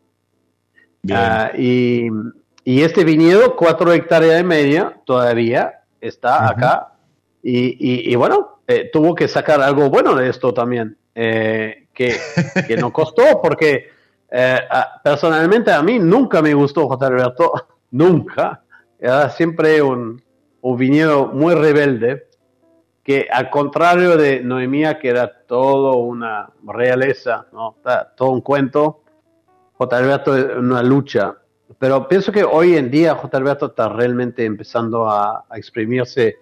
y, 1.56 2.08
y, 2.64 2.82
este 2.82 3.04
viñedo, 3.04 3.54
cuatro 3.54 3.92
hectáreas 3.92 4.40
y 4.40 4.44
media, 4.44 5.00
todavía 5.04 5.82
está 6.00 6.48
acá. 6.48 6.92
Y, 7.42 8.10
y, 8.10 8.14
bueno, 8.16 8.57
eh, 8.70 8.90
tuvo 8.92 9.14
que 9.14 9.26
sacar 9.26 9.62
algo 9.62 9.88
bueno 9.88 10.14
de 10.14 10.28
esto 10.28 10.52
también, 10.52 10.98
eh, 11.14 11.88
que, 11.94 12.16
que 12.66 12.76
no 12.76 12.92
costó, 12.92 13.40
porque 13.42 13.88
eh, 14.30 14.60
personalmente 15.02 15.72
a 15.72 15.82
mí 15.82 15.98
nunca 15.98 16.42
me 16.42 16.52
gustó 16.52 16.86
J. 16.86 17.06
Alberto, 17.06 17.52
nunca. 17.90 18.62
Era 19.00 19.30
siempre 19.30 19.80
un, 19.80 20.22
un 20.60 20.76
viñedo 20.76 21.28
muy 21.28 21.54
rebelde, 21.54 22.28
que 23.02 23.26
al 23.32 23.48
contrario 23.48 24.18
de 24.18 24.40
Noemía, 24.40 24.98
que 24.98 25.08
era 25.08 25.32
todo 25.46 25.96
una 25.96 26.50
realeza, 26.62 27.46
¿no? 27.52 27.76
todo 28.16 28.30
un 28.30 28.42
cuento, 28.42 29.00
J. 29.78 29.96
Alberto 29.96 30.36
es 30.36 30.44
una 30.56 30.82
lucha. 30.82 31.36
Pero 31.78 32.06
pienso 32.06 32.32
que 32.32 32.44
hoy 32.44 32.76
en 32.76 32.90
día 32.90 33.14
J. 33.14 33.34
Alberto 33.34 33.66
está 33.66 33.88
realmente 33.88 34.44
empezando 34.44 35.08
a, 35.08 35.46
exprimirse 35.54 36.36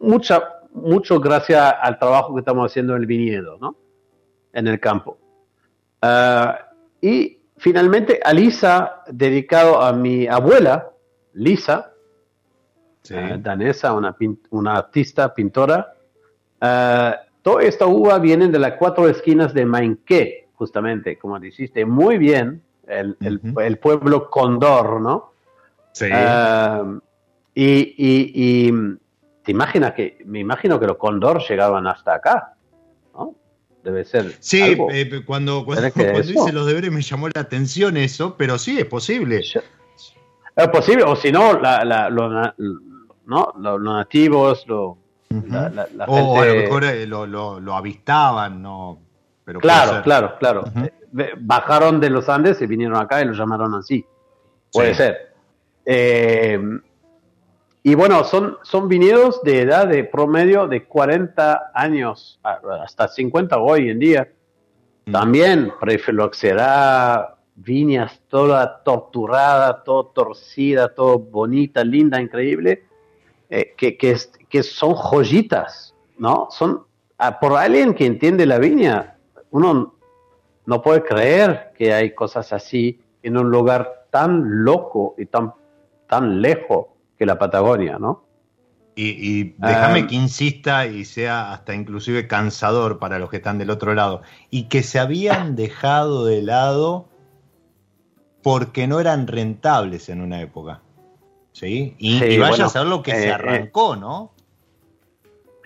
mucha, 0.00 0.42
mucho 0.72 1.20
gracias 1.20 1.74
al 1.80 1.98
trabajo 1.98 2.34
que 2.34 2.40
estamos 2.40 2.70
haciendo 2.70 2.94
en 2.94 3.02
el 3.02 3.06
viñedo, 3.06 3.58
¿no? 3.60 3.76
En 4.52 4.66
el 4.66 4.80
campo. 4.80 5.18
Ah, 6.00 6.70
y 7.00 7.38
finalmente 7.56 8.20
a 8.24 8.32
Lisa, 8.32 9.02
dedicado 9.08 9.80
a 9.80 9.92
mi 9.92 10.26
abuela, 10.26 10.90
Lisa, 11.34 11.92
ah, 13.14 13.36
danesa, 13.38 13.92
una, 13.92 14.16
una, 14.50 14.76
artista, 14.76 15.32
pintora. 15.34 15.94
Uh, 16.60 17.14
toda 17.42 17.62
esta 17.62 17.86
uva 17.86 18.18
viene 18.18 18.48
de 18.48 18.58
las 18.58 18.74
cuatro 18.74 19.08
esquinas 19.08 19.52
de 19.52 19.64
Mainqué, 19.64 20.48
justamente, 20.54 21.18
como 21.18 21.38
dijiste, 21.40 21.84
muy 21.84 22.18
bien, 22.18 22.62
el, 22.86 23.16
el, 23.20 23.78
pueblo 23.78 24.28
Condor, 24.28 25.00
¿no? 25.00 25.32
Sí. 25.92 26.06
y, 27.54 27.94
y, 27.96 28.72
te 29.44 29.50
imaginas 29.50 29.92
que, 29.92 30.18
me 30.24 30.40
imagino 30.40 30.78
que 30.78 30.86
los 30.86 30.96
Condor 30.96 31.42
llegaban 31.48 31.86
hasta 31.86 32.14
acá, 32.14 32.54
¿no? 33.14 33.34
Debe 33.82 34.04
ser. 34.04 34.36
Sí, 34.38 34.76
eh, 34.90 35.22
cuando, 35.26 35.64
cuando, 35.64 35.86
hice 36.20 36.52
los 36.52 36.66
deberes 36.66 36.92
me 36.92 37.02
llamó 37.02 37.28
la 37.28 37.40
atención 37.40 37.96
eso, 37.96 38.36
pero 38.36 38.58
sí, 38.58 38.78
es 38.78 38.86
posible. 38.86 39.42
Es 40.54 40.68
posible, 40.68 41.02
o 41.04 41.16
si 41.16 41.32
no, 41.32 41.58
la, 41.58 41.84
la, 41.84 42.10
¿no? 42.10 43.54
los, 43.58 43.80
nativos, 43.80 44.64
lo, 44.68 44.98
la, 45.30 45.86
o 46.06 46.40
a 46.40 46.46
lo 46.46 46.54
mejor 46.54 46.84
eh, 46.84 47.06
lo, 47.06 47.26
lo, 47.26 47.74
avistaban, 47.74 48.62
¿no? 48.62 48.98
Pero 49.44 49.60
claro, 49.60 50.02
claro, 50.02 50.36
claro. 50.38 50.64
Eh, 51.18 51.32
bajaron 51.38 52.00
de 52.00 52.10
los 52.10 52.28
Andes 52.28 52.60
y 52.62 52.66
vinieron 52.66 52.96
acá 52.96 53.22
y 53.22 53.24
lo 53.24 53.32
llamaron 53.32 53.74
así. 53.74 54.04
Puede 54.70 54.94
ser. 54.94 55.34
Eh, 55.84 56.60
y 57.84 57.96
bueno, 57.96 58.22
son, 58.22 58.58
son 58.62 58.88
viñedos 58.88 59.42
de 59.42 59.62
edad 59.62 59.88
de 59.88 60.04
promedio 60.04 60.68
de 60.68 60.84
40 60.84 61.72
años, 61.74 62.38
hasta 62.42 63.08
50 63.08 63.58
hoy 63.58 63.90
en 63.90 63.98
día. 63.98 64.32
También 65.10 65.72
prefiloxera, 65.80 67.38
viñas 67.56 68.20
toda 68.28 68.84
torturada, 68.84 69.82
todo 69.82 70.06
torcida, 70.06 70.94
todo 70.94 71.18
bonita, 71.18 71.82
linda, 71.82 72.20
increíble, 72.20 72.84
eh, 73.50 73.74
que, 73.76 73.96
que, 73.96 74.16
que, 74.48 74.62
son 74.62 74.94
joyitas, 74.94 75.92
¿no? 76.18 76.46
Son, 76.52 76.84
ah, 77.18 77.40
por 77.40 77.56
alguien 77.56 77.94
que 77.94 78.06
entiende 78.06 78.46
la 78.46 78.58
viña, 78.58 79.16
uno 79.50 79.96
no 80.66 80.82
puede 80.82 81.02
creer 81.02 81.72
que 81.76 81.92
hay 81.92 82.14
cosas 82.14 82.52
así 82.52 83.00
en 83.24 83.36
un 83.36 83.50
lugar 83.50 84.06
tan 84.10 84.64
loco 84.64 85.16
y 85.18 85.26
tan, 85.26 85.52
tan 86.06 86.40
lejos 86.40 86.91
que 87.22 87.26
la 87.26 87.38
Patagonia, 87.38 87.98
¿no? 88.00 88.24
Y, 88.96 89.54
déjame 89.58 90.00
ah. 90.00 90.06
que 90.08 90.14
insista 90.16 90.86
y 90.86 91.04
sea 91.04 91.52
hasta 91.52 91.72
inclusive 91.72 92.26
cansador 92.26 92.98
para 92.98 93.20
los 93.20 93.30
que 93.30 93.36
están 93.36 93.58
del 93.58 93.70
otro 93.70 93.94
lado, 93.94 94.22
y 94.50 94.64
que 94.64 94.82
se 94.82 94.98
habían 94.98 95.54
dejado 95.64 96.26
de 96.26 96.42
lado 96.42 97.08
porque 98.42 98.88
no 98.88 98.98
eran 98.98 99.28
rentables 99.28 100.08
en 100.08 100.20
una 100.20 100.40
época. 100.40 100.82
¿Sí? 101.52 101.94
Y, 101.98 102.38
vaya 102.38 102.64
a 102.64 102.68
ser 102.68 102.86
lo 102.86 103.04
que 103.04 103.12
se 103.12 103.26
eh, 103.26 103.28
eh. 103.28 103.32
arrancó, 103.32 103.94
¿no? 103.94 104.32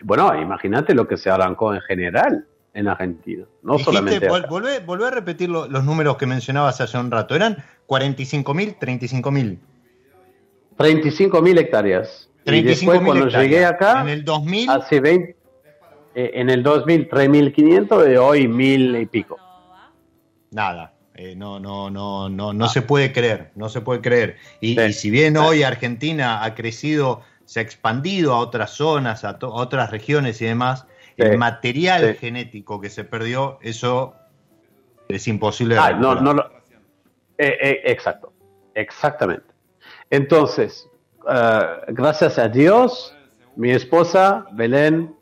Bueno, 0.03 0.39
imagínate 0.39 0.95
lo 0.95 1.09
que 1.09 1.17
se 1.17 1.31
arrancó 1.31 1.73
en 1.73 1.81
general 1.81 2.47
en 2.75 2.87
Argentina. 2.87 3.47
No 3.63 3.79
solamente. 3.79 4.29
Volvé, 4.29 5.07
a 5.07 5.11
repetir 5.11 5.49
los 5.49 5.85
números 5.85 6.19
que 6.19 6.27
mencionabas 6.27 6.83
hace 6.83 6.99
un 6.99 7.11
rato. 7.11 7.35
¿Eran 7.35 7.65
45 7.87 8.53
mil, 8.53 9.59
35 10.77 10.77
mil? 10.77 10.87
35 11.07 11.43
mil 11.43 11.59
hectáreas. 11.59 12.31
35 12.45 12.51
y 12.55 12.62
después, 12.62 13.01
cuando 13.01 13.29
llegué 13.29 13.64
acá. 13.64 14.03
En 14.03 14.09
el 14.09 14.24
2000. 14.24 14.70
Hace 14.70 15.01
20. 15.01 15.37
Eh, 16.14 16.31
en 16.35 16.49
el 16.49 16.62
2000, 16.62 17.11
3.500 17.11 18.12
y 18.12 18.16
hoy 18.16 18.49
mil 18.49 18.97
y 18.97 19.07
pico. 19.07 19.37
Nada. 20.51 20.95
Eh, 21.18 21.35
no, 21.35 21.59
no, 21.59 21.91
no, 21.91 22.29
no, 22.29 22.53
no 22.53 22.64
ah. 22.66 22.68
se 22.68 22.83
puede 22.83 23.11
creer, 23.11 23.51
no 23.55 23.70
se 23.70 23.81
puede 23.81 24.03
creer. 24.03 24.37
Y, 24.61 24.77
si 24.93 25.11
bien 25.11 25.39
hoy 25.39 25.62
Argentina 25.62 26.45
ha 26.45 26.55
crecido, 26.55 27.22
se 27.47 27.61
ha 27.61 27.62
expandido 27.62 28.35
a 28.35 28.39
otras 28.39 28.72
zonas, 28.72 29.24
a, 29.24 29.39
otras 29.41 29.91
regiones 29.91 30.43
y 30.43 30.45
demás, 30.45 30.87
el 31.16 31.39
material 31.39 32.14
genético 32.16 32.83
que 32.83 32.91
se 32.91 33.05
perdió, 33.05 33.59
eso 33.62 34.14
es 35.09 35.27
imposible. 35.27 35.79
Ah, 35.79 35.93
no, 35.93 36.14
no 36.14 36.33
eh, 37.39 37.57
eh, 37.61 37.81
exacto, 37.85 38.33
exactamente. 38.74 39.56
Entonces, 40.11 40.89
gracias 41.89 42.39
a 42.39 42.49
Dios, 42.49 43.15
mi 43.57 43.71
esposa 43.71 44.47
Belén 44.53 45.17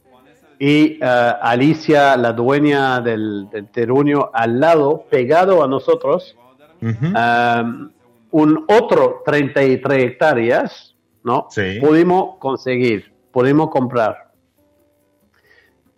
y 0.59 0.99
eh, 1.01 1.33
Alicia, 1.43 2.17
la 2.17 2.33
dueña 2.33 3.01
del, 3.01 3.49
terruño, 3.73 4.31
al 4.33 4.61
lado, 4.61 5.05
pegado 5.11 5.65
a 5.65 5.69
nosotros, 5.69 6.37
um, 6.81 7.91
un 8.31 8.65
otro 8.69 9.23
33 9.25 10.05
hectáreas, 10.05 10.95
¿no? 11.23 11.49
Pudimos 11.81 12.37
conseguir, 12.39 13.13
pudimos 13.31 13.71
comprar. 13.71 14.33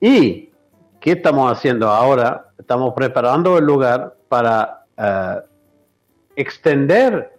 ¿Y 0.00 0.50
qué 1.00 1.12
estamos 1.12 1.50
haciendo 1.50 1.88
ahora? 1.88 2.50
Estamos 2.58 2.92
preparando 2.94 3.58
el 3.58 3.64
lugar 3.64 4.16
para 4.28 4.84
uh, 4.98 5.46
extender 6.34 7.35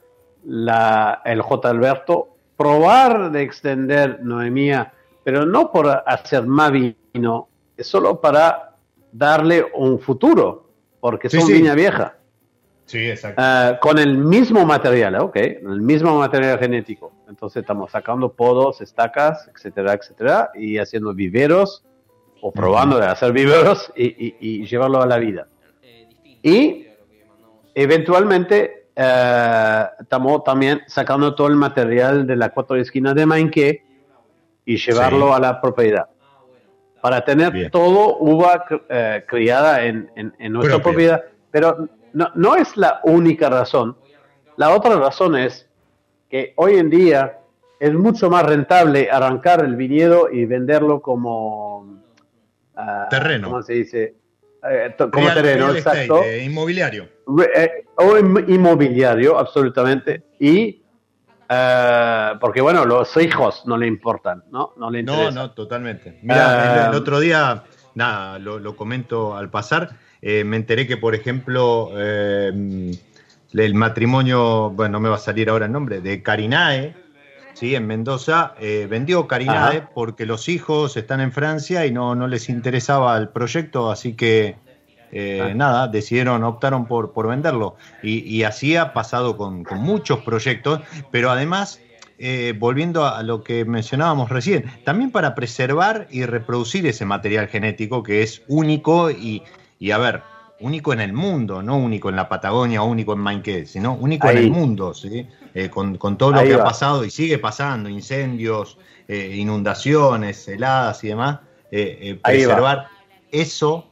la, 0.47 1.21
el 1.25 1.41
J. 1.41 1.69
Alberto, 1.69 2.37
probar 2.55 3.31
de 3.31 3.41
extender 3.41 4.21
Noemía, 4.23 4.93
pero 5.23 5.45
no 5.45 5.71
por 5.71 6.03
hacer 6.05 6.45
más 6.45 6.71
es 7.75 7.85
solo 7.85 8.21
para 8.21 8.75
darle 9.11 9.65
un 9.75 9.99
futuro, 9.99 10.69
porque 10.99 11.29
son 11.29 11.47
viña 11.47 11.75
vieja. 11.75 12.15
Sí, 12.85 13.09
exacto. 13.09 13.41
Ah, 13.43 13.77
con 13.81 13.99
el 13.99 14.17
mismo 14.17 14.65
material, 14.65 15.15
¿eh? 15.15 15.19
ok, 15.19 15.35
el 15.35 15.81
mismo 15.81 16.17
material 16.17 16.57
genético. 16.57 17.11
Entonces 17.27 17.61
estamos 17.61 17.91
sacando 17.91 18.31
podos, 18.31 18.79
estacas, 18.79 19.49
etcétera, 19.53 19.93
etcétera, 19.93 20.51
y 20.55 20.77
haciendo 20.77 21.13
viveros, 21.13 21.83
o 22.41 22.51
probando 22.51 22.97
de 22.97 23.07
hacer 23.07 23.33
viveros 23.33 23.91
y, 23.95 24.65
llevarlo 24.65 25.01
a 25.01 25.05
la 25.05 25.17
vida. 25.17 25.47
Y 26.41 26.87
eventualmente 27.75 28.86
eh, 28.99 29.83
estamos 29.99 30.43
también 30.43 30.81
sacando 30.87 31.35
todo 31.35 31.47
el 31.47 31.55
material 31.55 32.25
de 32.25 32.35
la 32.35 32.49
cuatro 32.49 32.77
esquinas 32.77 33.13
de 33.13 33.27
Mainque 33.27 33.83
y 34.65 34.77
llevarlo 34.77 35.35
a 35.35 35.39
la 35.39 35.61
propiedad 35.61 36.07
para 36.99 37.23
tener 37.23 37.69
todo 37.69 38.17
uva 38.17 38.65
eh, 38.89 39.23
criada 39.27 39.85
en, 39.85 40.09
nuestra 40.49 40.81
propiedad. 40.81 41.23
Pero 41.51 41.87
no, 42.13 42.31
no, 42.33 42.55
es 42.55 42.75
la 42.75 42.99
única 43.03 43.49
razón. 43.49 43.95
La 44.55 44.71
otra 44.71 44.95
razón 44.95 45.37
es 45.37 45.69
que 46.27 46.53
hoy 46.55 46.77
en 46.77 46.89
día 46.89 47.37
es 47.79 47.93
mucho 47.93 48.31
más 48.31 48.45
rentable 48.47 49.09
arrancar 49.11 49.63
el 49.63 49.75
viñedo 49.75 50.31
y 50.31 50.45
venderlo 50.45 51.01
como 51.01 52.01
ah, 52.75 53.07
terreno. 53.11 53.49
¿Cómo 53.49 53.61
se 53.61 53.73
dice? 53.73 54.15
Eh, 54.67 54.95
como 54.97 55.31
terreno, 55.33 55.71
exacto. 55.71 56.23
Eh, 56.23 56.43
inmobiliario. 56.43 57.07
O 57.97 58.17
inmobiliario, 58.17 59.37
absolutamente. 59.37 60.23
Y 60.39 60.81
eh, 61.49 62.31
porque 62.39 62.61
bueno, 62.61 62.85
los 62.85 63.15
hijos 63.17 63.63
no 63.65 63.77
le 63.77 63.87
importan, 63.87 64.43
¿no? 64.51 64.73
No, 64.77 64.89
le 64.89 65.03
no, 65.03 65.31
no, 65.31 65.51
totalmente. 65.51 66.19
Mira, 66.21 66.87
el, 66.87 66.93
eh, 66.93 66.97
otro 66.97 67.19
día, 67.19 67.63
nada, 67.95 68.37
lo, 68.39 68.75
comento 68.75 69.35
al 69.35 69.49
pasar, 69.49 69.91
eh, 70.21 70.43
me 70.43 70.57
enteré 70.57 70.85
que, 70.87 70.97
por 70.97 71.15
ejemplo, 71.15 71.91
el 71.97 73.73
matrimonio, 73.73 74.71
bueno, 74.71 74.93
no 74.93 74.99
me 74.99 75.09
va 75.09 75.15
a 75.15 75.19
salir 75.19 75.49
ahora 75.49 75.67
el 75.67 75.71
nombre, 75.71 76.01
de 76.01 76.21
Carinae, 76.21 76.95
¿sí? 77.53 77.75
En 77.75 77.87
Mendoza, 77.87 78.53
vendió 78.89 79.27
Carinae 79.27 79.87
porque 79.93 80.25
los 80.25 80.49
hijos 80.49 80.97
están 80.97 81.21
en 81.21 81.31
Francia 81.31 81.85
y 81.85 81.91
no, 81.91 82.13
no 82.13 82.27
les 82.27 82.49
interesaba 82.49 83.17
el 83.17 83.29
proyecto, 83.29 83.89
así 83.89 84.15
que 84.15 84.57
eh, 85.11 85.41
ah. 85.41 85.53
nada, 85.53 85.87
decidieron, 85.87 86.43
optaron 86.43 86.85
por, 86.85 87.13
por 87.13 87.27
venderlo. 87.27 87.75
Y, 88.03 88.43
así 88.43 88.75
ha 88.75 88.93
pasado 88.93 89.37
con, 89.37 89.65
muchos 89.77 90.19
proyectos, 90.19 90.81
pero 91.11 91.31
además, 91.31 91.79
eh, 92.17 92.53
volviendo 92.57 93.05
a, 93.05 93.23
lo 93.23 93.43
que 93.43 93.65
mencionábamos 93.65 94.29
recién, 94.29 94.65
también 94.83 95.11
para 95.11 95.35
preservar 95.35 96.07
y 96.09 96.25
reproducir 96.25 96.85
ese 96.87 97.05
material 97.05 97.47
genético 97.47 98.03
que 98.03 98.23
es 98.23 98.43
único 98.47 99.11
y, 99.11 99.43
a 99.91 99.97
ver, 99.97 100.23
único 100.59 100.93
en 100.93 101.01
el 101.01 101.13
mundo, 101.13 101.61
no 101.61 101.77
único 101.77 102.09
en 102.09 102.15
la 102.15 102.27
Patagonia, 102.27 102.81
único 102.81 103.13
en 103.13 103.19
Mainqué, 103.19 103.65
sino 103.65 103.93
único 103.93 104.29
en 104.29 104.37
el 104.37 104.51
mundo, 104.51 104.93
¿sí? 104.93 105.27
Eh, 105.53 105.69
con, 105.69 105.97
todo 106.17 106.31
lo 106.31 106.43
que 106.43 106.53
ha 106.53 106.63
pasado 106.63 107.05
y 107.05 107.09
sigue 107.09 107.37
pasando, 107.37 107.89
incendios, 107.89 108.77
eh, 109.07 109.35
inundaciones, 109.35 110.47
heladas 110.47 111.03
y 111.03 111.07
demás, 111.09 111.39
preservar 112.23 112.87
eso 113.31 113.87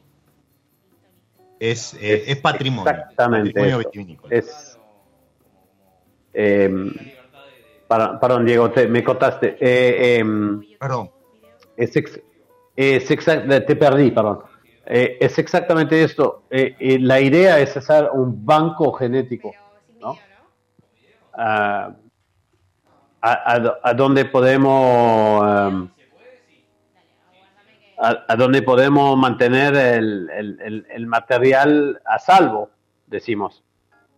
es, 1.58 1.96
es, 2.00 2.36
patrimonio. 2.38 2.90
Exactamente. 2.90 3.60
es, 4.30 4.78
em, 6.32 6.92
perdón, 7.88 8.44
Diego, 8.44 8.72
me 8.88 9.02
contaste. 9.02 9.56
Em, 9.60 10.60
perdón. 10.78 11.10
Es, 11.76 11.92
te 11.92 13.76
perdí, 13.76 14.10
perdón. 14.10 14.40
Eh, 14.86 15.18
es 15.20 15.38
exactamente 15.38 16.02
esto. 16.02 16.44
Eh, 16.48 16.76
eh, 16.78 16.98
la 17.00 17.20
idea 17.20 17.58
es 17.58 17.76
hacer 17.76 18.08
un 18.12 18.46
banco 18.46 18.92
genético, 18.92 19.52
¿no? 20.00 20.16
Ah, 21.32 21.92
a, 23.20 23.94
donde 23.94 24.26
podemos 24.26 25.42
um, 25.42 25.88
a, 27.98 28.36
donde 28.36 28.62
podemos 28.62 29.16
mantener 29.16 29.74
el, 29.74 31.06
material 31.06 32.00
a 32.04 32.18
salvo, 32.18 32.70
decimos. 33.06 33.62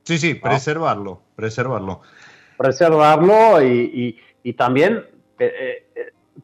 Sí, 0.05 0.19
sí, 0.19 0.35
preservarlo, 0.35 1.23
preservarlo. 1.37 2.01
Preservarlo 2.57 3.63
y, 3.63 4.19
y 4.43 4.53
también 4.55 5.05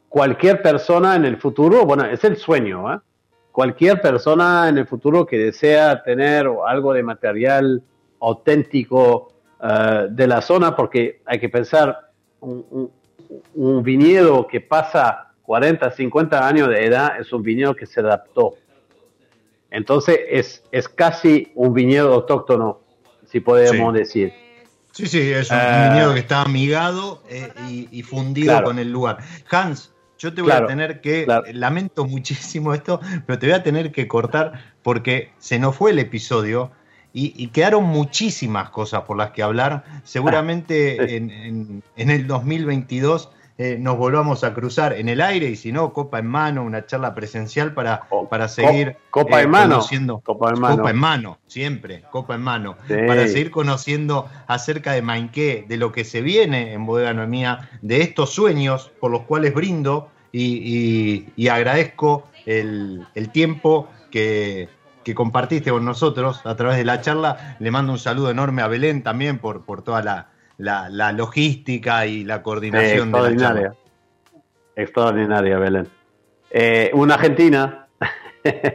cualquier 0.09 0.63
persona 0.63 1.17
en 1.17 1.25
el 1.25 1.39
futuro, 1.39 1.85
bueno, 1.85 2.05
es 2.05 2.23
el 2.23 2.37
sueño, 2.37 2.93
¿eh? 2.95 2.99
cualquier 3.51 4.01
persona 4.01 4.69
en 4.69 4.79
el 4.79 4.87
futuro 4.87 5.27
que 5.27 5.39
desea 5.39 6.03
tener 6.03 6.49
algo 6.67 6.93
de 6.93 7.03
material 7.03 7.83
auténtico 8.21 9.33
eh, 9.61 10.07
de 10.11 10.27
la 10.27 10.41
zona, 10.41 10.77
porque 10.77 11.21
hay 11.25 11.39
que 11.39 11.49
pensar, 11.49 12.11
un, 12.41 12.91
viñedo 13.83 14.47
que 14.47 14.61
pasa 14.61 15.34
40, 15.45 15.91
50 15.91 16.49
años 16.49 16.69
de 16.69 16.85
edad 16.85 17.21
es 17.21 17.33
un 17.33 17.43
viñedo 17.43 17.75
que 17.77 17.87
se 17.87 18.01
adaptó. 18.01 18.57
Entonces 19.71 20.19
es, 20.29 20.63
es 20.73 20.89
casi 20.89 21.53
un 21.55 21.75
viñedo 21.75 22.15
autóctono, 22.15 22.81
si 23.27 23.41
podemos 23.41 23.93
decir. 23.93 24.33
Sí, 24.93 25.07
sí, 25.07 25.33
es 25.33 25.51
un 25.51 25.59
eh, 25.59 25.89
viñedo 25.91 26.15
que 26.15 26.21
está 26.21 26.43
amigado 26.43 27.21
eh, 27.29 27.53
y, 27.91 28.03
fundido 28.03 28.63
con 28.63 28.79
el 28.79 28.93
lugar. 28.93 29.19
Hans, 29.51 29.93
yo 30.19 30.33
te 30.33 30.41
voy 30.41 30.53
a 30.53 30.67
tener 30.67 31.01
que, 31.01 31.27
lamento 31.53 32.05
muchísimo 32.07 32.73
esto, 32.73 33.01
pero 33.27 33.39
te 33.39 33.47
voy 33.47 33.57
a 33.57 33.63
tener 33.65 33.91
que 33.91 34.07
cortar 34.07 34.75
porque 34.83 35.33
se 35.39 35.59
nos 35.59 35.75
fue 35.75 35.91
el 35.91 35.99
episodio 35.99 36.71
y, 37.13 37.49
quedaron 37.49 37.85
muchísimas 37.85 38.71
cosas 38.71 39.03
por 39.03 39.17
las 39.17 39.31
que 39.31 39.43
hablar. 39.43 39.85
Seguramente 40.05 40.97
ah, 41.01 41.05
en, 41.09 41.83
el 41.97 42.27
2022 42.27 43.31
eh, 43.57 43.77
nos 43.79 43.97
volvamos 43.97 44.43
a 44.43 44.53
cruzar 44.53 44.95
en 44.95 45.09
el 45.09 45.21
aire 45.21 45.47
y 45.47 45.55
si 45.55 45.71
no, 45.71 45.93
copa 45.93 46.19
en 46.19 46.27
mano, 46.27 46.65
una 46.65 46.87
charla 46.87 47.15
presencial 47.15 47.73
para, 47.73 48.09
para 48.29 48.49
seguir 48.49 48.97
copa 49.11 49.41
en 49.43 49.47
eh, 49.47 49.51
mano. 49.51 49.75
conociendo. 49.77 50.21
Copa 50.25 50.51
en 50.51 50.61
mano. 50.61 50.77
Copa 50.77 50.91
en 50.91 50.97
mano, 50.97 51.39
siempre, 51.47 52.03
copa 52.11 52.35
en 52.35 52.41
mano. 52.41 52.77
Para 52.89 53.29
seguir 53.29 53.53
conociendo 53.53 54.29
acerca 54.49 54.93
de 54.93 55.03
Mainqué, 55.03 55.67
de 55.69 55.77
lo 55.77 55.93
que 55.93 56.05
se 56.05 56.21
viene 56.21 56.73
en 56.73 56.85
Bodega 56.85 57.15
Noemía, 57.15 57.71
de 57.81 58.01
estos 58.01 58.31
sueños 58.31 58.91
por 58.99 59.13
los 59.13 59.23
cuales 59.23 59.55
brindo 59.55 60.11
y, 60.33 61.49
agradezco 61.49 62.27
el, 62.47 63.07
tiempo 63.33 63.89
que, 64.11 64.69
compartiste 65.15 65.71
con 65.71 65.85
nosotros 65.85 66.45
a 66.45 66.57
través 66.57 66.77
de 66.77 66.85
la 66.85 67.01
charla. 67.01 67.57
Le 67.61 67.71
mando 67.71 67.93
un 67.93 68.01
saludo 68.01 68.31
enorme 68.31 68.63
a 68.63 68.67
Belén 68.67 69.05
también 69.05 69.39
por, 69.39 69.65
por 69.65 69.83
toda 69.83 70.03
la, 70.03 70.34
logística 70.59 72.07
y 72.07 72.25
la 72.25 72.43
coordinación 72.43 73.13
de 73.13 73.21
la 73.21 73.37
charla. 73.37 73.75
Extraordinaria, 74.77 75.59
Belén. 75.59 75.89
Eh, 76.51 76.91
una 76.95 77.15
Argentina. 77.15 77.89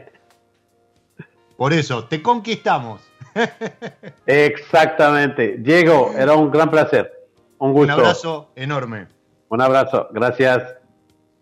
por 1.58 1.74
eso, 1.74 2.06
te 2.06 2.22
conquistamos. 2.22 3.02
Exactamente. 4.26 5.58
Diego, 5.60 6.14
era 6.18 6.34
un 6.34 6.52
gran 6.52 6.70
placer. 6.72 7.28
Un 7.58 7.74
gusto. 7.74 7.94
Un 7.94 8.00
abrazo 8.00 8.52
enorme. 8.56 9.08
Un 9.50 9.62
abrazo. 9.62 10.08
Gracias. 10.12 10.76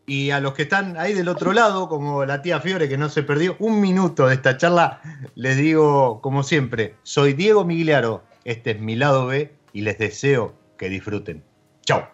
Y 0.06 0.32
a 0.32 0.40
los 0.40 0.54
que 0.54 0.64
están 0.64 0.98
ahí 0.98 1.14
del 1.14 1.28
otro 1.28 1.52
lado, 1.52 1.90
como 1.90 2.24
la 2.24 2.42
tía 2.42 2.62
Fiore, 2.62 2.88
que 2.88 2.98
no 2.98 3.10
se 3.10 3.24
perdió 3.24 3.58
un 3.60 3.82
minuto 3.82 4.28
de 4.28 4.36
esta 4.36 4.56
charla, 4.56 5.02
les 5.36 5.58
digo, 5.58 6.22
como 6.22 6.44
siempre, 6.44 6.96
soy 7.04 7.34
Diego 7.34 7.66
Migliaro, 7.66 8.24
este 8.46 8.72
es 8.72 8.80
mi 8.80 8.96
lado 8.96 9.28
B 9.28 9.57
y 9.74 9.82
les 9.82 9.98
deseo 9.98 10.54
que 10.78 10.90
disfruten. 10.90 11.44
¡Chao! 11.86 12.08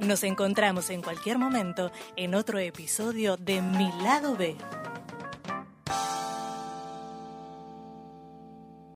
Nos 0.00 0.24
encontramos 0.24 0.88
en 0.90 1.02
cualquier 1.02 1.38
momento 1.38 1.92
en 2.16 2.34
otro 2.34 2.58
episodio 2.58 3.36
de 3.36 3.60
Mi 3.60 3.92
Lado 4.02 4.36
B. 4.36 4.56